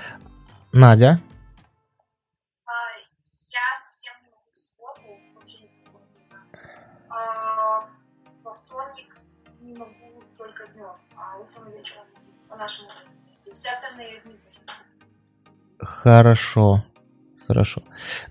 Надя? 0.72 1.20
А, 2.66 2.72
я 3.30 3.76
совсем 3.76 4.12
не 4.22 4.30
могу 4.30 4.50
в 4.52 4.58
субботу, 4.58 5.02
вообще 5.34 5.58
не 5.62 5.86
могу. 5.86 6.00
А, 7.08 7.88
во 8.42 8.52
вторник 8.52 9.20
не 9.60 9.76
могу 9.78 10.22
только 10.36 10.66
днем, 10.68 10.96
а 11.16 11.38
утром 11.38 11.68
и 11.70 11.78
вечером 11.78 12.04
по 12.48 12.56
нашему 12.56 12.90
И 13.44 13.52
все 13.52 13.70
остальные 13.70 14.20
дни 14.20 14.34
тоже. 14.34 14.60
Хорошо. 15.78 16.84
Хорошо. 17.46 17.82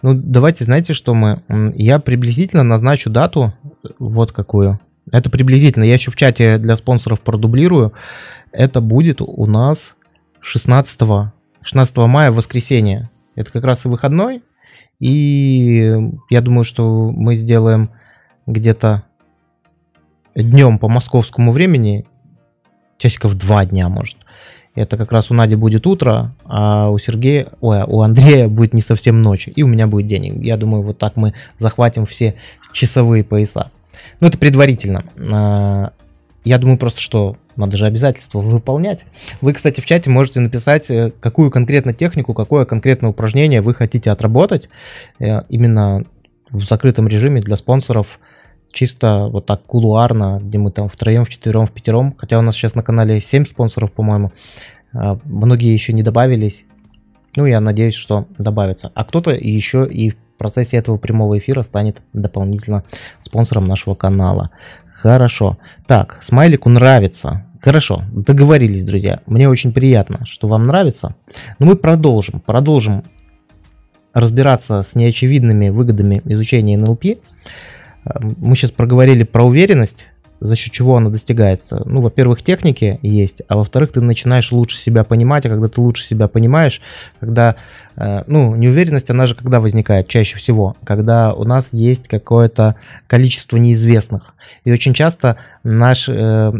Ну, 0.01 0.13
давайте, 0.15 0.65
знаете, 0.65 0.93
что 0.93 1.13
мы... 1.13 1.41
Я 1.75 1.99
приблизительно 1.99 2.63
назначу 2.63 3.09
дату, 3.09 3.53
вот 3.99 4.31
какую. 4.31 4.79
Это 5.11 5.29
приблизительно. 5.29 5.83
Я 5.83 5.93
еще 5.93 6.11
в 6.11 6.15
чате 6.15 6.57
для 6.57 6.75
спонсоров 6.75 7.21
продублирую. 7.21 7.93
Это 8.51 8.81
будет 8.81 9.21
у 9.21 9.45
нас 9.45 9.95
16, 10.39 10.99
16 11.61 11.97
мая, 11.97 12.31
воскресенье. 12.31 13.09
Это 13.35 13.51
как 13.51 13.65
раз 13.65 13.85
и 13.85 13.89
выходной. 13.89 14.41
И 14.99 15.93
я 16.29 16.41
думаю, 16.41 16.63
что 16.63 17.11
мы 17.11 17.35
сделаем 17.35 17.91
где-то 18.47 19.03
днем 20.35 20.79
по 20.79 20.87
московскому 20.87 21.51
времени, 21.51 22.05
часиков 22.97 23.35
два 23.35 23.65
дня, 23.65 23.89
может. 23.89 24.17
Это 24.75 24.97
как 24.97 25.11
раз 25.11 25.29
у 25.29 25.35
Нади 25.35 25.55
будет 25.55 25.85
утро, 25.85 26.33
а 26.45 26.89
у 26.89 26.97
Сергея, 26.97 27.47
ой, 27.61 27.83
у 27.83 28.01
Андрея 28.01 28.47
будет 28.47 28.73
не 28.73 28.81
совсем 28.81 29.21
ночь, 29.21 29.47
и 29.55 29.61
у 29.61 29.67
меня 29.67 29.85
будет 29.85 30.07
день. 30.07 30.43
Я 30.43 30.57
думаю, 30.57 30.81
вот 30.81 30.97
так 30.97 31.15
мы 31.15 31.33
захватим 31.59 32.05
все 32.05 32.33
часовые 32.71 33.23
пояса. 33.23 33.71
Ну, 34.19 34.27
это 34.27 34.37
предварительно. 34.39 35.03
А, 35.31 35.91
я 36.43 36.57
думаю 36.57 36.77
просто, 36.77 37.01
что 37.01 37.35
надо 37.55 37.77
же 37.77 37.85
обязательства 37.85 38.39
выполнять. 38.39 39.05
Вы, 39.41 39.53
кстати, 39.53 39.79
в 39.79 39.85
чате 39.85 40.09
можете 40.09 40.39
написать, 40.39 40.89
э, 40.89 41.11
какую 41.19 41.51
конкретно 41.51 41.93
технику, 41.93 42.33
какое 42.33 42.65
конкретное 42.65 43.11
упражнение 43.11 43.61
вы 43.61 43.75
хотите 43.75 44.09
отработать 44.09 44.69
э, 45.19 45.43
именно 45.49 46.03
в 46.49 46.63
закрытом 46.63 47.07
режиме 47.07 47.41
для 47.41 47.57
спонсоров 47.57 48.19
чисто 48.73 49.29
вот 49.31 49.45
так 49.45 49.63
кулуарно, 49.63 50.41
где 50.43 50.57
мы 50.57 50.71
там 50.71 50.89
втроем, 50.89 51.23
вчетвером, 51.23 51.65
в 51.65 51.71
пятером, 51.71 52.13
хотя 52.17 52.39
у 52.39 52.41
нас 52.41 52.55
сейчас 52.55 52.75
на 52.75 52.83
канале 52.83 53.21
7 53.21 53.45
спонсоров, 53.45 53.93
по-моему, 53.93 54.31
а, 54.93 55.19
многие 55.23 55.71
еще 55.73 55.93
не 55.93 56.03
добавились, 56.03 56.65
ну, 57.35 57.45
я 57.45 57.59
надеюсь, 57.59 57.95
что 57.95 58.27
добавятся. 58.37 58.91
А 58.93 59.03
кто-то 59.03 59.31
еще 59.31 59.87
и 59.87 60.11
в 60.11 60.15
процессе 60.37 60.77
этого 60.77 60.97
прямого 60.97 61.37
эфира 61.37 61.61
станет 61.61 62.01
дополнительно 62.13 62.83
спонсором 63.19 63.67
нашего 63.67 63.95
канала. 63.95 64.51
Хорошо. 64.91 65.57
Так, 65.87 66.19
смайлику 66.21 66.69
нравится. 66.69 67.45
Хорошо, 67.59 68.03
договорились, 68.11 68.85
друзья. 68.85 69.21
Мне 69.25 69.49
очень 69.49 69.73
приятно, 69.73 70.25
что 70.25 70.47
вам 70.47 70.67
нравится. 70.67 71.15
Но 71.59 71.65
мы 71.65 71.75
продолжим. 71.75 72.41
Продолжим 72.41 73.03
разбираться 74.13 74.83
с 74.83 74.95
неочевидными 74.95 75.69
выгодами 75.69 76.21
изучения 76.25 76.77
НЛП. 76.77 77.05
Мы 78.05 78.55
сейчас 78.55 78.71
проговорили 78.71 79.23
про 79.23 79.43
уверенность, 79.43 80.07
за 80.43 80.57
счет 80.57 80.73
чего 80.73 80.97
она 80.97 81.09
достигается. 81.09 81.81
Ну, 81.85 82.01
во-первых, 82.01 82.43
техники 82.43 82.99
есть, 83.01 83.41
а 83.47 83.55
во-вторых, 83.55 83.93
ты 83.93 84.01
начинаешь 84.01 84.51
лучше 84.51 84.77
себя 84.77 85.05
понимать, 85.05 85.45
а 85.45 85.49
когда 85.49 85.69
ты 85.69 85.79
лучше 85.79 86.03
себя 86.03 86.27
понимаешь, 86.27 86.81
когда, 87.21 87.55
э, 87.95 88.23
ну, 88.27 88.53
неуверенность, 88.55 89.09
она 89.09 89.25
же 89.25 89.35
когда 89.35 89.61
возникает 89.61 90.09
чаще 90.09 90.35
всего, 90.35 90.75
когда 90.83 91.33
у 91.33 91.45
нас 91.45 91.71
есть 91.71 92.09
какое-то 92.09 92.75
количество 93.07 93.55
неизвестных. 93.55 94.35
И 94.65 94.73
очень 94.73 94.93
часто 94.93 95.37
наш, 95.63 96.09
э, 96.09 96.51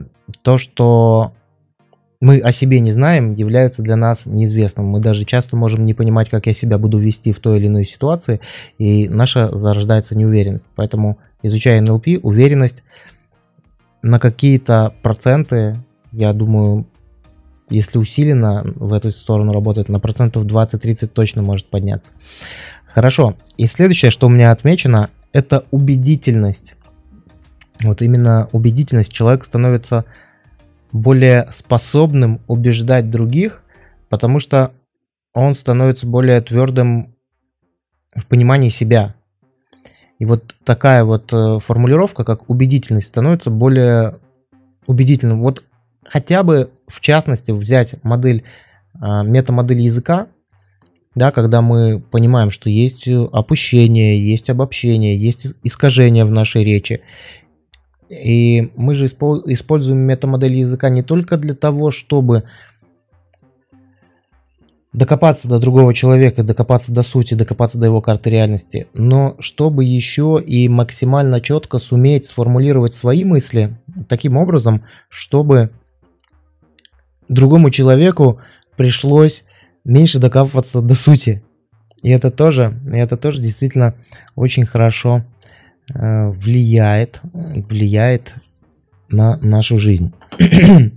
то, 0.44 0.58
что 0.58 1.34
мы 2.24 2.40
о 2.40 2.54
себе 2.54 2.80
не 2.80 2.94
знаем, 2.94 3.36
является 3.36 3.82
для 3.82 3.98
нас 3.98 4.26
неизвестным. 4.26 4.86
Мы 4.88 5.00
даже 5.00 5.26
часто 5.26 5.58
можем 5.58 5.86
не 5.86 5.94
понимать, 5.94 6.30
как 6.30 6.48
я 6.48 6.54
себя 6.54 6.78
буду 6.78 6.98
вести 6.98 7.34
в 7.34 7.40
той 7.40 7.58
или 7.58 7.68
иной 7.68 7.84
ситуации, 7.84 8.40
и 8.78 9.10
наша 9.10 9.54
зарождается 9.56 10.18
неуверенность. 10.18 10.68
Поэтому 10.76 11.20
изучая 11.42 11.82
НЛП, 11.82 12.08
уверенность 12.22 12.84
на 14.02 14.20
какие-то 14.20 14.94
проценты, 15.04 15.84
я 16.14 16.32
думаю, 16.32 16.88
если 17.70 17.98
усиленно 17.98 18.64
в 18.76 18.94
эту 18.94 19.12
сторону 19.12 19.52
работать, 19.52 19.90
на 19.90 20.00
процентов 20.00 20.46
20-30 20.46 21.08
точно 21.08 21.42
может 21.42 21.70
подняться. 21.70 22.14
Хорошо. 22.86 23.36
И 23.58 23.68
следующее, 23.68 24.12
что 24.12 24.28
у 24.28 24.30
меня 24.30 24.52
отмечено, 24.52 25.10
это 25.34 25.66
убедительность. 25.72 26.76
Вот 27.82 28.02
именно 28.02 28.48
убедительность. 28.54 29.12
Человек 29.12 29.44
становится 29.44 30.06
более 30.94 31.48
способным 31.52 32.40
убеждать 32.48 33.10
других, 33.10 33.64
потому 34.10 34.40
что 34.40 34.72
он 35.34 35.56
становится 35.56 36.08
более 36.08 36.40
твердым 36.40 37.16
в 38.16 38.26
понимании 38.28 38.70
себя. 38.70 39.16
И 40.20 40.26
вот 40.26 40.56
такая 40.64 41.04
вот 41.04 41.34
э, 41.34 41.60
формулировка, 41.60 42.24
как 42.24 42.50
убедительность, 42.50 43.08
становится 43.08 43.50
более 43.50 44.20
убедительным. 44.86 45.42
Вот 45.42 45.64
хотя 46.06 46.44
бы 46.44 46.72
в 46.88 47.02
частности 47.02 47.52
взять 47.52 47.96
модель, 48.04 48.44
а, 48.94 49.24
метамодель 49.24 49.80
языка, 49.80 50.28
да, 51.16 51.32
когда 51.32 51.62
мы 51.62 52.00
понимаем, 52.00 52.52
что 52.52 52.70
есть 52.70 53.08
опущение, 53.08 54.20
есть 54.20 54.50
обобщение, 54.50 55.18
есть 55.18 55.48
искажение 55.64 56.26
в 56.26 56.32
нашей 56.32 56.64
речи. 56.64 57.02
И 58.10 58.72
мы 58.76 58.96
же 58.96 59.06
используем 59.06 60.00
метамодель 60.00 60.54
языка 60.54 60.90
не 60.90 61.04
только 61.04 61.38
для 61.38 61.54
того, 61.54 61.92
чтобы 61.92 62.44
докопаться 64.94 65.48
до 65.48 65.60
другого 65.60 65.94
человека, 65.94 66.44
докопаться 66.44 66.92
до 66.92 67.04
сути, 67.04 67.34
докопаться 67.34 67.80
до 67.80 67.88
его 67.88 68.02
карты 68.02 68.30
реальности, 68.30 68.88
но 68.94 69.36
чтобы 69.40 69.84
еще 69.84 70.42
и 70.46 70.70
максимально 70.70 71.40
четко 71.40 71.80
суметь 71.80 72.26
сформулировать 72.26 72.94
свои 72.94 73.24
мысли 73.24 73.76
таким 74.08 74.38
образом, 74.38 74.84
чтобы 75.10 75.72
другому 77.28 77.72
человеку 77.72 78.40
пришлось 78.78 79.44
меньше 79.84 80.20
докапываться 80.20 80.82
до 80.82 80.96
сути. 80.96 81.44
И 82.04 82.10
это 82.10 82.30
тоже, 82.30 82.80
и 82.92 82.98
это 82.98 83.18
тоже 83.18 83.42
действительно 83.42 83.96
очень 84.36 84.66
хорошо 84.66 85.26
влияет, 85.90 87.22
влияет 87.34 88.34
на 89.10 89.38
нашу 89.38 89.78
жизнь. 89.78 90.14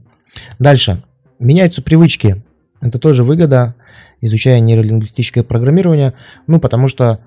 Дальше. 0.59 1.03
Меняются 1.39 1.83
привычки. 1.83 2.43
Это 2.81 2.99
тоже 2.99 3.25
выгода 3.25 3.75
изучая 4.21 4.61
нейролингвистическое 4.61 5.45
программирование, 5.45 6.15
ну, 6.47 6.61
потому 6.61 6.89
что 6.89 7.21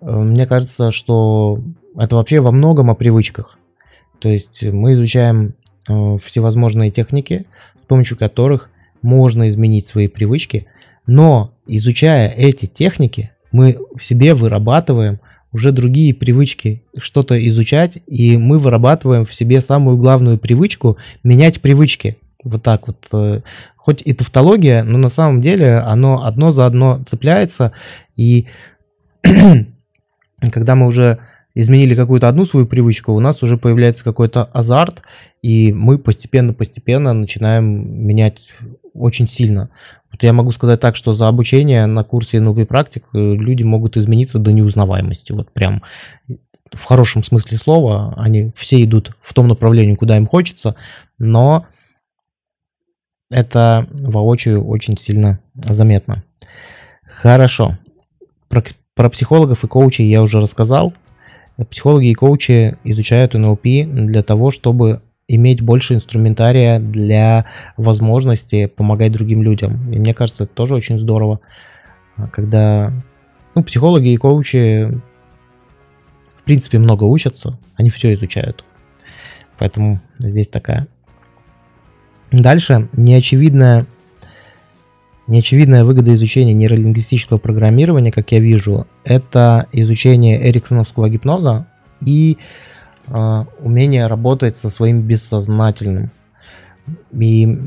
э, 0.00 0.10
мне 0.10 0.46
кажется, 0.46 0.90
что 0.90 1.58
это 1.96 2.16
вообще 2.16 2.40
во 2.40 2.50
многом 2.50 2.90
о 2.90 2.94
привычках. 2.94 3.58
То 4.18 4.28
есть 4.28 4.62
мы 4.62 4.94
изучаем 4.94 5.54
э, 5.88 6.18
всевозможные 6.24 6.90
техники, 6.90 7.46
с 7.80 7.84
помощью 7.84 8.16
которых 8.18 8.70
можно 9.02 9.48
изменить 9.48 9.86
свои 9.86 10.08
привычки, 10.08 10.66
но 11.06 11.54
изучая 11.66 12.28
эти 12.28 12.66
техники, 12.66 13.30
мы 13.52 13.76
в 13.94 14.02
себе 14.02 14.34
вырабатываем 14.34 15.20
уже 15.56 15.72
другие 15.72 16.12
привычки 16.12 16.82
что-то 17.00 17.34
изучать, 17.48 17.98
и 18.06 18.36
мы 18.36 18.58
вырабатываем 18.58 19.24
в 19.24 19.34
себе 19.34 19.62
самую 19.62 19.96
главную 19.96 20.36
привычку 20.38 20.98
менять 21.24 21.62
привычки. 21.62 22.18
Вот 22.44 22.62
так 22.62 22.86
вот. 22.86 22.98
Э, 23.14 23.40
хоть 23.74 24.02
и 24.04 24.12
тавтология, 24.12 24.84
но 24.84 24.98
на 24.98 25.08
самом 25.08 25.40
деле 25.40 25.78
оно 25.78 26.26
одно 26.26 26.50
за 26.50 26.66
одно 26.66 27.02
цепляется, 27.08 27.72
и 28.14 28.48
когда 30.52 30.74
мы 30.74 30.88
уже 30.88 31.20
изменили 31.56 31.94
какую-то 31.94 32.28
одну 32.28 32.44
свою 32.44 32.66
привычку, 32.66 33.12
у 33.12 33.20
нас 33.20 33.42
уже 33.42 33.56
появляется 33.56 34.04
какой-то 34.04 34.44
азарт, 34.44 35.02
и 35.40 35.72
мы 35.72 35.98
постепенно-постепенно 35.98 37.14
начинаем 37.14 38.06
менять 38.06 38.52
очень 38.92 39.26
сильно. 39.26 39.70
Вот 40.12 40.22
я 40.22 40.34
могу 40.34 40.52
сказать 40.52 40.80
так, 40.80 40.96
что 40.96 41.14
за 41.14 41.28
обучение 41.28 41.86
на 41.86 42.04
курсе 42.04 42.38
NLP 42.38 42.66
практик 42.66 43.04
э, 43.14 43.18
люди 43.18 43.62
могут 43.62 43.96
измениться 43.96 44.38
до 44.38 44.52
неузнаваемости. 44.52 45.32
Вот 45.32 45.50
прям 45.50 45.82
в 46.72 46.84
хорошем 46.84 47.24
смысле 47.24 47.56
слова 47.56 48.12
они 48.18 48.52
все 48.54 48.82
идут 48.84 49.12
в 49.22 49.32
том 49.32 49.48
направлении, 49.48 49.94
куда 49.94 50.18
им 50.18 50.26
хочется, 50.26 50.76
но 51.18 51.66
это 53.30 53.88
воочию 53.92 54.62
очень 54.62 54.98
сильно 54.98 55.40
заметно. 55.54 56.22
Хорошо. 57.02 57.78
Про, 58.48 58.62
про 58.94 59.08
психологов 59.08 59.64
и 59.64 59.68
коучей 59.68 60.04
я 60.06 60.20
уже 60.20 60.38
рассказал. 60.38 60.92
Психологи 61.70 62.08
и 62.08 62.14
коучи 62.14 62.76
изучают 62.84 63.34
NLP 63.34 63.84
для 64.06 64.22
того, 64.22 64.50
чтобы 64.50 65.02
иметь 65.28 65.62
больше 65.62 65.94
инструментария 65.94 66.78
для 66.78 67.46
возможности 67.76 68.66
помогать 68.66 69.12
другим 69.12 69.42
людям. 69.42 69.90
И 69.90 69.98
мне 69.98 70.14
кажется, 70.14 70.44
это 70.44 70.52
тоже 70.52 70.74
очень 70.74 70.98
здорово, 70.98 71.40
когда 72.32 72.92
ну, 73.54 73.64
психологи 73.64 74.08
и 74.08 74.16
коучи 74.16 74.86
в 76.36 76.42
принципе 76.44 76.78
много 76.78 77.04
учатся, 77.04 77.58
они 77.74 77.90
все 77.90 78.12
изучают. 78.12 78.64
Поэтому 79.58 80.00
здесь 80.18 80.48
такая. 80.48 80.86
Дальше 82.30 82.88
неочевидная 82.92 83.86
Неочевидная 85.26 85.84
выгода 85.84 86.14
изучения 86.14 86.54
нейролингвистического 86.54 87.38
программирования, 87.38 88.12
как 88.12 88.30
я 88.30 88.38
вижу, 88.38 88.86
это 89.04 89.66
изучение 89.72 90.48
эриксоновского 90.48 91.08
гипноза 91.08 91.66
и 92.00 92.38
э, 93.08 93.44
умение 93.60 94.06
работать 94.06 94.56
со 94.56 94.70
своим 94.70 95.02
бессознательным. 95.02 96.10
И 97.12 97.58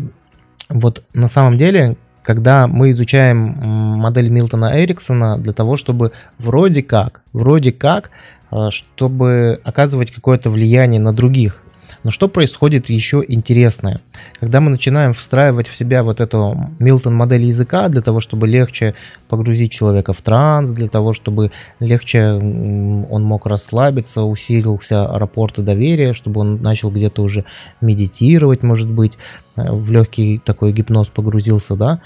вот 0.70 1.03
на 1.14 1.28
самом 1.28 1.57
деле, 1.57 1.97
когда 2.24 2.68
мы 2.68 2.91
изучаем 2.91 3.39
модель 3.39 4.30
Милтона 4.30 4.82
Эриксона 4.82 5.38
для 5.38 5.51
того, 5.51 5.78
чтобы 5.78 6.12
вроде 6.38 6.84
как, 6.84 7.24
вроде 7.34 7.72
как, 7.72 8.12
а, 8.51 8.70
чтобы 8.70 9.60
оказывать 9.64 10.12
какое-то 10.12 10.49
влияние 10.49 11.01
на 11.01 11.14
других, 11.14 11.64
но 12.04 12.12
что 12.12 12.28
происходит 12.28 12.89
еще 12.89 13.24
интересное? 13.28 14.02
Когда 14.39 14.62
мы 14.62 14.70
начинаем 14.70 15.14
встраивать 15.14 15.68
в 15.68 15.76
себя 15.76 16.04
вот 16.04 16.22
эту 16.22 16.72
Милтон 16.80 17.16
модель 17.16 17.43
языка 17.43 17.89
для 17.89 18.02
того, 18.02 18.20
чтобы 18.20 18.47
легче 18.47 18.95
погрузить 19.28 19.72
человека 19.72 20.14
в 20.14 20.22
транс, 20.22 20.72
для 20.72 20.88
того, 20.88 21.14
чтобы 21.14 21.52
легче 21.80 22.32
он 22.32 23.24
мог 23.24 23.45
расслабиться, 23.45 24.24
усилился 24.24 25.08
рапорт 25.08 25.60
и 25.60 25.62
доверие, 25.62 26.14
чтобы 26.14 26.41
он 26.41 26.62
начал 26.62 26.91
где-то 26.91 27.22
уже 27.22 27.45
медитировать, 27.82 28.64
может 28.64 28.89
быть, 28.89 29.18
в 29.56 29.91
легкий 29.91 30.39
такой 30.39 30.72
гипноз 30.72 31.08
погрузился, 31.08 31.76
да, 31.76 32.02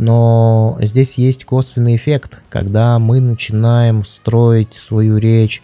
но 0.00 0.78
здесь 0.80 1.18
есть 1.18 1.44
косвенный 1.44 1.96
эффект, 1.96 2.38
когда 2.48 2.98
мы 2.98 3.20
начинаем 3.20 4.04
строить 4.06 4.72
свою 4.72 5.18
речь 5.18 5.62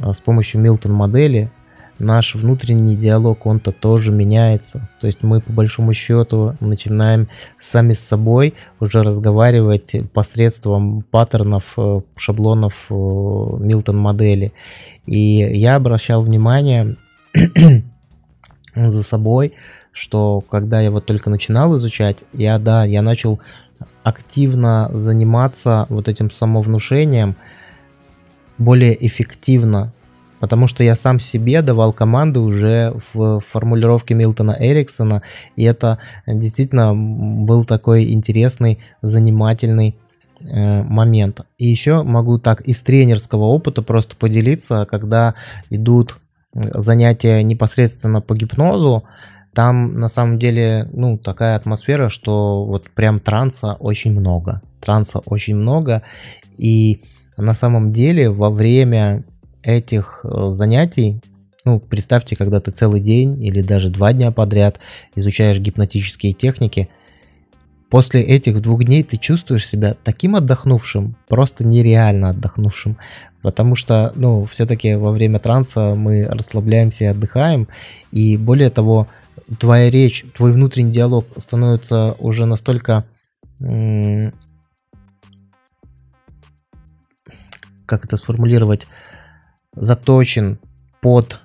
э, 0.00 0.10
с 0.10 0.22
помощью 0.22 0.62
Милтон 0.62 0.92
модели, 0.92 1.52
наш 1.98 2.34
внутренний 2.34 2.96
диалог, 2.96 3.46
он-то 3.46 3.72
тоже 3.72 4.10
меняется. 4.10 4.88
То 5.00 5.06
есть 5.06 5.22
мы 5.22 5.40
по 5.40 5.52
большому 5.52 5.94
счету 5.94 6.54
начинаем 6.60 7.26
сами 7.58 7.94
с 7.94 8.00
собой 8.00 8.54
уже 8.80 9.02
разговаривать 9.02 9.94
посредством 10.12 11.02
паттернов, 11.02 11.74
э, 11.76 12.00
шаблонов 12.16 12.86
э, 12.90 12.94
Милтон 12.94 13.96
модели. 13.96 14.52
И 15.06 15.18
я 15.18 15.76
обращал 15.76 16.22
внимание 16.22 16.96
за 18.74 19.02
собой, 19.02 19.54
что 19.92 20.42
когда 20.42 20.80
я 20.80 20.90
вот 20.90 21.06
только 21.06 21.30
начинал 21.30 21.76
изучать, 21.76 22.24
я, 22.32 22.58
да, 22.58 22.84
я 22.84 23.02
начал 23.02 23.40
активно 24.02 24.90
заниматься 24.92 25.86
вот 25.88 26.08
этим 26.08 26.30
самовнушением, 26.30 27.36
более 28.58 29.06
эффективно 29.06 29.92
Потому 30.46 30.68
что 30.68 30.84
я 30.84 30.94
сам 30.94 31.18
себе 31.18 31.60
давал 31.60 31.92
команды 31.92 32.38
уже 32.38 32.94
в 33.12 33.40
формулировке 33.40 34.14
Милтона 34.14 34.56
Эриксона, 34.60 35.22
и 35.56 35.64
это 35.64 35.98
действительно 36.24 36.94
был 36.94 37.64
такой 37.64 38.12
интересный, 38.12 38.78
занимательный 39.02 39.98
э, 40.38 40.84
момент. 40.84 41.40
И 41.58 41.66
еще 41.66 42.04
могу 42.04 42.38
так 42.38 42.60
из 42.60 42.80
тренерского 42.82 43.46
опыта 43.46 43.82
просто 43.82 44.14
поделиться, 44.14 44.86
когда 44.88 45.34
идут 45.68 46.18
занятия 46.54 47.42
непосредственно 47.42 48.20
по 48.20 48.36
гипнозу, 48.36 49.02
там 49.52 49.98
на 49.98 50.06
самом 50.06 50.38
деле, 50.38 50.88
ну, 50.92 51.18
такая 51.18 51.56
атмосфера, 51.56 52.08
что 52.08 52.64
вот 52.64 52.88
прям 52.90 53.18
транса 53.18 53.72
очень 53.80 54.12
много. 54.12 54.62
Транса 54.80 55.18
очень 55.26 55.56
много. 55.56 56.04
И 56.56 57.02
на 57.36 57.52
самом 57.52 57.92
деле 57.92 58.30
во 58.30 58.50
время 58.50 59.24
этих 59.66 60.24
э, 60.24 60.50
занятий, 60.50 61.20
ну, 61.64 61.80
представьте, 61.80 62.36
когда 62.36 62.60
ты 62.60 62.70
целый 62.70 63.00
день 63.00 63.42
или 63.42 63.60
даже 63.60 63.90
два 63.90 64.12
дня 64.12 64.30
подряд 64.30 64.78
изучаешь 65.16 65.58
гипнотические 65.58 66.32
техники, 66.32 66.88
после 67.90 68.22
этих 68.22 68.62
двух 68.62 68.84
дней 68.84 69.02
ты 69.02 69.16
чувствуешь 69.16 69.66
себя 69.66 69.96
таким 70.04 70.36
отдохнувшим, 70.36 71.16
просто 71.28 71.64
нереально 71.64 72.30
отдохнувшим, 72.30 72.96
потому 73.42 73.74
что, 73.74 74.12
ну, 74.14 74.44
все-таки 74.44 74.94
во 74.94 75.10
время 75.10 75.40
транса 75.40 75.96
мы 75.96 76.26
расслабляемся 76.26 77.04
и 77.04 77.08
отдыхаем, 77.08 77.66
и 78.12 78.36
более 78.36 78.70
того, 78.70 79.08
твоя 79.58 79.90
речь, 79.90 80.24
твой 80.36 80.52
внутренний 80.52 80.92
диалог 80.92 81.26
становится 81.36 82.14
уже 82.20 82.46
настолько 82.46 83.04
как 87.86 88.04
это 88.04 88.16
сформулировать, 88.16 88.86
заточен 89.76 90.58
под 91.00 91.40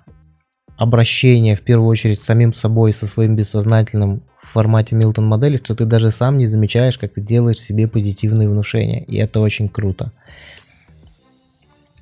обращение 0.77 1.55
в 1.55 1.61
первую 1.61 1.89
очередь 1.89 2.23
самим 2.23 2.53
собой, 2.53 2.91
со 2.91 3.05
своим 3.05 3.35
бессознательным 3.35 4.23
в 4.41 4.47
формате 4.47 4.95
Милтон 4.95 5.27
модели, 5.27 5.57
что 5.57 5.75
ты 5.75 5.85
даже 5.85 6.09
сам 6.09 6.39
не 6.39 6.47
замечаешь, 6.47 6.97
как 6.97 7.13
ты 7.13 7.21
делаешь 7.21 7.59
себе 7.59 7.87
позитивные 7.87 8.49
внушения. 8.49 9.03
И 9.03 9.17
это 9.17 9.41
очень 9.41 9.69
круто. 9.69 10.11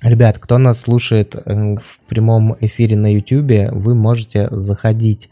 Ребят, 0.02 0.40
кто 0.40 0.58
нас 0.58 0.80
слушает 0.80 1.36
э, 1.36 1.76
в 1.76 2.00
прямом 2.08 2.56
эфире 2.62 2.96
на 2.96 3.14
YouTube, 3.14 3.70
вы 3.74 3.96
можете 3.96 4.48
заходить 4.50 5.28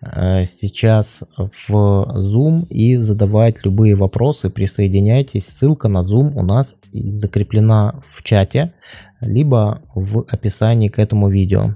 э, 0.00 0.44
сейчас 0.44 1.22
в 1.38 1.72
Zoom 1.72 2.66
и 2.66 2.96
задавать 2.96 3.64
любые 3.64 3.94
вопросы, 3.94 4.50
присоединяйтесь. 4.50 5.46
Ссылка 5.46 5.86
на 5.86 5.98
Zoom 5.98 6.32
у 6.34 6.42
нас 6.42 6.74
закреплена 6.92 8.02
в 8.12 8.24
чате 8.24 8.72
либо 9.20 9.82
в 9.94 10.24
описании 10.28 10.88
к 10.88 10.98
этому 10.98 11.28
видео. 11.28 11.74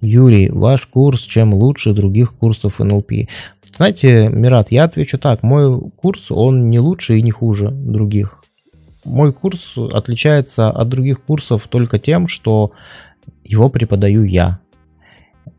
Юрий, 0.00 0.48
ваш 0.50 0.86
курс 0.86 1.22
чем 1.22 1.54
лучше 1.54 1.92
других 1.92 2.34
курсов 2.36 2.78
НЛП? 2.78 3.12
Знаете, 3.76 4.28
Мират, 4.28 4.70
я 4.70 4.84
отвечу 4.84 5.18
так. 5.18 5.42
Мой 5.42 5.90
курс, 5.96 6.30
он 6.30 6.70
не 6.70 6.78
лучше 6.78 7.18
и 7.18 7.22
не 7.22 7.30
хуже 7.30 7.68
других. 7.68 8.42
Мой 9.04 9.32
курс 9.32 9.74
отличается 9.76 10.70
от 10.70 10.88
других 10.88 11.22
курсов 11.22 11.68
только 11.68 11.98
тем, 11.98 12.26
что 12.26 12.72
его 13.44 13.68
преподаю 13.68 14.24
я. 14.24 14.60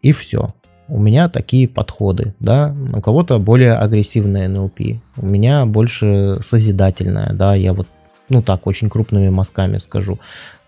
И 0.01 0.11
все. 0.11 0.49
У 0.89 1.01
меня 1.01 1.27
такие 1.27 1.67
подходы, 1.67 2.33
да, 2.39 2.73
у 2.95 3.01
кого-то 3.01 3.39
более 3.39 3.73
агрессивная 3.73 4.47
НЛП, 4.47 4.79
у 5.17 5.25
меня 5.25 5.65
больше 5.65 6.39
созидательная, 6.49 7.33
да, 7.33 7.55
я 7.55 7.73
вот, 7.73 7.87
ну 8.29 8.41
так, 8.41 8.67
очень 8.67 8.89
крупными 8.89 9.27
мазками 9.27 9.79
скажу. 9.79 10.17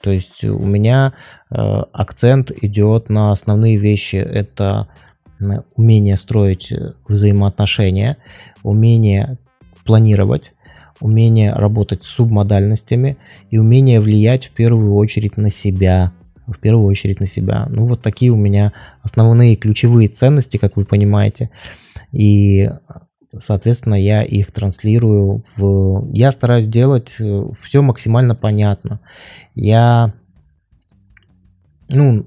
То 0.01 0.11
есть 0.11 0.43
у 0.43 0.65
меня 0.65 1.13
э, 1.49 1.55
акцент 1.93 2.51
идет 2.51 3.09
на 3.09 3.31
основные 3.31 3.77
вещи. 3.77 4.15
Это 4.15 4.87
умение 5.75 6.17
строить 6.17 6.71
э, 6.71 6.93
взаимоотношения, 7.07 8.17
умение 8.63 9.37
планировать, 9.85 10.51
умение 10.99 11.53
работать 11.53 12.03
с 12.03 12.07
субмодальностями 12.07 13.17
и 13.49 13.57
умение 13.57 13.99
влиять 13.99 14.47
в 14.47 14.51
первую 14.51 14.93
очередь 14.95 15.37
на 15.37 15.49
себя. 15.49 16.11
В 16.47 16.57
первую 16.57 16.87
очередь 16.87 17.19
на 17.19 17.27
себя. 17.27 17.67
Ну 17.69 17.85
вот 17.85 18.01
такие 18.01 18.31
у 18.31 18.35
меня 18.35 18.73
основные 19.03 19.55
ключевые 19.55 20.07
ценности, 20.09 20.57
как 20.57 20.77
вы 20.77 20.85
понимаете. 20.85 21.51
И 22.11 22.67
соответственно, 23.37 23.95
я 23.95 24.23
их 24.23 24.51
транслирую 24.51 25.43
в... 25.55 26.09
Я 26.13 26.31
стараюсь 26.31 26.67
делать 26.67 27.15
э, 27.19 27.43
все 27.59 27.81
максимально 27.81 28.35
понятно. 28.35 28.99
Я, 29.53 30.13
ну, 31.87 32.25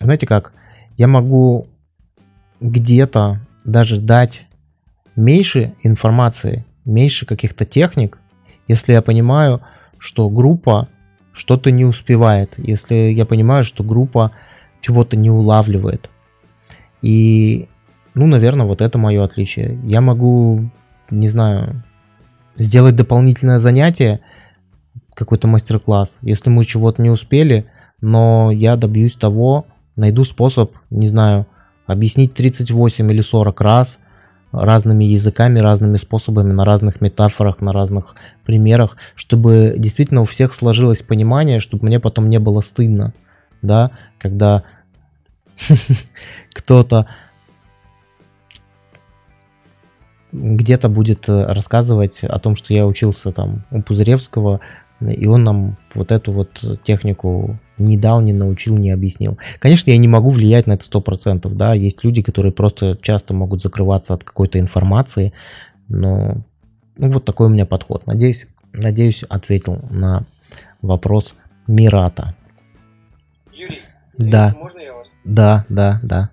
знаете 0.00 0.26
как, 0.26 0.54
я 0.96 1.08
могу 1.08 1.66
где-то 2.60 3.40
даже 3.64 4.00
дать 4.00 4.46
меньше 5.16 5.74
информации, 5.82 6.64
меньше 6.84 7.26
каких-то 7.26 7.64
техник, 7.64 8.18
если 8.66 8.92
я 8.92 9.02
понимаю, 9.02 9.60
что 9.98 10.28
группа 10.30 10.88
что-то 11.32 11.70
не 11.70 11.84
успевает, 11.84 12.54
если 12.58 12.94
я 12.94 13.26
понимаю, 13.26 13.64
что 13.64 13.84
группа 13.84 14.32
чего-то 14.80 15.16
не 15.16 15.30
улавливает. 15.30 16.10
И, 17.02 17.68
ну, 18.14 18.26
наверное, 18.26 18.66
вот 18.66 18.80
это 18.80 18.98
мое 18.98 19.24
отличие. 19.24 19.80
Я 19.84 20.00
могу, 20.00 20.70
не 21.10 21.28
знаю, 21.28 21.84
сделать 22.56 22.96
дополнительное 22.96 23.58
занятие, 23.58 24.20
какой-то 25.14 25.46
мастер-класс, 25.48 26.18
если 26.22 26.50
мы 26.50 26.64
чего-то 26.64 27.02
не 27.02 27.10
успели, 27.10 27.66
но 28.00 28.50
я 28.50 28.76
добьюсь 28.76 29.16
того, 29.16 29.66
найду 29.96 30.24
способ, 30.24 30.74
не 30.88 31.08
знаю, 31.08 31.46
объяснить 31.86 32.34
38 32.34 33.10
или 33.10 33.20
40 33.20 33.60
раз 33.60 33.98
разными 34.52 35.04
языками, 35.04 35.60
разными 35.60 35.96
способами, 35.96 36.52
на 36.52 36.64
разных 36.64 37.00
метафорах, 37.00 37.60
на 37.60 37.72
разных 37.72 38.16
примерах, 38.44 38.96
чтобы 39.14 39.74
действительно 39.76 40.22
у 40.22 40.24
всех 40.24 40.54
сложилось 40.54 41.02
понимание, 41.02 41.60
чтобы 41.60 41.86
мне 41.86 42.00
потом 42.00 42.28
не 42.28 42.38
было 42.38 42.60
стыдно, 42.60 43.12
да, 43.62 43.92
когда 44.18 44.64
кто-то 46.54 47.06
где-то 50.32 50.88
будет 50.88 51.28
э, 51.28 51.46
рассказывать 51.46 52.24
о 52.24 52.38
том, 52.38 52.56
что 52.56 52.72
я 52.74 52.86
учился 52.86 53.32
там 53.32 53.64
у 53.70 53.82
Пузыревского, 53.82 54.60
и 55.00 55.26
он 55.26 55.44
нам 55.44 55.78
вот 55.94 56.12
эту 56.12 56.32
вот 56.32 56.62
технику 56.82 57.58
не 57.78 57.96
дал, 57.96 58.20
не 58.20 58.32
научил, 58.32 58.76
не 58.76 58.90
объяснил. 58.90 59.38
Конечно, 59.58 59.90
я 59.90 59.96
не 59.96 60.08
могу 60.08 60.30
влиять 60.30 60.66
на 60.66 60.72
это 60.72 60.84
сто 60.84 61.00
процентов, 61.00 61.54
да, 61.54 61.74
есть 61.74 62.04
люди, 62.04 62.22
которые 62.22 62.52
просто 62.52 62.98
часто 63.00 63.34
могут 63.34 63.62
закрываться 63.62 64.14
от 64.14 64.24
какой-то 64.24 64.58
информации, 64.58 65.32
но 65.88 66.42
ну, 66.98 67.10
вот 67.10 67.24
такой 67.24 67.46
у 67.46 67.50
меня 67.50 67.64
подход. 67.64 68.06
Надеюсь, 68.06 68.46
надеюсь, 68.72 69.22
ответил 69.22 69.80
на 69.90 70.24
вопрос 70.82 71.34
Мирата. 71.66 72.34
Юрий, 73.52 73.80
да. 74.18 74.54
можно 74.58 74.78
я 74.80 74.92
вас? 74.92 75.06
Да, 75.24 75.64
да, 75.68 76.00
да. 76.02 76.30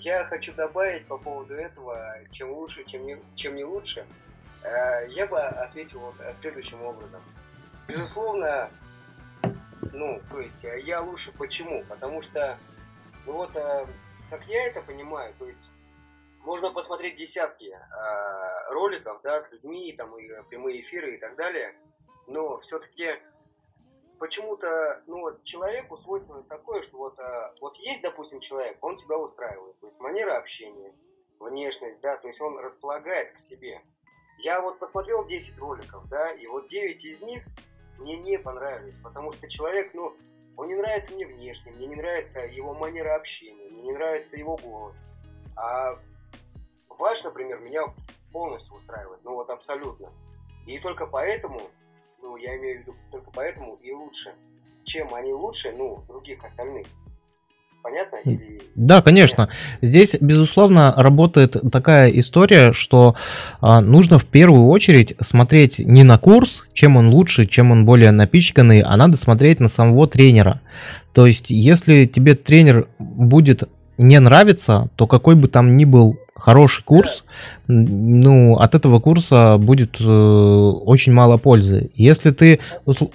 Я 0.00 0.24
хочу 0.24 0.54
добавить 0.54 1.06
по 1.06 1.18
поводу 1.18 1.54
этого, 1.54 2.16
чем 2.30 2.52
лучше, 2.52 2.84
чем 2.84 3.04
не, 3.04 3.22
чем 3.34 3.54
не 3.54 3.64
лучше. 3.64 4.06
Э, 4.62 5.06
я 5.08 5.26
бы 5.26 5.38
ответил 5.38 6.00
вот 6.00 6.14
следующим 6.34 6.82
образом. 6.82 7.20
Безусловно, 7.86 8.70
ну, 9.92 10.22
то 10.30 10.40
есть 10.40 10.64
э, 10.64 10.80
я 10.80 11.02
лучше 11.02 11.32
почему? 11.32 11.84
Потому 11.84 12.22
что, 12.22 12.58
ну 13.26 13.34
вот, 13.34 13.54
э, 13.54 13.86
как 14.30 14.46
я 14.46 14.68
это 14.68 14.80
понимаю, 14.80 15.34
то 15.38 15.46
есть 15.46 15.70
можно 16.44 16.70
посмотреть 16.70 17.16
десятки 17.16 17.70
э, 17.70 18.72
роликов, 18.72 19.20
да, 19.22 19.38
с 19.38 19.52
людьми, 19.52 19.92
там, 19.92 20.16
и 20.18 20.28
прямые 20.48 20.80
эфиры 20.80 21.16
и 21.16 21.18
так 21.18 21.36
далее, 21.36 21.74
но 22.26 22.58
все-таки 22.60 23.20
почему-то, 24.20 25.02
ну 25.06 25.20
вот, 25.20 25.42
человеку 25.44 25.96
свойственно 25.96 26.42
такое, 26.42 26.82
что 26.82 26.98
вот, 26.98 27.18
вот 27.60 27.76
есть, 27.76 28.02
допустим, 28.02 28.38
человек, 28.38 28.76
он 28.82 28.96
тебя 28.98 29.16
устраивает, 29.16 29.80
то 29.80 29.86
есть 29.86 29.98
манера 29.98 30.36
общения, 30.36 30.94
внешность, 31.40 32.00
да, 32.02 32.18
то 32.18 32.28
есть 32.28 32.40
он 32.40 32.58
располагает 32.58 33.32
к 33.32 33.38
себе. 33.38 33.82
Я 34.38 34.60
вот 34.60 34.78
посмотрел 34.78 35.26
10 35.26 35.58
роликов, 35.58 36.06
да, 36.08 36.30
и 36.32 36.46
вот 36.46 36.68
9 36.68 37.04
из 37.04 37.20
них 37.22 37.42
мне 37.98 38.18
не 38.18 38.38
понравились, 38.38 38.96
потому 38.98 39.32
что 39.32 39.48
человек, 39.48 39.92
ну, 39.94 40.14
он 40.56 40.66
не 40.68 40.74
нравится 40.74 41.12
мне 41.12 41.26
внешне, 41.26 41.72
мне 41.72 41.86
не 41.86 41.96
нравится 41.96 42.40
его 42.40 42.74
манера 42.74 43.16
общения, 43.16 43.70
мне 43.70 43.82
не 43.82 43.92
нравится 43.92 44.36
его 44.36 44.58
голос. 44.58 45.00
А 45.56 45.98
ваш, 46.88 47.24
например, 47.24 47.60
меня 47.60 47.82
полностью 48.32 48.74
устраивает, 48.74 49.20
ну 49.24 49.34
вот 49.34 49.48
абсолютно. 49.48 50.12
И 50.66 50.78
только 50.78 51.06
поэтому, 51.06 51.60
ну, 52.22 52.36
я 52.36 52.56
имею 52.56 52.78
в 52.78 52.80
виду 52.82 52.94
только 53.10 53.30
поэтому 53.34 53.78
и 53.82 53.92
лучше, 53.92 54.30
чем 54.84 55.14
они 55.14 55.32
лучше, 55.32 55.72
ну, 55.76 56.02
других 56.08 56.44
остальных. 56.44 56.86
Понятно? 57.82 58.16
Или... 58.24 58.60
Да, 58.74 59.00
конечно. 59.00 59.48
Здесь, 59.80 60.16
безусловно, 60.20 60.92
работает 60.96 61.56
такая 61.72 62.10
история, 62.10 62.72
что 62.72 63.16
а, 63.60 63.80
нужно 63.80 64.18
в 64.18 64.26
первую 64.26 64.66
очередь 64.66 65.16
смотреть 65.20 65.78
не 65.78 66.04
на 66.04 66.18
курс, 66.18 66.64
чем 66.74 66.96
он 66.96 67.08
лучше, 67.08 67.46
чем 67.46 67.70
он 67.70 67.86
более 67.86 68.10
напичканный, 68.10 68.80
а 68.80 68.96
надо 68.96 69.16
смотреть 69.16 69.60
на 69.60 69.68
самого 69.68 70.06
тренера. 70.06 70.60
То 71.14 71.26
есть, 71.26 71.50
если 71.50 72.04
тебе 72.04 72.34
тренер 72.34 72.86
будет 72.98 73.68
не 73.96 74.18
нравиться, 74.20 74.90
то 74.96 75.06
какой 75.06 75.34
бы 75.34 75.48
там 75.48 75.76
ни 75.76 75.86
был 75.86 76.18
хороший 76.40 76.82
курс, 76.84 77.24
ну, 77.68 78.56
от 78.56 78.74
этого 78.74 78.98
курса 79.00 79.56
будет 79.58 79.96
э, 80.00 80.04
очень 80.04 81.12
мало 81.12 81.36
пользы. 81.36 81.90
Если 81.94 82.30
ты, 82.30 82.60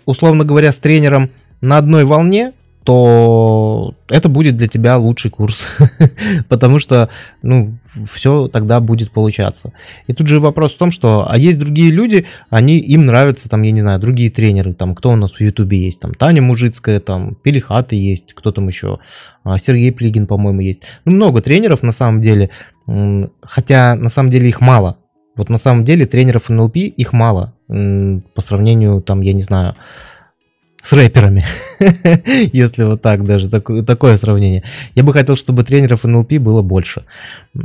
условно 0.06 0.46
говоря, 0.46 0.72
с 0.72 0.78
тренером 0.78 1.32
на 1.62 1.78
одной 1.78 2.06
волне, 2.06 2.54
то 2.86 3.96
это 4.10 4.30
будет 4.30 4.56
для 4.56 4.68
тебя 4.68 4.96
лучший 4.98 5.32
курс, 5.32 5.66
потому 6.50 6.78
что, 6.78 7.10
ну, 7.42 7.80
все 8.14 8.48
тогда 8.48 8.80
будет 8.80 9.10
получаться. 9.12 9.74
И 10.06 10.14
тут 10.14 10.28
же 10.28 10.40
вопрос 10.40 10.74
в 10.74 10.78
том, 10.78 10.92
что, 10.92 11.26
а 11.28 11.36
есть 11.36 11.58
другие 11.58 11.90
люди, 11.90 12.28
они, 12.52 12.78
им 12.78 13.08
нравятся, 13.08 13.50
там, 13.50 13.64
я 13.64 13.72
не 13.72 13.82
знаю, 13.82 14.00
другие 14.00 14.30
тренеры, 14.30 14.72
там, 14.72 14.94
кто 14.94 15.10
у 15.10 15.16
нас 15.16 15.32
в 15.32 15.42
Ютубе 15.42 15.80
есть, 15.80 16.00
там, 16.00 16.14
Таня 16.14 16.44
Мужицкая, 16.44 17.00
там, 17.00 17.34
Пелихаты 17.34 17.96
есть, 17.96 18.36
кто 18.36 18.52
там 18.52 18.68
еще, 18.68 19.00
а, 19.44 19.58
Сергей 19.58 19.92
Плигин, 19.92 20.28
по-моему, 20.28 20.62
есть. 20.62 20.82
Ну, 21.06 21.14
много 21.14 21.42
тренеров, 21.42 21.82
на 21.82 21.92
самом 21.92 22.22
деле, 22.22 22.52
хотя, 23.42 23.96
на 23.96 24.10
самом 24.10 24.30
деле, 24.30 24.50
их 24.50 24.62
мало. 24.62 24.98
Вот 25.36 25.50
на 25.50 25.58
самом 25.58 25.84
деле 25.84 26.06
тренеров 26.06 26.50
НЛП 26.50 26.78
их 26.78 27.12
мало 27.12 27.54
по 27.68 28.42
сравнению, 28.42 29.02
там, 29.02 29.22
я 29.22 29.34
не 29.34 29.42
знаю, 29.42 29.76
с 30.86 30.94
рэперами, 30.94 31.44
если 32.54 32.84
вот 32.84 33.02
так 33.02 33.26
даже, 33.26 33.50
такое, 33.50 34.18
сравнение. 34.18 34.64
Я 34.94 35.04
бы 35.04 35.14
хотел, 35.14 35.36
чтобы 35.36 35.64
тренеров 35.64 36.04
НЛП 36.04 36.34
было 36.34 36.62
больше, 36.62 37.06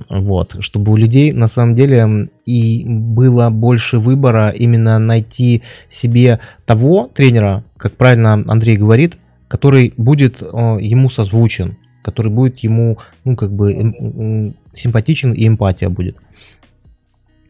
вот, 0.08 0.56
чтобы 0.60 0.92
у 0.92 0.96
людей 0.96 1.32
на 1.32 1.46
самом 1.46 1.74
деле 1.74 2.30
и 2.46 2.84
было 2.86 3.50
больше 3.50 3.98
выбора 3.98 4.48
именно 4.50 4.98
найти 4.98 5.62
себе 5.90 6.40
того 6.64 7.10
тренера, 7.14 7.62
как 7.76 7.92
правильно 7.92 8.42
Андрей 8.48 8.78
говорит, 8.78 9.18
который 9.48 9.92
будет 9.98 10.40
ему 10.40 11.10
созвучен, 11.10 11.76
который 12.02 12.32
будет 12.32 12.58
ему, 12.60 12.98
ну, 13.24 13.36
как 13.36 13.52
бы 13.52 14.54
симпатичен 14.74 15.32
и 15.32 15.46
эмпатия 15.46 15.88
будет. 15.88 16.16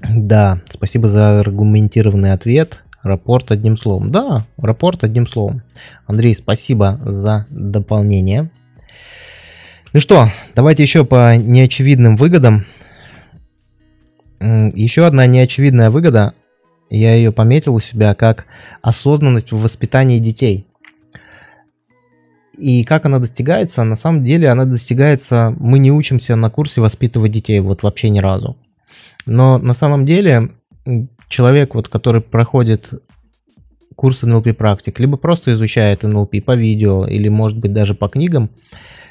Да, 0.08 0.60
спасибо 0.68 1.08
за 1.08 1.40
аргументированный 1.40 2.32
ответ. 2.32 2.82
Рапорт 3.02 3.50
одним 3.50 3.76
словом. 3.76 4.10
Да, 4.10 4.46
рапорт 4.58 5.04
одним 5.04 5.26
словом. 5.26 5.62
Андрей, 6.06 6.34
спасибо 6.34 7.00
за 7.02 7.46
дополнение. 7.50 8.50
Ну 9.92 10.00
что, 10.00 10.28
давайте 10.54 10.82
еще 10.82 11.04
по 11.04 11.36
неочевидным 11.36 12.16
выгодам. 12.16 12.64
Еще 14.40 15.04
одна 15.04 15.26
неочевидная 15.26 15.90
выгода, 15.90 16.34
я 16.90 17.14
ее 17.14 17.32
пометил 17.32 17.74
у 17.74 17.80
себя, 17.80 18.14
как 18.14 18.46
осознанность 18.82 19.52
в 19.52 19.60
воспитании 19.60 20.18
детей. 20.18 20.66
И 22.60 22.84
как 22.84 23.06
она 23.06 23.18
достигается? 23.18 23.84
На 23.84 23.96
самом 23.96 24.22
деле 24.22 24.48
она 24.48 24.66
достигается, 24.66 25.56
мы 25.58 25.78
не 25.78 25.90
учимся 25.90 26.36
на 26.36 26.50
курсе 26.50 26.82
воспитывать 26.82 27.32
детей, 27.32 27.58
вот 27.60 27.82
вообще 27.82 28.10
ни 28.10 28.18
разу. 28.18 28.58
Но 29.24 29.56
на 29.56 29.72
самом 29.72 30.04
деле 30.04 30.50
человек, 31.28 31.74
вот, 31.74 31.88
который 31.88 32.20
проходит 32.20 32.92
курс 33.96 34.22
NLP 34.22 34.52
практик, 34.52 35.00
либо 35.00 35.16
просто 35.16 35.52
изучает 35.52 36.04
NLP 36.04 36.42
по 36.42 36.54
видео 36.54 37.06
или, 37.06 37.28
может 37.28 37.58
быть, 37.58 37.72
даже 37.72 37.94
по 37.94 38.08
книгам, 38.08 38.50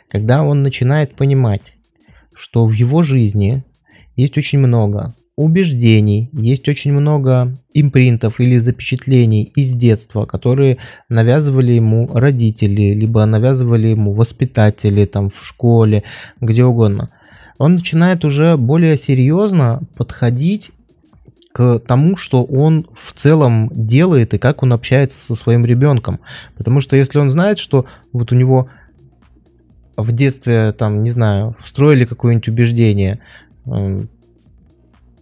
когда 0.10 0.44
он 0.44 0.62
начинает 0.62 1.16
понимать, 1.16 1.74
что 2.36 2.68
в 2.68 2.72
его 2.72 3.02
жизни 3.02 3.64
есть 4.16 4.38
очень 4.38 4.60
много 4.60 5.16
убеждений, 5.40 6.30
есть 6.34 6.68
очень 6.68 6.92
много 6.92 7.58
импринтов 7.74 8.42
или 8.42 8.58
запечатлений 8.58 9.44
из 9.56 9.72
детства, 9.72 10.26
которые 10.26 10.80
навязывали 11.08 11.72
ему 11.72 12.10
родители, 12.14 12.94
либо 12.94 13.26
навязывали 13.26 13.88
ему 13.88 14.12
воспитатели 14.14 15.06
там 15.06 15.30
в 15.30 15.42
школе, 15.42 16.04
где 16.42 16.66
угодно. 16.66 17.10
Он 17.58 17.76
начинает 17.76 18.26
уже 18.26 18.58
более 18.58 18.98
серьезно 18.98 19.82
подходить 19.96 20.72
к 21.54 21.80
тому, 21.80 22.18
что 22.18 22.44
он 22.44 22.86
в 22.94 23.14
целом 23.14 23.70
делает 23.72 24.34
и 24.34 24.40
как 24.40 24.62
он 24.62 24.74
общается 24.74 25.20
со 25.20 25.36
своим 25.36 25.66
ребенком. 25.66 26.20
Потому 26.58 26.82
что 26.82 26.98
если 26.98 27.18
он 27.18 27.30
знает, 27.30 27.60
что 27.60 27.86
вот 28.12 28.34
у 28.34 28.36
него 28.36 28.68
в 29.96 30.12
детстве, 30.12 30.74
там, 30.74 31.02
не 31.02 31.12
знаю, 31.12 31.56
встроили 31.62 32.04
какое-нибудь 32.04 32.50
убеждение, 32.50 33.20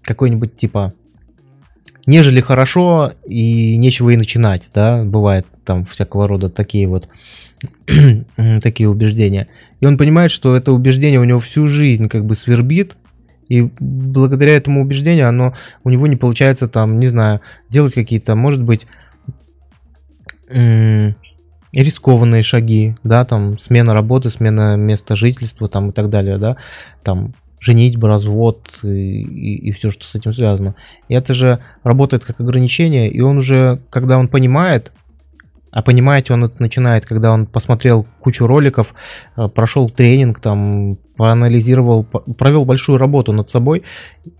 какой-нибудь 0.07 0.57
типа 0.57 0.93
нежели 2.07 2.39
хорошо 2.39 3.11
и 3.27 3.77
нечего 3.77 4.09
и 4.09 4.17
начинать, 4.17 4.71
да, 4.73 5.03
бывает 5.03 5.45
там 5.65 5.85
всякого 5.85 6.27
рода 6.27 6.49
такие 6.49 6.87
вот 6.87 7.07
такие 8.61 8.89
убеждения. 8.89 9.47
И 9.79 9.85
он 9.85 9.97
понимает, 9.97 10.31
что 10.31 10.55
это 10.55 10.71
убеждение 10.71 11.19
у 11.19 11.25
него 11.25 11.39
всю 11.39 11.67
жизнь 11.67 12.07
как 12.07 12.25
бы 12.25 12.35
свербит, 12.35 12.95
и 13.49 13.69
благодаря 13.79 14.55
этому 14.55 14.81
убеждению 14.81 15.27
оно 15.29 15.53
у 15.83 15.89
него 15.89 16.07
не 16.07 16.15
получается 16.15 16.67
там, 16.67 16.99
не 16.99 17.07
знаю, 17.07 17.41
делать 17.69 17.93
какие-то, 17.93 18.35
может 18.35 18.63
быть, 18.63 18.87
рискованные 21.73 22.41
шаги, 22.41 22.95
да, 23.03 23.25
там 23.25 23.59
смена 23.59 23.93
работы, 23.93 24.29
смена 24.29 24.77
места 24.77 25.15
жительства 25.15 25.67
там 25.67 25.89
и 25.89 25.93
так 25.93 26.09
далее, 26.09 26.37
да, 26.37 26.55
там 27.03 27.33
женитьба, 27.59 28.07
развод 28.07 28.79
и, 28.83 28.87
и, 28.87 29.69
и 29.69 29.71
все, 29.71 29.89
что 29.89 30.05
с 30.05 30.15
этим 30.15 30.33
связано. 30.33 30.75
И 31.07 31.15
это 31.15 31.33
же 31.33 31.59
работает 31.83 32.23
как 32.23 32.39
ограничение, 32.39 33.09
и 33.09 33.21
он 33.21 33.37
уже, 33.37 33.79
когда 33.89 34.17
он 34.17 34.27
понимает, 34.27 34.91
а 35.71 35.81
понимаете, 35.81 36.33
он 36.33 36.45
это 36.45 36.61
начинает, 36.61 37.05
когда 37.05 37.31
он 37.31 37.45
посмотрел 37.45 38.07
кучу 38.19 38.47
роликов, 38.47 38.93
э, 39.35 39.47
прошел 39.47 39.89
тренинг, 39.89 40.39
там, 40.39 40.97
проанализировал, 41.17 42.03
провел 42.03 42.65
большую 42.65 42.97
работу 42.97 43.33
над 43.33 43.49
собой, 43.49 43.83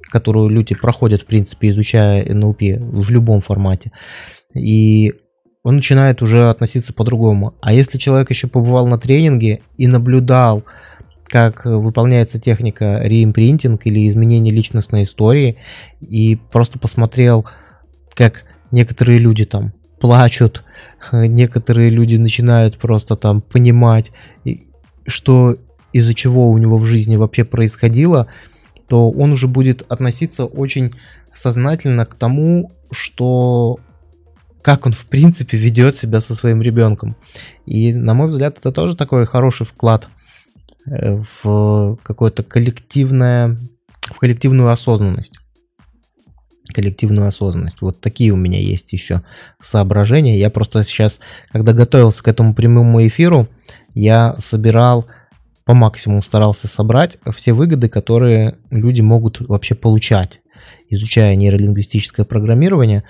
которую 0.10 0.50
люди 0.50 0.74
проходят, 0.74 1.22
в 1.22 1.26
принципе, 1.26 1.70
изучая 1.70 2.34
НЛП 2.34 2.62
в 2.80 3.10
любом 3.10 3.42
формате. 3.42 3.92
И 4.56 5.14
он 5.64 5.76
начинает 5.76 6.22
уже 6.22 6.50
относиться 6.50 6.94
по-другому. 6.94 7.56
А 7.62 7.74
если 7.74 7.98
человек 7.98 8.30
еще 8.30 8.48
побывал 8.48 8.88
на 8.88 8.98
тренинге 8.98 9.62
и 9.76 9.88
наблюдал, 9.88 10.64
как 11.28 11.66
выполняется 11.66 12.40
техника 12.40 13.02
реимпринтинг 13.04 13.86
или 13.86 14.08
изменение 14.08 14.54
личностной 14.54 15.04
истории, 15.04 15.58
и 16.00 16.40
просто 16.52 16.80
посмотрел, 16.80 17.46
как 18.14 18.44
некоторые 18.72 19.20
люди 19.20 19.46
там 19.46 19.74
плачут, 20.00 20.64
некоторые 21.12 21.90
люди 21.90 22.16
начинают 22.16 22.78
просто 22.78 23.16
там 23.16 23.42
понимать, 23.42 24.12
что 25.06 25.58
из-за 25.94 26.14
чего 26.14 26.50
у 26.50 26.58
него 26.58 26.78
в 26.78 26.86
жизни 26.86 27.16
вообще 27.16 27.44
происходило, 27.44 28.28
то 28.88 29.10
он 29.10 29.32
уже 29.32 29.48
будет 29.48 29.84
относиться 29.92 30.46
очень 30.46 30.94
сознательно 31.34 32.06
к 32.06 32.16
тому, 32.16 32.72
что 32.92 33.80
как 34.62 34.86
он 34.86 34.92
в 34.92 35.06
принципе 35.06 35.58
ведет 35.58 35.96
себя 35.96 36.20
со 36.20 36.36
своим 36.36 36.62
ребенком. 36.62 37.16
И, 37.66 37.94
на 37.94 38.14
мой 38.14 38.28
взгляд, 38.28 38.58
это 38.58 38.72
тоже 38.72 38.98
такой 38.98 39.26
хороший 39.26 39.66
вклад 39.66 40.10
в 40.88 41.98
какое-то 42.04 42.44
коллективное, 42.44 43.58
в 44.02 44.20
коллективную 44.20 44.70
осознанность 44.70 45.40
коллективную 46.74 47.28
осознанность. 47.28 47.82
Вот 47.82 48.02
такие 48.02 48.32
у 48.32 48.36
меня 48.36 48.60
есть 48.60 48.92
еще 48.94 49.24
соображения. 49.60 50.38
Я 50.38 50.50
просто 50.50 50.84
сейчас, 50.84 51.20
когда 51.52 51.74
готовился 51.74 52.22
к 52.22 52.28
этому 52.28 52.54
прямому 52.54 53.06
эфиру, 53.08 53.48
я 53.94 54.36
собирал 54.38 55.08
по 55.66 55.74
максимуму 55.74 56.22
старался 56.22 56.68
собрать 56.68 57.18
все 57.36 57.54
выгоды, 57.54 57.90
которые 57.90 58.58
люди 58.72 59.02
могут 59.02 59.42
вообще 59.42 59.76
получать, 59.76 60.40
изучая 60.90 61.36
нейролингвистическое 61.36 62.26
программирование. 62.26 63.04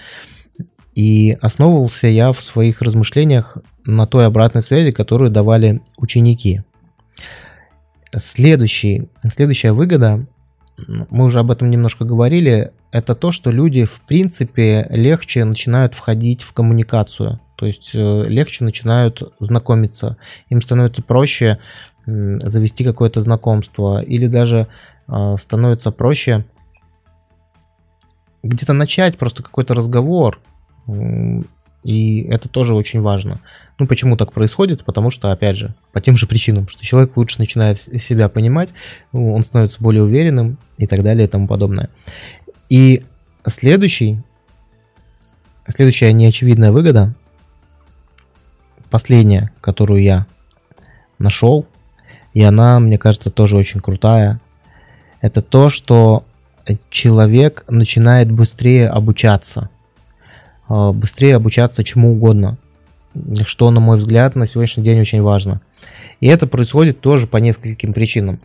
И 0.95 1.37
основывался 1.39 2.07
я 2.07 2.33
в 2.33 2.41
своих 2.41 2.81
размышлениях 2.81 3.57
на 3.85 4.07
той 4.07 4.25
обратной 4.25 4.63
связи, 4.63 4.91
которую 4.91 5.29
давали 5.29 5.81
ученики. 5.97 6.63
Следующий, 8.15 9.09
следующая 9.31 9.73
выгода, 9.73 10.25
мы 11.09 11.25
уже 11.25 11.39
об 11.39 11.51
этом 11.51 11.69
немножко 11.69 12.05
говорили, 12.05 12.71
это 12.91 13.15
то, 13.15 13.31
что 13.31 13.51
люди, 13.51 13.85
в 13.85 14.01
принципе, 14.01 14.87
легче 14.89 15.43
начинают 15.43 15.93
входить 15.93 16.43
в 16.43 16.53
коммуникацию. 16.53 17.39
То 17.57 17.65
есть 17.65 17.91
э, 17.93 18.23
легче 18.27 18.63
начинают 18.63 19.33
знакомиться. 19.39 20.17
Им 20.49 20.61
становится 20.61 21.01
проще 21.01 21.59
завести 22.05 22.85
какое-то 22.85 23.19
знакомство. 23.19 24.01
Или 24.01 24.27
даже 24.27 24.67
э, 25.07 25.35
становится 25.37 25.91
проще 25.91 26.45
где-то 28.43 28.73
начать 28.73 29.17
просто 29.17 29.43
какой-то 29.43 29.73
разговор. 29.73 30.39
И 31.83 32.21
это 32.23 32.49
тоже 32.49 32.75
очень 32.75 33.01
важно. 33.01 33.39
Ну, 33.79 33.87
почему 33.87 34.17
так 34.17 34.33
происходит? 34.33 34.83
Потому 34.83 35.11
что, 35.11 35.31
опять 35.31 35.55
же, 35.55 35.73
по 35.93 36.01
тем 36.01 36.17
же 36.17 36.27
причинам, 36.27 36.67
что 36.67 36.83
человек 36.85 37.15
лучше 37.15 37.39
начинает 37.39 37.79
себя 37.79 38.29
понимать, 38.29 38.73
он 39.11 39.43
становится 39.43 39.81
более 39.81 40.03
уверенным 40.03 40.57
и 40.77 40.87
так 40.87 41.03
далее 41.03 41.27
и 41.27 41.29
тому 41.29 41.47
подобное. 41.47 41.89
И 42.69 43.03
следующий, 43.45 44.21
следующая 45.67 46.11
неочевидная 46.13 46.71
выгода, 46.71 47.13
последняя, 48.89 49.51
которую 49.61 50.01
я 50.01 50.25
нашел, 51.19 51.65
и 52.33 52.41
она, 52.41 52.79
мне 52.79 52.97
кажется, 52.97 53.29
тоже 53.29 53.55
очень 53.55 53.79
крутая, 53.79 54.39
это 55.21 55.41
то, 55.41 55.69
что 55.69 56.25
человек 56.89 57.63
начинает 57.67 58.31
быстрее 58.31 58.89
обучаться. 58.89 59.69
А, 60.67 60.91
быстрее 60.91 61.35
обучаться 61.35 61.83
чему 61.83 62.13
угодно. 62.13 62.57
Что, 63.45 63.71
на 63.71 63.79
мой 63.79 63.97
взгляд, 63.97 64.35
на 64.35 64.45
сегодняшний 64.45 64.83
день 64.83 65.01
очень 65.01 65.21
важно. 65.21 65.61
И 66.19 66.27
это 66.27 66.47
происходит 66.47 66.99
тоже 67.01 67.27
по 67.27 67.37
нескольким 67.37 67.93
причинам. 67.93 68.39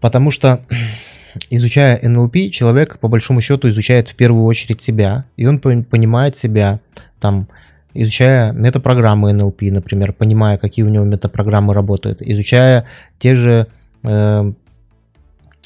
Потому 0.00 0.30
что 0.30 0.60
изучая 1.50 1.98
НЛП, 2.02 2.50
человек 2.52 2.98
по 2.98 3.08
большому 3.08 3.40
счету 3.40 3.68
изучает 3.68 4.08
в 4.08 4.14
первую 4.14 4.44
очередь 4.44 4.80
себя, 4.80 5.24
и 5.36 5.46
он 5.46 5.58
понимает 5.58 6.36
себя, 6.36 6.80
там, 7.20 7.48
изучая 7.94 8.52
метапрограммы 8.52 9.32
НЛП, 9.32 9.62
например, 9.62 10.12
понимая, 10.12 10.56
какие 10.56 10.84
у 10.84 10.88
него 10.88 11.04
метапрограммы 11.04 11.74
работают, 11.74 12.22
изучая 12.22 12.86
те 13.18 13.34
же 13.34 13.66
э, 14.04 14.52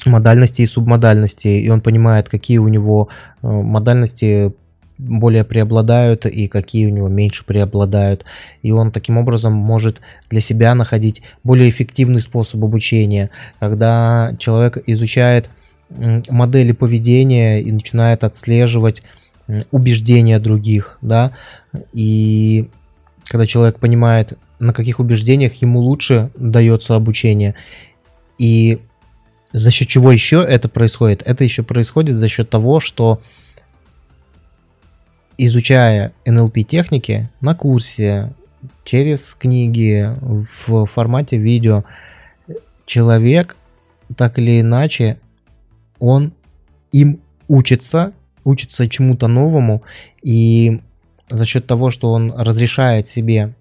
модальности 0.05 0.61
и 0.61 0.67
субмодальности, 0.67 1.47
и 1.47 1.69
он 1.69 1.81
понимает, 1.81 2.29
какие 2.29 2.57
у 2.57 2.67
него 2.67 3.09
э, 3.41 3.47
модальности 3.47 4.53
более 4.97 5.43
преобладают 5.43 6.25
и 6.25 6.47
какие 6.47 6.85
у 6.85 6.89
него 6.89 7.07
меньше 7.07 7.43
преобладают. 7.45 8.25
И 8.61 8.71
он 8.71 8.91
таким 8.91 9.17
образом 9.17 9.53
может 9.53 10.01
для 10.29 10.41
себя 10.41 10.75
находить 10.75 11.21
более 11.43 11.69
эффективный 11.69 12.21
способ 12.21 12.63
обучения. 12.63 13.29
Когда 13.59 14.35
человек 14.39 14.77
изучает 14.85 15.49
модели 16.29 16.71
поведения 16.71 17.61
и 17.61 17.71
начинает 17.71 18.23
отслеживать 18.23 19.03
убеждения 19.71 20.39
других, 20.39 20.97
да, 21.01 21.33
и 21.91 22.69
когда 23.25 23.45
человек 23.45 23.79
понимает, 23.79 24.37
на 24.59 24.73
каких 24.73 24.99
убеждениях 24.99 25.53
ему 25.55 25.79
лучше 25.79 26.31
дается 26.35 26.95
обучение, 26.95 27.55
и 28.37 28.79
за 29.51 29.69
счет 29.69 29.87
чего 29.87 30.11
еще 30.11 30.43
это 30.47 30.69
происходит? 30.69 31.21
Это 31.25 31.43
еще 31.43 31.63
происходит 31.63 32.15
за 32.15 32.27
счет 32.27 32.49
того, 32.49 32.79
что 32.79 33.21
изучая 35.37 36.13
NLP 36.25 36.63
техники 36.63 37.29
на 37.41 37.55
курсе, 37.55 38.33
через 38.83 39.33
книги, 39.33 40.09
в 40.21 40.85
формате 40.85 41.37
видео, 41.37 41.83
человек 42.85 43.55
так 44.15 44.37
или 44.39 44.61
иначе 44.61 45.17
он 45.99 46.33
им 46.91 47.21
учится, 47.47 48.13
учится 48.43 48.89
чему-то 48.89 49.27
новому, 49.27 49.83
и 50.21 50.81
за 51.29 51.45
счет 51.45 51.65
того, 51.65 51.89
что 51.89 52.11
он 52.11 52.31
разрешает 52.31 53.07
себе 53.07 53.53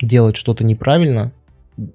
делать 0.00 0.36
что-то 0.36 0.64
неправильно, 0.64 1.32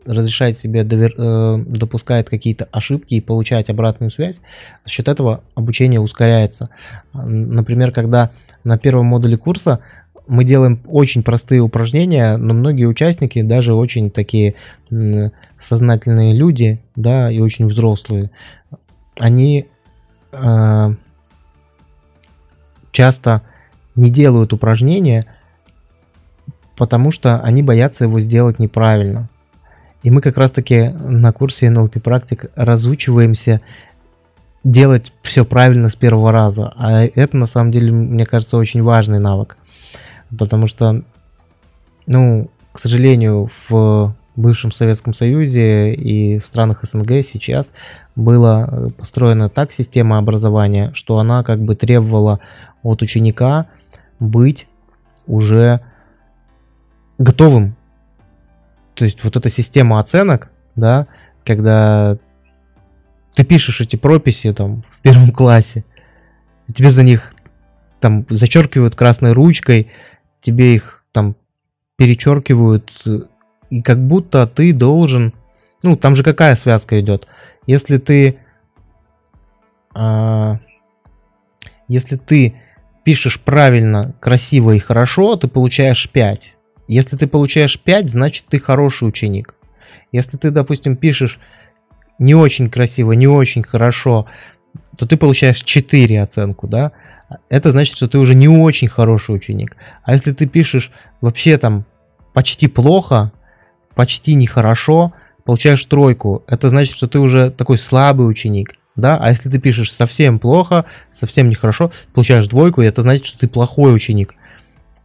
разрешает 0.05 0.57
себе 0.57 0.83
довер, 0.83 1.13
э, 1.17 1.57
допускает 1.67 2.29
какие-то 2.29 2.65
ошибки 2.71 3.15
и 3.15 3.21
получать 3.21 3.69
обратную 3.69 4.11
связь, 4.11 4.41
за 4.83 4.91
счет 4.91 5.07
этого 5.07 5.43
обучение 5.55 5.99
ускоряется. 5.99 6.69
Например, 7.13 7.91
когда 7.91 8.31
на 8.63 8.77
первом 8.77 9.07
модуле 9.07 9.37
курса 9.37 9.79
мы 10.27 10.45
делаем 10.45 10.81
очень 10.87 11.21
простые 11.21 11.61
упражнения, 11.61 12.37
но 12.37 12.53
многие 12.53 12.85
участники, 12.85 13.41
даже 13.41 13.73
очень 13.73 14.09
такие 14.09 14.55
сознательные 15.59 16.33
люди, 16.33 16.81
да, 16.95 17.29
и 17.29 17.39
очень 17.39 17.67
взрослые, 17.67 18.31
они 19.19 19.65
э, 20.31 20.89
часто 22.91 23.41
не 23.95 24.09
делают 24.09 24.53
упражнения, 24.53 25.25
потому 26.77 27.11
что 27.11 27.39
они 27.41 27.61
боятся 27.61 28.05
его 28.05 28.19
сделать 28.19 28.59
неправильно. 28.59 29.29
И 30.03 30.11
мы 30.11 30.21
как 30.21 30.37
раз-таки 30.37 30.89
на 30.89 31.31
курсе 31.31 31.67
NLP 31.67 31.99
практик 32.01 32.51
разучиваемся 32.55 33.61
делать 34.63 35.11
все 35.21 35.45
правильно 35.45 35.89
с 35.89 35.95
первого 35.95 36.31
раза. 36.31 36.73
А 36.75 37.03
это 37.03 37.37
на 37.37 37.45
самом 37.45 37.71
деле, 37.71 37.91
мне 37.91 38.25
кажется, 38.25 38.57
очень 38.57 38.83
важный 38.83 39.19
навык. 39.19 39.57
Потому 40.37 40.67
что, 40.67 41.03
ну, 42.05 42.49
к 42.71 42.79
сожалению, 42.79 43.49
в 43.67 44.15
бывшем 44.35 44.71
Советском 44.71 45.13
Союзе 45.13 45.93
и 45.93 46.39
в 46.39 46.45
странах 46.45 46.83
СНГ 46.83 47.23
сейчас 47.23 47.71
была 48.15 48.89
построена 48.97 49.49
так 49.49 49.71
система 49.71 50.17
образования, 50.17 50.91
что 50.93 51.17
она 51.19 51.43
как 51.43 51.61
бы 51.61 51.75
требовала 51.75 52.39
от 52.81 53.01
ученика 53.01 53.67
быть 54.19 54.67
уже 55.27 55.81
готовым. 57.17 57.75
То 58.95 59.05
есть 59.05 59.23
вот 59.23 59.35
эта 59.35 59.49
система 59.49 59.99
оценок, 59.99 60.51
да, 60.75 61.07
когда 61.45 62.17
ты 63.33 63.43
пишешь 63.43 63.81
эти 63.81 63.95
прописи 63.95 64.53
там 64.53 64.83
в 64.89 65.01
первом 65.01 65.31
классе, 65.33 65.83
тебе 66.73 66.91
за 66.91 67.03
них 67.03 67.33
там 67.99 68.25
зачеркивают 68.29 68.95
красной 68.95 69.31
ручкой, 69.31 69.91
тебе 70.39 70.75
их 70.75 71.05
там 71.11 71.35
перечеркивают, 71.97 72.91
и 73.69 73.81
как 73.81 74.05
будто 74.05 74.45
ты 74.45 74.73
должен, 74.73 75.33
ну 75.83 75.95
там 75.95 76.15
же 76.15 76.23
какая 76.23 76.55
связка 76.55 76.99
идет, 76.99 77.27
если 77.65 77.97
ты, 77.97 78.37
а, 79.95 80.59
если 81.87 82.17
ты 82.17 82.55
пишешь 83.03 83.39
правильно, 83.39 84.15
красиво 84.19 84.71
и 84.71 84.79
хорошо, 84.79 85.35
ты 85.35 85.47
получаешь 85.47 86.09
5. 86.09 86.57
Если 86.87 87.15
ты 87.15 87.27
получаешь 87.27 87.79
5, 87.79 88.09
значит 88.09 88.45
ты 88.47 88.59
хороший 88.59 89.07
ученик. 89.07 89.55
Если 90.11 90.37
ты, 90.37 90.51
допустим, 90.51 90.95
пишешь 90.95 91.39
не 92.19 92.35
очень 92.35 92.69
красиво, 92.69 93.13
не 93.13 93.27
очень 93.27 93.63
хорошо, 93.63 94.27
то 94.97 95.07
ты 95.07 95.17
получаешь 95.17 95.61
4 95.61 96.21
оценку, 96.21 96.67
да? 96.67 96.91
Это 97.49 97.71
значит, 97.71 97.95
что 97.95 98.07
ты 98.07 98.19
уже 98.19 98.35
не 98.35 98.47
очень 98.47 98.87
хороший 98.87 99.35
ученик. 99.35 99.75
А 100.03 100.13
если 100.13 100.33
ты 100.33 100.45
пишешь 100.45 100.91
вообще 101.21 101.57
там 101.57 101.83
почти 102.33 102.67
плохо, 102.67 103.31
почти 103.95 104.35
нехорошо, 104.35 105.13
получаешь 105.45 105.83
тройку, 105.85 106.43
это 106.47 106.69
значит, 106.69 106.95
что 106.95 107.07
ты 107.07 107.19
уже 107.19 107.49
такой 107.49 107.77
слабый 107.77 108.29
ученик 108.29 108.75
да, 108.95 109.17
а 109.17 109.29
если 109.29 109.49
ты 109.49 109.59
пишешь 109.59 109.91
совсем 109.91 110.39
плохо, 110.39 110.85
совсем 111.11 111.49
нехорошо, 111.49 111.91
получаешь 112.13 112.47
двойку, 112.47 112.81
и 112.81 112.85
это 112.85 113.01
значит, 113.01 113.25
что 113.25 113.39
ты 113.39 113.47
плохой 113.47 113.95
ученик. 113.95 114.35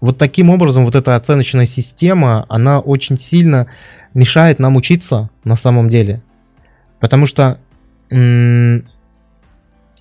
Вот 0.00 0.16
таким 0.16 0.50
образом 0.50 0.84
вот 0.84 0.94
эта 0.94 1.16
оценочная 1.16 1.66
система, 1.66 2.46
она 2.48 2.80
очень 2.80 3.18
сильно 3.18 3.66
мешает 4.14 4.58
нам 4.58 4.76
учиться 4.76 5.30
на 5.44 5.56
самом 5.56 5.90
деле. 5.90 6.22
Потому 7.00 7.26
что 7.26 7.58
м- 8.10 8.88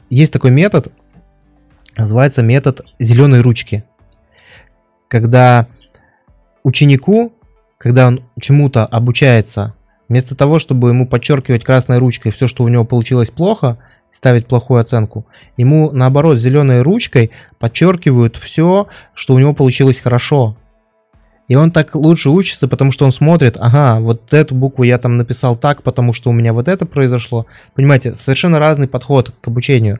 есть 0.09 0.31
такой 0.33 0.51
метод, 0.51 0.93
называется 1.97 2.43
метод 2.43 2.81
зеленой 2.99 3.41
ручки. 3.41 3.83
Когда 5.07 5.67
ученику, 6.63 7.33
когда 7.77 8.07
он 8.07 8.21
чему-то 8.39 8.85
обучается 8.85 9.73
Вместо 10.09 10.35
того, 10.35 10.57
чтобы 10.57 10.89
ему 10.89 11.07
подчеркивать 11.07 11.63
красной 11.63 11.97
ручкой 11.97 12.31
все, 12.31 12.47
что 12.47 12.63
у 12.63 12.67
него 12.67 12.85
получилось 12.85 13.29
плохо, 13.29 13.77
ставить 14.11 14.47
плохую 14.47 14.81
оценку, 14.81 15.25
ему 15.57 15.91
наоборот 15.91 16.37
зеленой 16.37 16.81
ручкой 16.81 17.31
подчеркивают 17.59 18.35
все, 18.35 18.87
что 19.13 19.33
у 19.33 19.39
него 19.39 19.53
получилось 19.53 19.99
хорошо. 19.99 20.57
И 21.47 21.55
он 21.55 21.71
так 21.71 21.95
лучше 21.95 22.29
учится, 22.29 22.67
потому 22.67 22.91
что 22.91 23.05
он 23.05 23.13
смотрит, 23.13 23.55
ага, 23.57 23.99
вот 24.01 24.33
эту 24.33 24.53
букву 24.53 24.83
я 24.83 24.97
там 24.97 25.17
написал 25.17 25.55
так, 25.55 25.81
потому 25.81 26.11
что 26.13 26.29
у 26.29 26.33
меня 26.33 26.51
вот 26.51 26.67
это 26.67 26.85
произошло. 26.85 27.45
Понимаете, 27.73 28.15
совершенно 28.17 28.59
разный 28.59 28.87
подход 28.87 29.33
к 29.39 29.47
обучению. 29.47 29.99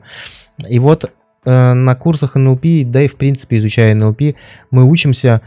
И 0.68 0.78
вот 0.78 1.10
э, 1.44 1.72
на 1.72 1.94
курсах 1.94 2.34
НЛП, 2.34 2.66
да 2.84 3.02
и 3.02 3.08
в 3.08 3.16
принципе 3.16 3.56
изучая 3.58 3.94
НЛП, 3.94 4.34
мы 4.70 4.84
учимся 4.84 5.40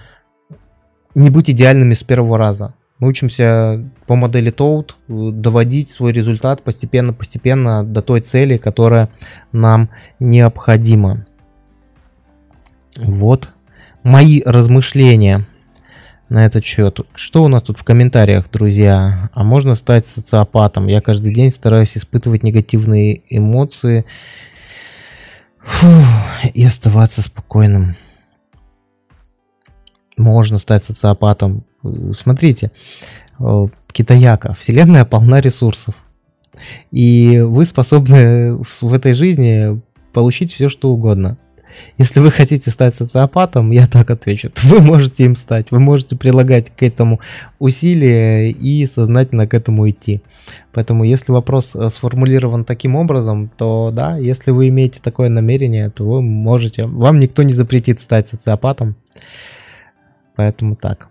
не 1.14 1.30
быть 1.30 1.52
идеальными 1.52 1.94
с 1.94 2.04
первого 2.04 2.38
раза. 2.38 2.74
Мы 3.02 3.08
учимся 3.08 3.84
по 4.06 4.16
модели 4.16 4.54
Toad 4.54 4.92
доводить 5.08 5.90
свой 5.90 6.14
результат 6.14 6.62
постепенно-постепенно 6.62 7.84
до 7.84 8.04
той 8.04 8.22
цели, 8.22 8.58
которая 8.58 9.10
нам 9.52 9.90
необходима. 10.20 11.26
Вот 12.98 13.50
мои 14.04 14.44
размышления 14.46 15.48
на 16.30 16.46
этот 16.46 16.64
счет. 16.64 17.00
Что 17.16 17.44
у 17.44 17.48
нас 17.48 17.64
тут 17.64 17.80
в 17.80 17.84
комментариях, 17.84 18.52
друзья? 18.52 19.32
А 19.34 19.44
можно 19.44 19.74
стать 19.74 20.06
социопатом? 20.06 20.86
Я 20.86 21.02
каждый 21.02 21.34
день 21.34 21.52
стараюсь 21.52 21.98
испытывать 21.98 22.44
негативные 22.44 23.24
эмоции 23.36 24.06
Фу, 25.58 25.88
и 26.54 26.64
оставаться 26.64 27.24
спокойным. 27.24 27.96
Можно 30.18 30.60
стать 30.60 30.84
социопатом. 30.84 31.66
Смотрите, 32.16 32.72
э, 33.40 33.68
китаяка, 33.92 34.54
вселенная 34.54 35.06
полна 35.06 35.42
ресурсов. 35.42 35.96
И 36.92 37.40
вы 37.40 37.66
способны 37.66 38.58
в 38.58 38.94
этой 38.94 39.14
жизни 39.14 39.82
получить 40.14 40.52
все, 40.52 40.70
что 40.70 40.90
угодно. 40.90 41.38
Если 41.98 42.20
вы 42.20 42.32
хотите 42.32 42.70
стать 42.70 42.96
социопатом, 42.96 43.72
я 43.72 43.88
так 43.88 44.10
отвечу, 44.12 44.52
вы 44.64 44.82
можете 44.82 45.26
им 45.26 45.36
стать, 45.36 45.72
вы 45.72 45.80
можете 45.80 46.16
прилагать 46.16 46.70
к 46.76 46.84
этому 46.84 47.20
усилия 47.60 48.50
и 48.50 48.86
сознательно 48.86 49.48
к 49.48 49.54
этому 49.54 49.90
идти. 49.90 50.22
Поэтому 50.74 51.04
если 51.04 51.32
вопрос 51.32 51.76
э, 51.76 51.90
сформулирован 51.90 52.66
таким 52.66 52.96
образом, 52.96 53.50
то 53.58 53.92
да, 53.94 54.18
если 54.18 54.52
вы 54.52 54.70
имеете 54.70 55.00
такое 55.02 55.30
намерение, 55.30 55.90
то 55.90 56.04
вы 56.04 56.22
можете, 56.22 56.86
вам 56.86 57.20
никто 57.20 57.44
не 57.44 57.54
запретит 57.54 58.00
стать 58.00 58.28
социопатом. 58.28 58.96
Поэтому 60.36 60.76
так. 60.76 61.11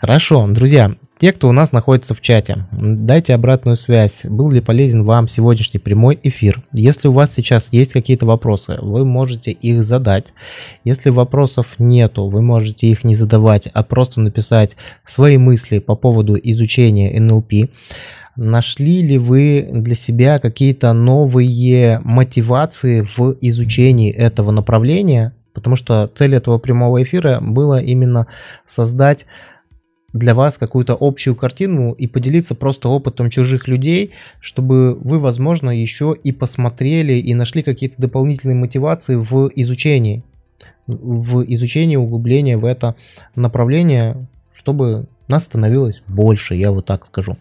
Хорошо, 0.00 0.46
друзья, 0.46 0.92
те, 1.18 1.32
кто 1.32 1.48
у 1.48 1.52
нас 1.52 1.72
находится 1.72 2.14
в 2.14 2.20
чате, 2.20 2.68
дайте 2.70 3.34
обратную 3.34 3.76
связь. 3.76 4.20
Был 4.22 4.48
ли 4.48 4.60
полезен 4.60 5.02
вам 5.02 5.26
сегодняшний 5.26 5.80
прямой 5.80 6.16
эфир? 6.22 6.62
Если 6.72 7.08
у 7.08 7.12
вас 7.12 7.34
сейчас 7.34 7.72
есть 7.72 7.92
какие-то 7.92 8.24
вопросы, 8.24 8.76
вы 8.80 9.04
можете 9.04 9.50
их 9.50 9.82
задать. 9.82 10.34
Если 10.84 11.10
вопросов 11.10 11.74
нету, 11.80 12.28
вы 12.28 12.42
можете 12.42 12.86
их 12.86 13.02
не 13.02 13.16
задавать, 13.16 13.68
а 13.74 13.82
просто 13.82 14.20
написать 14.20 14.76
свои 15.04 15.36
мысли 15.36 15.80
по 15.80 15.96
поводу 15.96 16.38
изучения 16.40 17.18
НЛП. 17.20 17.68
Нашли 18.36 19.02
ли 19.02 19.18
вы 19.18 19.68
для 19.72 19.96
себя 19.96 20.38
какие-то 20.38 20.92
новые 20.92 22.00
мотивации 22.04 23.04
в 23.16 23.36
изучении 23.40 24.12
этого 24.12 24.52
направления? 24.52 25.34
Потому 25.54 25.74
что 25.74 26.08
цель 26.14 26.36
этого 26.36 26.58
прямого 26.58 27.02
эфира 27.02 27.40
была 27.40 27.82
именно 27.82 28.28
создать 28.64 29.26
для 30.12 30.34
вас 30.34 30.56
какую-то 30.56 30.96
общую 30.98 31.36
картину 31.36 31.92
и 31.92 32.06
поделиться 32.06 32.54
просто 32.54 32.88
опытом 32.88 33.30
чужих 33.30 33.68
людей, 33.68 34.12
чтобы 34.40 34.94
вы, 34.94 35.18
возможно, 35.18 35.70
еще 35.70 36.14
и 36.22 36.32
посмотрели 36.32 37.14
и 37.14 37.34
нашли 37.34 37.62
какие-то 37.62 38.00
дополнительные 38.00 38.54
мотивации 38.54 39.16
в 39.16 39.50
изучении, 39.54 40.22
в 40.86 41.42
изучении 41.42 41.96
углубления 41.96 42.56
в 42.56 42.64
это 42.64 42.96
направление, 43.34 44.26
чтобы 44.50 45.08
нас 45.28 45.44
становилось 45.44 46.02
больше, 46.06 46.54
я 46.54 46.72
вот 46.72 46.86
так 46.86 47.04
скажу. 47.06 47.36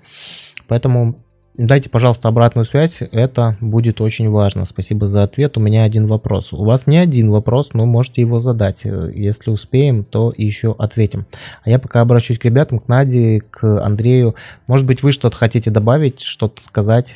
Поэтому 0.68 1.15
Дайте, 1.57 1.89
пожалуйста, 1.89 2.27
обратную 2.27 2.65
связь, 2.65 3.01
это 3.01 3.57
будет 3.59 3.99
очень 3.99 4.29
важно. 4.29 4.63
Спасибо 4.63 5.07
за 5.07 5.23
ответ. 5.23 5.57
У 5.57 5.59
меня 5.59 5.85
один 5.85 6.05
вопрос. 6.05 6.53
У 6.53 6.63
вас 6.63 6.85
не 6.85 6.97
один 6.97 7.31
вопрос, 7.31 7.71
но 7.73 7.88
можете 7.88 8.21
его 8.21 8.39
задать. 8.39 8.84
Если 8.85 9.49
успеем, 9.49 10.03
то 10.03 10.31
еще 10.38 10.75
ответим. 10.77 11.25
А 11.63 11.71
я 11.71 11.79
пока 11.79 12.01
обращусь 12.01 12.38
к 12.38 12.45
ребятам, 12.45 12.77
к 12.77 12.88
Наде, 12.88 13.41
к 13.41 13.84
Андрею. 13.84 14.35
Может 14.67 14.85
быть, 14.85 15.01
вы 15.01 15.11
что-то 15.11 15.35
хотите 15.35 15.71
добавить, 15.71 16.21
что-то 16.21 16.63
сказать 16.63 17.15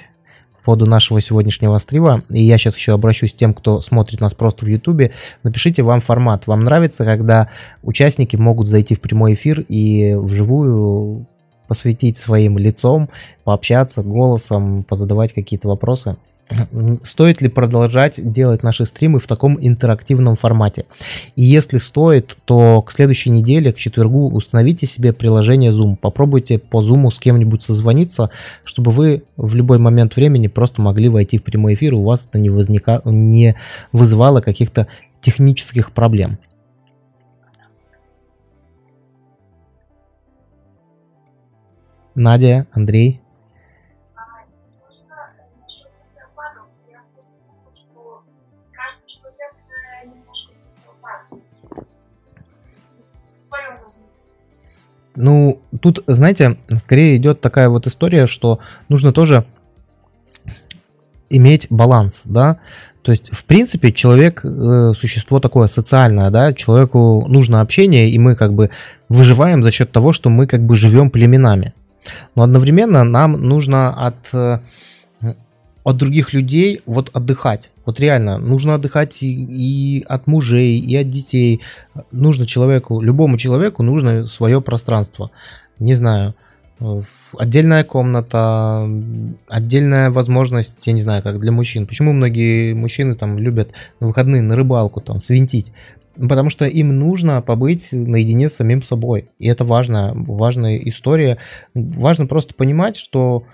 по 0.57 0.65
поводу 0.65 0.87
нашего 0.87 1.21
сегодняшнего 1.21 1.77
стрива. 1.77 2.23
И 2.29 2.41
я 2.41 2.57
сейчас 2.57 2.75
еще 2.75 2.93
обращусь 2.93 3.33
к 3.33 3.37
тем, 3.37 3.53
кто 3.53 3.79
смотрит 3.79 4.21
нас 4.21 4.33
просто 4.33 4.65
в 4.65 4.67
Ютубе. 4.67 5.11
Напишите 5.43 5.83
вам 5.83 6.01
формат. 6.01 6.47
Вам 6.47 6.61
нравится, 6.61 7.05
когда 7.05 7.49
участники 7.83 8.37
могут 8.37 8.67
зайти 8.67 8.95
в 8.95 9.01
прямой 9.01 9.35
эфир 9.35 9.63
и 9.67 10.15
вживую 10.15 11.27
посвятить 11.71 12.17
своим 12.17 12.57
лицом, 12.57 13.07
пообщаться 13.45 14.03
голосом, 14.03 14.83
позадавать 14.83 15.31
какие-то 15.31 15.69
вопросы. 15.69 16.17
Стоит 17.01 17.41
ли 17.41 17.47
продолжать 17.47 18.19
делать 18.29 18.61
наши 18.61 18.85
стримы 18.85 19.21
в 19.21 19.25
таком 19.25 19.57
интерактивном 19.57 20.35
формате? 20.35 20.83
И 21.37 21.43
если 21.43 21.77
стоит, 21.77 22.35
то 22.43 22.81
к 22.81 22.91
следующей 22.91 23.29
неделе, 23.29 23.71
к 23.71 23.77
четвергу, 23.77 24.29
установите 24.31 24.85
себе 24.85 25.13
приложение 25.13 25.71
Zoom. 25.71 25.95
Попробуйте 25.95 26.59
по 26.59 26.81
Zoom 26.81 27.09
с 27.09 27.19
кем-нибудь 27.19 27.63
созвониться, 27.63 28.31
чтобы 28.65 28.91
вы 28.91 29.23
в 29.37 29.55
любой 29.55 29.77
момент 29.77 30.17
времени 30.17 30.47
просто 30.47 30.81
могли 30.81 31.07
войти 31.07 31.37
в 31.37 31.43
прямой 31.43 31.75
эфир, 31.75 31.93
у 31.93 32.03
вас 32.03 32.27
это 32.27 32.37
не, 32.37 32.49
возника... 32.49 33.01
не 33.05 33.55
вызывало 33.93 34.41
каких-то 34.41 34.87
технических 35.21 35.93
проблем. 35.93 36.37
Надя, 42.21 42.67
Андрей. 42.71 43.19
Ну, 55.15 55.61
тут, 55.81 56.03
знаете, 56.07 56.57
скорее 56.69 57.17
идет 57.17 57.41
такая 57.41 57.69
вот 57.69 57.85
история, 57.85 58.27
что 58.27 58.59
нужно 58.87 59.11
тоже 59.11 59.45
иметь 61.29 61.67
баланс, 61.69 62.21
да, 62.25 62.59
то 63.01 63.11
есть, 63.11 63.31
в 63.31 63.45
принципе, 63.45 63.91
человек 63.91 64.45
э, 64.45 64.93
существо 64.95 65.39
такое 65.39 65.67
социальное, 65.67 66.29
да, 66.29 66.53
человеку 66.53 67.25
нужно 67.27 67.61
общение, 67.61 68.09
и 68.09 68.19
мы 68.19 68.35
как 68.35 68.53
бы 68.53 68.69
выживаем 69.09 69.63
за 69.63 69.71
счет 69.71 69.91
того, 69.91 70.13
что 70.13 70.29
мы 70.29 70.45
как 70.45 70.65
бы 70.65 70.75
живем 70.75 71.09
племенами. 71.09 71.73
Но 72.35 72.43
одновременно 72.43 73.03
нам 73.03 73.33
нужно 73.33 73.93
от, 73.93 74.33
э, 74.33 74.59
от 75.83 75.97
других 75.97 76.33
людей 76.33 76.81
вот 76.85 77.09
отдыхать. 77.13 77.71
Вот 77.85 77.99
реально, 77.99 78.37
нужно 78.37 78.75
отдыхать 78.75 79.23
и, 79.23 79.31
и 79.31 80.03
от 80.07 80.27
мужей, 80.27 80.79
и 80.79 80.95
от 80.95 81.09
детей. 81.09 81.61
Нужно 82.11 82.45
человеку, 82.45 83.01
любому 83.01 83.37
человеку 83.37 83.83
нужно 83.83 84.27
свое 84.27 84.61
пространство. 84.61 85.31
Не 85.79 85.95
знаю, 85.95 86.35
отдельная 87.37 87.83
комната, 87.83 88.87
отдельная 89.47 90.09
возможность, 90.09 90.73
я 90.85 90.93
не 90.93 91.01
знаю, 91.01 91.23
как 91.23 91.39
для 91.39 91.51
мужчин. 91.51 91.87
Почему 91.87 92.13
многие 92.13 92.73
мужчины 92.73 93.15
там 93.15 93.37
любят 93.37 93.71
на 93.99 94.07
выходные 94.07 94.41
на 94.41 94.55
рыбалку 94.55 95.01
там 95.01 95.19
свинтить? 95.19 95.71
Потому 96.15 96.49
что 96.49 96.65
им 96.65 96.97
нужно 96.97 97.41
побыть 97.41 97.89
наедине 97.91 98.49
с 98.49 98.55
самим 98.55 98.83
собой. 98.83 99.29
И 99.39 99.47
это 99.47 99.63
важная, 99.63 100.13
важная 100.13 100.77
история. 100.77 101.37
Важно 101.73 102.27
просто 102.27 102.53
понимать, 102.53 102.97
что 102.97 103.45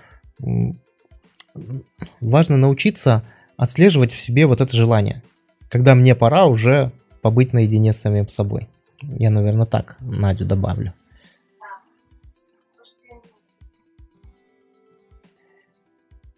важно 2.20 2.56
научиться 2.56 3.24
отслеживать 3.56 4.12
в 4.12 4.20
себе 4.20 4.46
вот 4.46 4.60
это 4.60 4.76
желание. 4.76 5.22
Когда 5.68 5.94
мне 5.94 6.14
пора 6.14 6.46
уже 6.46 6.92
побыть 7.22 7.52
наедине 7.52 7.92
с 7.92 8.00
самим 8.00 8.28
собой. 8.28 8.68
Я, 9.02 9.30
наверное, 9.30 9.66
так 9.66 9.96
Надю 10.00 10.44
добавлю. 10.44 10.92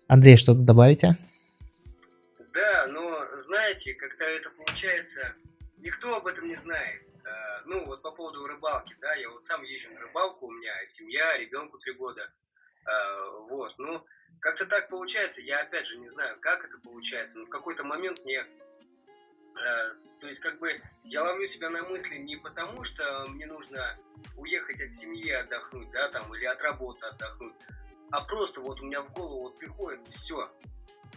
Андрей, 0.08 0.36
что-то 0.36 0.60
добавите? 0.60 1.16
Да, 2.52 2.86
но 2.88 3.20
знаете, 3.38 3.94
когда 3.94 4.24
это 4.24 4.50
получается, 4.50 5.20
никто 5.80 6.16
об 6.16 6.26
этом 6.26 6.46
не 6.46 6.54
знает. 6.54 7.02
А, 7.24 7.62
ну, 7.66 7.84
вот 7.86 8.02
по 8.02 8.10
поводу 8.10 8.46
рыбалки, 8.46 8.96
да, 9.00 9.14
я 9.14 9.30
вот 9.30 9.44
сам 9.44 9.62
езжу 9.62 9.90
на 9.90 10.00
рыбалку, 10.00 10.46
у 10.46 10.52
меня 10.52 10.72
семья, 10.86 11.36
ребенку 11.36 11.78
три 11.78 11.92
года. 11.92 12.32
А, 12.86 13.30
вот, 13.48 13.74
ну, 13.78 14.04
как-то 14.40 14.66
так 14.66 14.88
получается, 14.88 15.40
я 15.40 15.60
опять 15.60 15.86
же 15.86 15.98
не 15.98 16.08
знаю, 16.08 16.38
как 16.40 16.64
это 16.64 16.78
получается, 16.78 17.38
но 17.38 17.46
в 17.46 17.50
какой-то 17.50 17.84
момент 17.84 18.24
мне 18.24 18.46
а, 19.56 19.94
то 20.20 20.26
есть, 20.26 20.40
как 20.40 20.58
бы, 20.58 20.70
я 21.04 21.22
ловлю 21.22 21.46
себя 21.46 21.70
на 21.70 21.82
мысли 21.82 22.16
не 22.16 22.36
потому, 22.36 22.84
что 22.84 23.26
мне 23.28 23.46
нужно 23.46 23.96
уехать 24.36 24.80
от 24.80 24.92
семьи 24.92 25.30
отдохнуть, 25.30 25.90
да, 25.90 26.10
там, 26.10 26.34
или 26.34 26.44
от 26.44 26.60
работы 26.60 27.06
отдохнуть, 27.06 27.54
а 28.10 28.22
просто 28.24 28.60
вот 28.60 28.80
у 28.80 28.84
меня 28.84 29.02
в 29.02 29.12
голову 29.12 29.42
вот 29.42 29.58
приходит 29.58 30.00
все. 30.08 30.50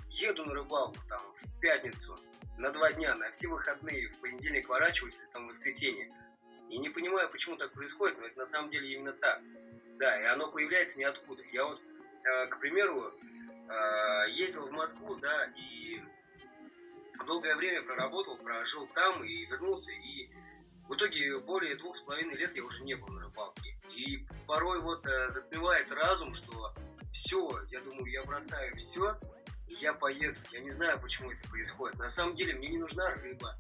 Еду 0.10 0.46
на 0.46 0.54
рыбалку 0.54 1.00
там 1.10 1.22
в 1.36 1.60
пятницу 1.60 2.18
на 2.58 2.72
два 2.72 2.92
дня, 2.94 3.16
на 3.16 3.32
все 3.32 3.48
выходные, 3.48 4.10
в 4.10 4.20
понедельник 4.20 4.70
ворачиваюсь 4.70 5.18
или 5.18 5.26
там 5.34 5.46
в 5.46 5.48
воскресенье. 5.48 6.14
И 6.70 6.78
не 6.78 6.90
понимаю, 6.90 7.30
почему 7.30 7.56
так 7.56 7.72
происходит, 7.72 8.18
но 8.20 8.26
это 8.26 8.38
на 8.40 8.46
самом 8.46 8.72
деле 8.72 8.94
именно 8.94 9.14
так. 9.14 9.42
Да, 9.98 10.20
и 10.20 10.26
оно 10.26 10.52
появляется 10.52 10.98
ниоткуда. 10.98 11.44
Я 11.52 11.66
вот, 11.66 11.82
э, 12.24 12.48
к 12.48 12.60
примеру, 12.60 13.14
э, 13.70 14.30
ездил 14.32 14.68
в 14.68 14.72
Москву, 14.72 15.16
да, 15.16 15.52
и 15.56 16.02
долгое 17.26 17.56
время 17.56 17.84
проработал, 17.84 18.38
прожил 18.38 18.88
там 18.88 19.24
и 19.24 19.46
вернулся, 19.46 19.92
и 19.92 20.30
в 20.88 20.96
итоге 20.96 21.40
более 21.40 21.76
двух 21.78 21.96
с 21.96 22.02
половиной 22.02 22.36
лет 22.36 22.56
я 22.56 22.64
уже 22.64 22.84
не 22.84 22.96
был 22.96 23.08
на 23.10 23.22
рыбалке. 23.22 23.78
И 23.96 24.26
порой 24.48 24.82
вот 24.82 25.06
э, 25.06 25.30
затмевает 25.30 25.92
разум, 25.92 26.34
что 26.34 26.74
все, 27.12 27.62
я 27.70 27.80
думаю, 27.82 28.06
я 28.08 28.24
бросаю 28.24 28.76
все, 28.76 29.18
я 29.82 29.94
поеду. 29.94 30.40
Я 30.52 30.62
не 30.62 30.72
знаю, 30.72 31.00
почему 31.00 31.32
это 31.32 31.48
происходит. 31.50 31.98
На 32.00 32.10
самом 32.10 32.36
деле 32.36 32.56
мне 32.56 32.70
не 32.70 32.78
нужна 32.78 33.10
рыба. 33.10 33.56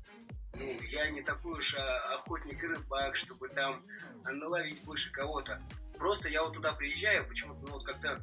Ну, 0.55 0.65
я 0.91 1.09
не 1.09 1.21
такой 1.21 1.59
уж 1.59 1.75
а, 1.75 2.15
охотник 2.15 2.63
и 2.63 2.67
рыбак, 2.67 3.15
чтобы 3.15 3.49
там 3.49 3.83
наловить 4.23 4.83
больше 4.83 5.11
кого-то. 5.11 5.61
Просто 5.97 6.29
я 6.29 6.43
вот 6.43 6.53
туда 6.53 6.73
приезжаю, 6.73 7.27
почему-то, 7.27 7.59
ну 7.61 7.73
вот 7.73 7.85
как-то 7.85 8.21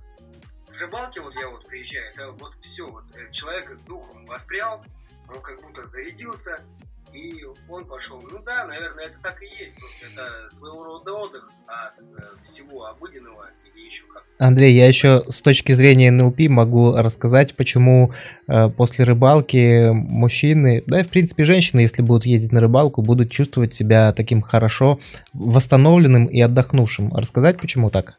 с 0.68 0.78
рыбалки 0.80 1.18
вот 1.18 1.34
я 1.34 1.48
вот 1.48 1.66
приезжаю, 1.66 2.10
это 2.12 2.30
вот 2.32 2.54
все, 2.60 2.88
вот 2.88 3.04
э, 3.16 3.30
человек 3.32 3.76
духом 3.84 4.24
воспрял, 4.26 4.84
он 5.28 5.42
как 5.42 5.60
будто 5.62 5.84
зарядился, 5.84 6.64
и 7.12 7.44
он 7.68 7.84
пошел. 7.86 8.20
Ну 8.20 8.38
да, 8.44 8.66
наверное, 8.66 9.04
это 9.04 9.16
так 9.22 9.42
и 9.42 9.46
есть. 9.46 9.74
Просто 9.76 10.06
это 10.12 10.50
своего 10.50 10.84
рода 10.84 11.12
отдых 11.12 11.48
от 11.66 11.98
э, 11.98 12.44
всего 12.44 12.86
обыденного 12.86 13.48
или 13.64 13.84
еще 13.84 14.04
как. 14.12 14.24
Андрей, 14.38 14.72
я 14.72 14.86
еще 14.86 15.22
с 15.28 15.42
точки 15.42 15.72
зрения 15.72 16.10
НЛП 16.10 16.48
могу 16.48 16.92
рассказать, 16.96 17.54
почему 17.54 18.12
э, 18.48 18.68
после 18.70 19.04
рыбалки 19.04 19.90
мужчины, 19.92 20.82
да 20.86 21.00
и 21.00 21.04
в 21.04 21.08
принципе 21.08 21.44
женщины, 21.44 21.80
если 21.80 22.02
будут 22.02 22.26
ездить 22.26 22.52
на 22.52 22.60
рыбалку, 22.60 23.02
будут 23.02 23.30
чувствовать 23.30 23.74
себя 23.74 24.12
таким 24.12 24.42
хорошо 24.42 24.98
восстановленным 25.32 26.26
и 26.26 26.40
отдохнувшим. 26.40 27.14
Рассказать, 27.14 27.60
почему 27.60 27.90
так? 27.90 28.18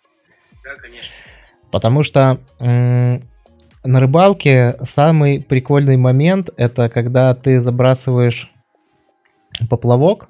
Да, 0.64 0.76
конечно. 0.76 1.12
Потому 1.72 2.04
что 2.04 2.40
на 2.60 4.00
рыбалке 4.00 4.76
самый 4.84 5.42
прикольный 5.42 5.98
момент 5.98 6.50
это 6.58 6.90
когда 6.90 7.34
ты 7.34 7.60
забрасываешь 7.60 8.52
поплавок, 9.70 10.30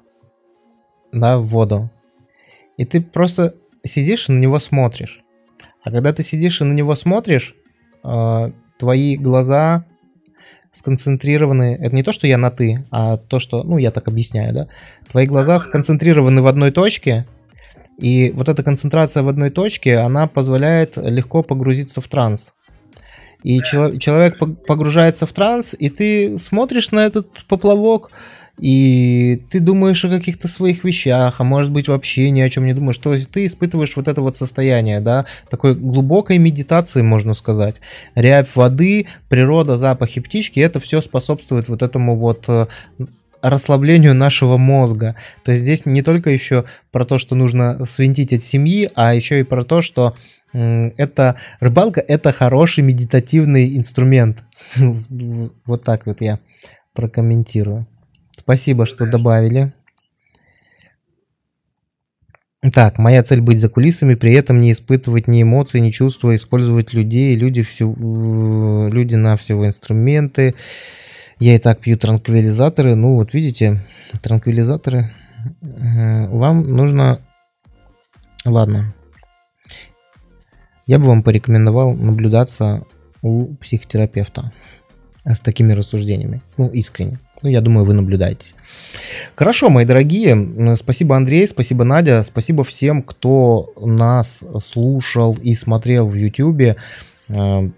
да, 1.12 1.38
в 1.38 1.46
воду, 1.46 1.90
и 2.76 2.84
ты 2.84 3.00
просто 3.00 3.54
сидишь 3.84 4.28
и 4.28 4.32
на 4.32 4.38
него 4.38 4.58
смотришь. 4.58 5.22
А 5.82 5.90
когда 5.90 6.12
ты 6.12 6.22
сидишь 6.22 6.60
и 6.60 6.64
на 6.64 6.72
него 6.72 6.94
смотришь, 6.94 7.54
э, 8.04 8.52
твои 8.78 9.16
глаза 9.16 9.84
сконцентрированы, 10.72 11.76
это 11.80 11.94
не 11.94 12.02
то, 12.02 12.12
что 12.12 12.26
я 12.26 12.38
на 12.38 12.50
ты, 12.50 12.84
а 12.90 13.18
то, 13.18 13.38
что, 13.38 13.62
ну, 13.62 13.78
я 13.78 13.90
так 13.90 14.08
объясняю, 14.08 14.54
да, 14.54 14.68
твои 15.10 15.26
глаза 15.26 15.58
сконцентрированы 15.58 16.40
в 16.40 16.46
одной 16.46 16.70
точке, 16.70 17.26
и 17.98 18.32
вот 18.34 18.48
эта 18.48 18.62
концентрация 18.62 19.22
в 19.22 19.28
одной 19.28 19.50
точке, 19.50 19.98
она 19.98 20.26
позволяет 20.26 20.96
легко 20.96 21.42
погрузиться 21.42 22.00
в 22.00 22.08
транс. 22.08 22.54
И 23.42 23.60
человек 23.60 24.38
погружается 24.66 25.26
в 25.26 25.32
транс, 25.32 25.74
и 25.78 25.88
ты 25.88 26.38
смотришь 26.38 26.90
на 26.92 27.00
этот 27.00 27.44
поплавок, 27.48 28.10
и 28.58 29.42
ты 29.50 29.60
думаешь 29.60 30.04
о 30.04 30.10
каких-то 30.10 30.46
своих 30.46 30.84
вещах, 30.84 31.40
а 31.40 31.44
может 31.44 31.70
быть 31.70 31.88
вообще 31.88 32.30
ни 32.30 32.40
о 32.40 32.50
чем 32.50 32.66
не 32.66 32.74
думаешь. 32.74 32.98
То 32.98 33.14
есть 33.14 33.30
ты 33.30 33.46
испытываешь 33.46 33.96
вот 33.96 34.08
это 34.08 34.20
вот 34.20 34.36
состояние, 34.36 35.00
да, 35.00 35.26
такой 35.48 35.74
глубокой 35.74 36.38
медитации, 36.38 37.02
можно 37.02 37.34
сказать. 37.34 37.80
Рябь 38.14 38.54
воды, 38.54 39.06
природа, 39.28 39.76
запахи 39.76 40.20
птички, 40.20 40.60
это 40.60 40.80
все 40.80 41.00
способствует 41.00 41.68
вот 41.68 41.82
этому 41.82 42.16
вот 42.16 42.44
э, 42.48 42.66
расслаблению 43.40 44.14
нашего 44.14 44.58
мозга. 44.58 45.16
То 45.44 45.52
есть 45.52 45.64
здесь 45.64 45.86
не 45.86 46.02
только 46.02 46.30
еще 46.30 46.64
про 46.90 47.04
то, 47.04 47.18
что 47.18 47.34
нужно 47.34 47.84
свинтить 47.86 48.32
от 48.32 48.42
семьи, 48.42 48.88
а 48.94 49.14
еще 49.14 49.40
и 49.40 49.44
про 49.44 49.64
то, 49.64 49.80
что 49.80 50.14
это 50.52 51.36
рыбалка 51.60 52.00
это 52.00 52.32
хороший 52.32 52.84
медитативный 52.84 53.76
инструмент. 53.76 54.44
Вот 55.64 55.82
так 55.82 56.06
вот 56.06 56.20
я 56.20 56.38
прокомментирую. 56.94 57.86
Спасибо, 58.42 58.86
что 58.86 59.06
добавили. 59.06 59.72
Так, 62.72 62.98
моя 62.98 63.22
цель 63.22 63.40
быть 63.40 63.60
за 63.60 63.68
кулисами, 63.68 64.14
при 64.14 64.34
этом 64.34 64.60
не 64.60 64.70
испытывать 64.70 65.26
ни 65.26 65.42
эмоций, 65.42 65.80
ни 65.80 65.90
чувства, 65.90 66.34
использовать 66.34 66.92
людей, 66.92 67.34
люди, 67.34 67.62
все, 67.62 67.92
э, 67.92 68.88
люди 68.90 69.16
на 69.16 69.36
всего 69.36 69.66
инструменты. 69.66 70.54
Я 71.40 71.56
и 71.56 71.58
так 71.58 71.80
пью 71.80 71.96
транквилизаторы. 71.96 72.94
Ну, 72.94 73.16
вот 73.16 73.34
видите, 73.34 73.80
транквилизаторы. 74.22 75.10
Э, 75.60 76.28
вам 76.28 76.72
нужно... 76.72 77.20
Ладно. 78.44 78.94
Я 80.86 80.98
бы 80.98 81.06
вам 81.06 81.22
порекомендовал 81.22 81.94
наблюдаться 81.94 82.84
у 83.22 83.54
психотерапевта 83.56 84.52
с 85.24 85.40
такими 85.40 85.72
рассуждениями. 85.72 86.42
Ну, 86.58 86.68
искренне. 86.68 87.18
Ну, 87.42 87.50
я 87.50 87.60
думаю, 87.60 87.84
вы 87.84 87.94
наблюдаетесь. 87.94 88.54
Хорошо, 89.34 89.68
мои 89.68 89.84
дорогие. 89.84 90.76
Спасибо, 90.76 91.16
Андрей, 91.16 91.46
спасибо, 91.48 91.84
Надя. 91.84 92.22
Спасибо 92.22 92.62
всем, 92.62 93.02
кто 93.02 93.72
нас 93.80 94.44
слушал 94.62 95.36
и 95.42 95.54
смотрел 95.54 96.08
в 96.08 96.14
YouTube. 96.14 96.76
Э, 97.28 97.70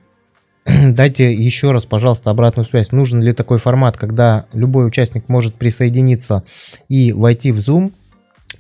дайте 0.93 1.33
еще 1.33 1.73
раз, 1.73 1.87
пожалуйста, 1.87 2.31
обратную 2.31 2.67
связь. 2.67 2.93
Нужен 2.93 3.23
ли 3.23 3.33
такой 3.33 3.59
формат, 3.59 3.97
когда 3.97 4.47
любой 4.53 4.87
участник 4.87 5.29
может 5.29 5.55
присоединиться 5.55 6.45
и 6.89 7.13
войти 7.13 7.53
в 7.53 7.59
Zoom? 7.59 7.93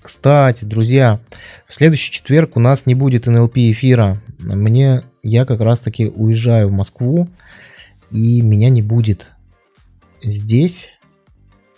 Кстати, 0.02 0.64
друзья, 0.66 1.20
в 1.66 1.74
следующий 1.74 2.12
четверг 2.12 2.56
у 2.56 2.60
нас 2.60 2.84
не 2.84 2.94
будет 2.94 3.26
НЛП 3.26 3.56
эфира. 3.56 4.20
Мне, 4.38 5.02
я 5.22 5.46
как 5.46 5.60
раз 5.60 5.80
таки 5.80 6.06
уезжаю 6.06 6.68
в 6.68 6.72
Москву, 6.72 7.28
и 8.10 8.42
меня 8.42 8.68
не 8.68 8.82
будет 8.82 9.28
здесь 10.22 10.88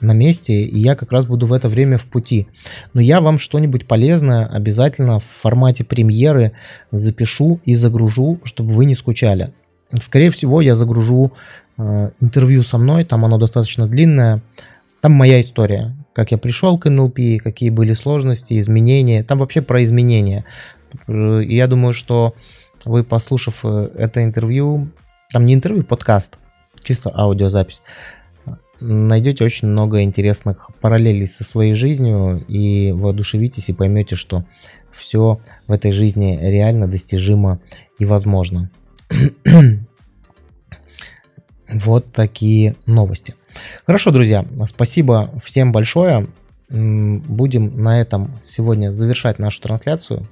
на 0.00 0.12
месте, 0.12 0.52
и 0.52 0.78
я 0.78 0.94
как 0.94 1.12
раз 1.12 1.26
буду 1.26 1.46
в 1.46 1.52
это 1.52 1.68
время 1.68 1.98
в 1.98 2.04
пути. 2.06 2.46
Но 2.92 3.00
я 3.00 3.20
вам 3.20 3.38
что-нибудь 3.38 3.86
полезное 3.86 4.46
обязательно 4.46 5.20
в 5.20 5.24
формате 5.24 5.84
премьеры 5.84 6.52
запишу 6.90 7.60
и 7.64 7.76
загружу, 7.76 8.40
чтобы 8.44 8.74
вы 8.74 8.84
не 8.84 8.94
скучали. 8.94 9.52
Скорее 10.00 10.30
всего, 10.30 10.60
я 10.60 10.76
загружу 10.76 11.32
э, 11.78 12.10
интервью 12.20 12.62
со 12.62 12.78
мной, 12.78 13.04
там 13.04 13.24
оно 13.24 13.38
достаточно 13.38 13.86
длинное. 13.86 14.42
Там 15.00 15.12
моя 15.12 15.40
история, 15.40 15.96
как 16.12 16.32
я 16.32 16.38
пришел 16.38 16.78
к 16.78 16.90
НЛП, 16.90 17.18
какие 17.42 17.70
были 17.70 17.92
сложности, 17.92 18.58
изменения. 18.58 19.22
Там 19.22 19.38
вообще 19.38 19.62
про 19.62 19.82
изменения. 19.84 20.44
И 21.08 21.54
я 21.54 21.66
думаю, 21.66 21.92
что 21.94 22.34
вы, 22.84 23.04
послушав 23.04 23.64
э, 23.64 23.90
это 23.96 24.24
интервью, 24.24 24.88
там 25.32 25.44
не 25.44 25.54
интервью, 25.54 25.84
подкаст, 25.84 26.38
чисто 26.82 27.10
аудиозапись, 27.14 27.82
найдете 28.80 29.44
очень 29.44 29.68
много 29.68 30.02
интересных 30.02 30.70
параллелей 30.80 31.26
со 31.26 31.44
своей 31.44 31.74
жизнью 31.74 32.44
и 32.48 32.92
воодушевитесь 32.92 33.68
и 33.68 33.72
поймете, 33.72 34.16
что 34.16 34.44
все 34.90 35.40
в 35.66 35.72
этой 35.72 35.92
жизни 35.92 36.38
реально 36.40 36.88
достижимо 36.88 37.60
и 37.98 38.04
возможно. 38.04 38.70
вот 41.68 42.12
такие 42.12 42.76
новости. 42.86 43.34
Хорошо, 43.86 44.10
друзья, 44.10 44.44
спасибо 44.66 45.32
всем 45.42 45.72
большое. 45.72 46.28
Будем 46.68 47.82
на 47.82 48.00
этом 48.00 48.40
сегодня 48.44 48.90
завершать 48.90 49.38
нашу 49.38 49.60
трансляцию. 49.62 50.26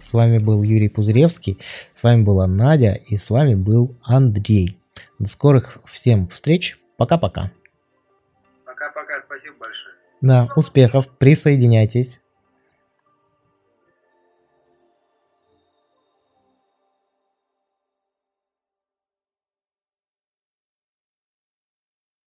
С 0.00 0.12
вами 0.12 0.38
был 0.38 0.62
Юрий 0.62 0.88
Пузыревский, 0.88 1.58
с 1.92 2.02
вами 2.02 2.22
была 2.22 2.46
Надя 2.46 2.92
и 3.08 3.16
с 3.16 3.30
вами 3.30 3.54
был 3.54 3.96
Андрей. 4.02 4.78
До 5.18 5.28
скорых 5.28 5.78
всем 5.84 6.28
встреч. 6.28 6.78
Пока-пока. 6.96 7.50
Пока-пока, 9.16 9.20
спасибо 9.20 9.56
большое. 9.58 9.94
Да, 10.20 10.48
успехов, 10.56 11.08
присоединяйтесь. 11.18 12.20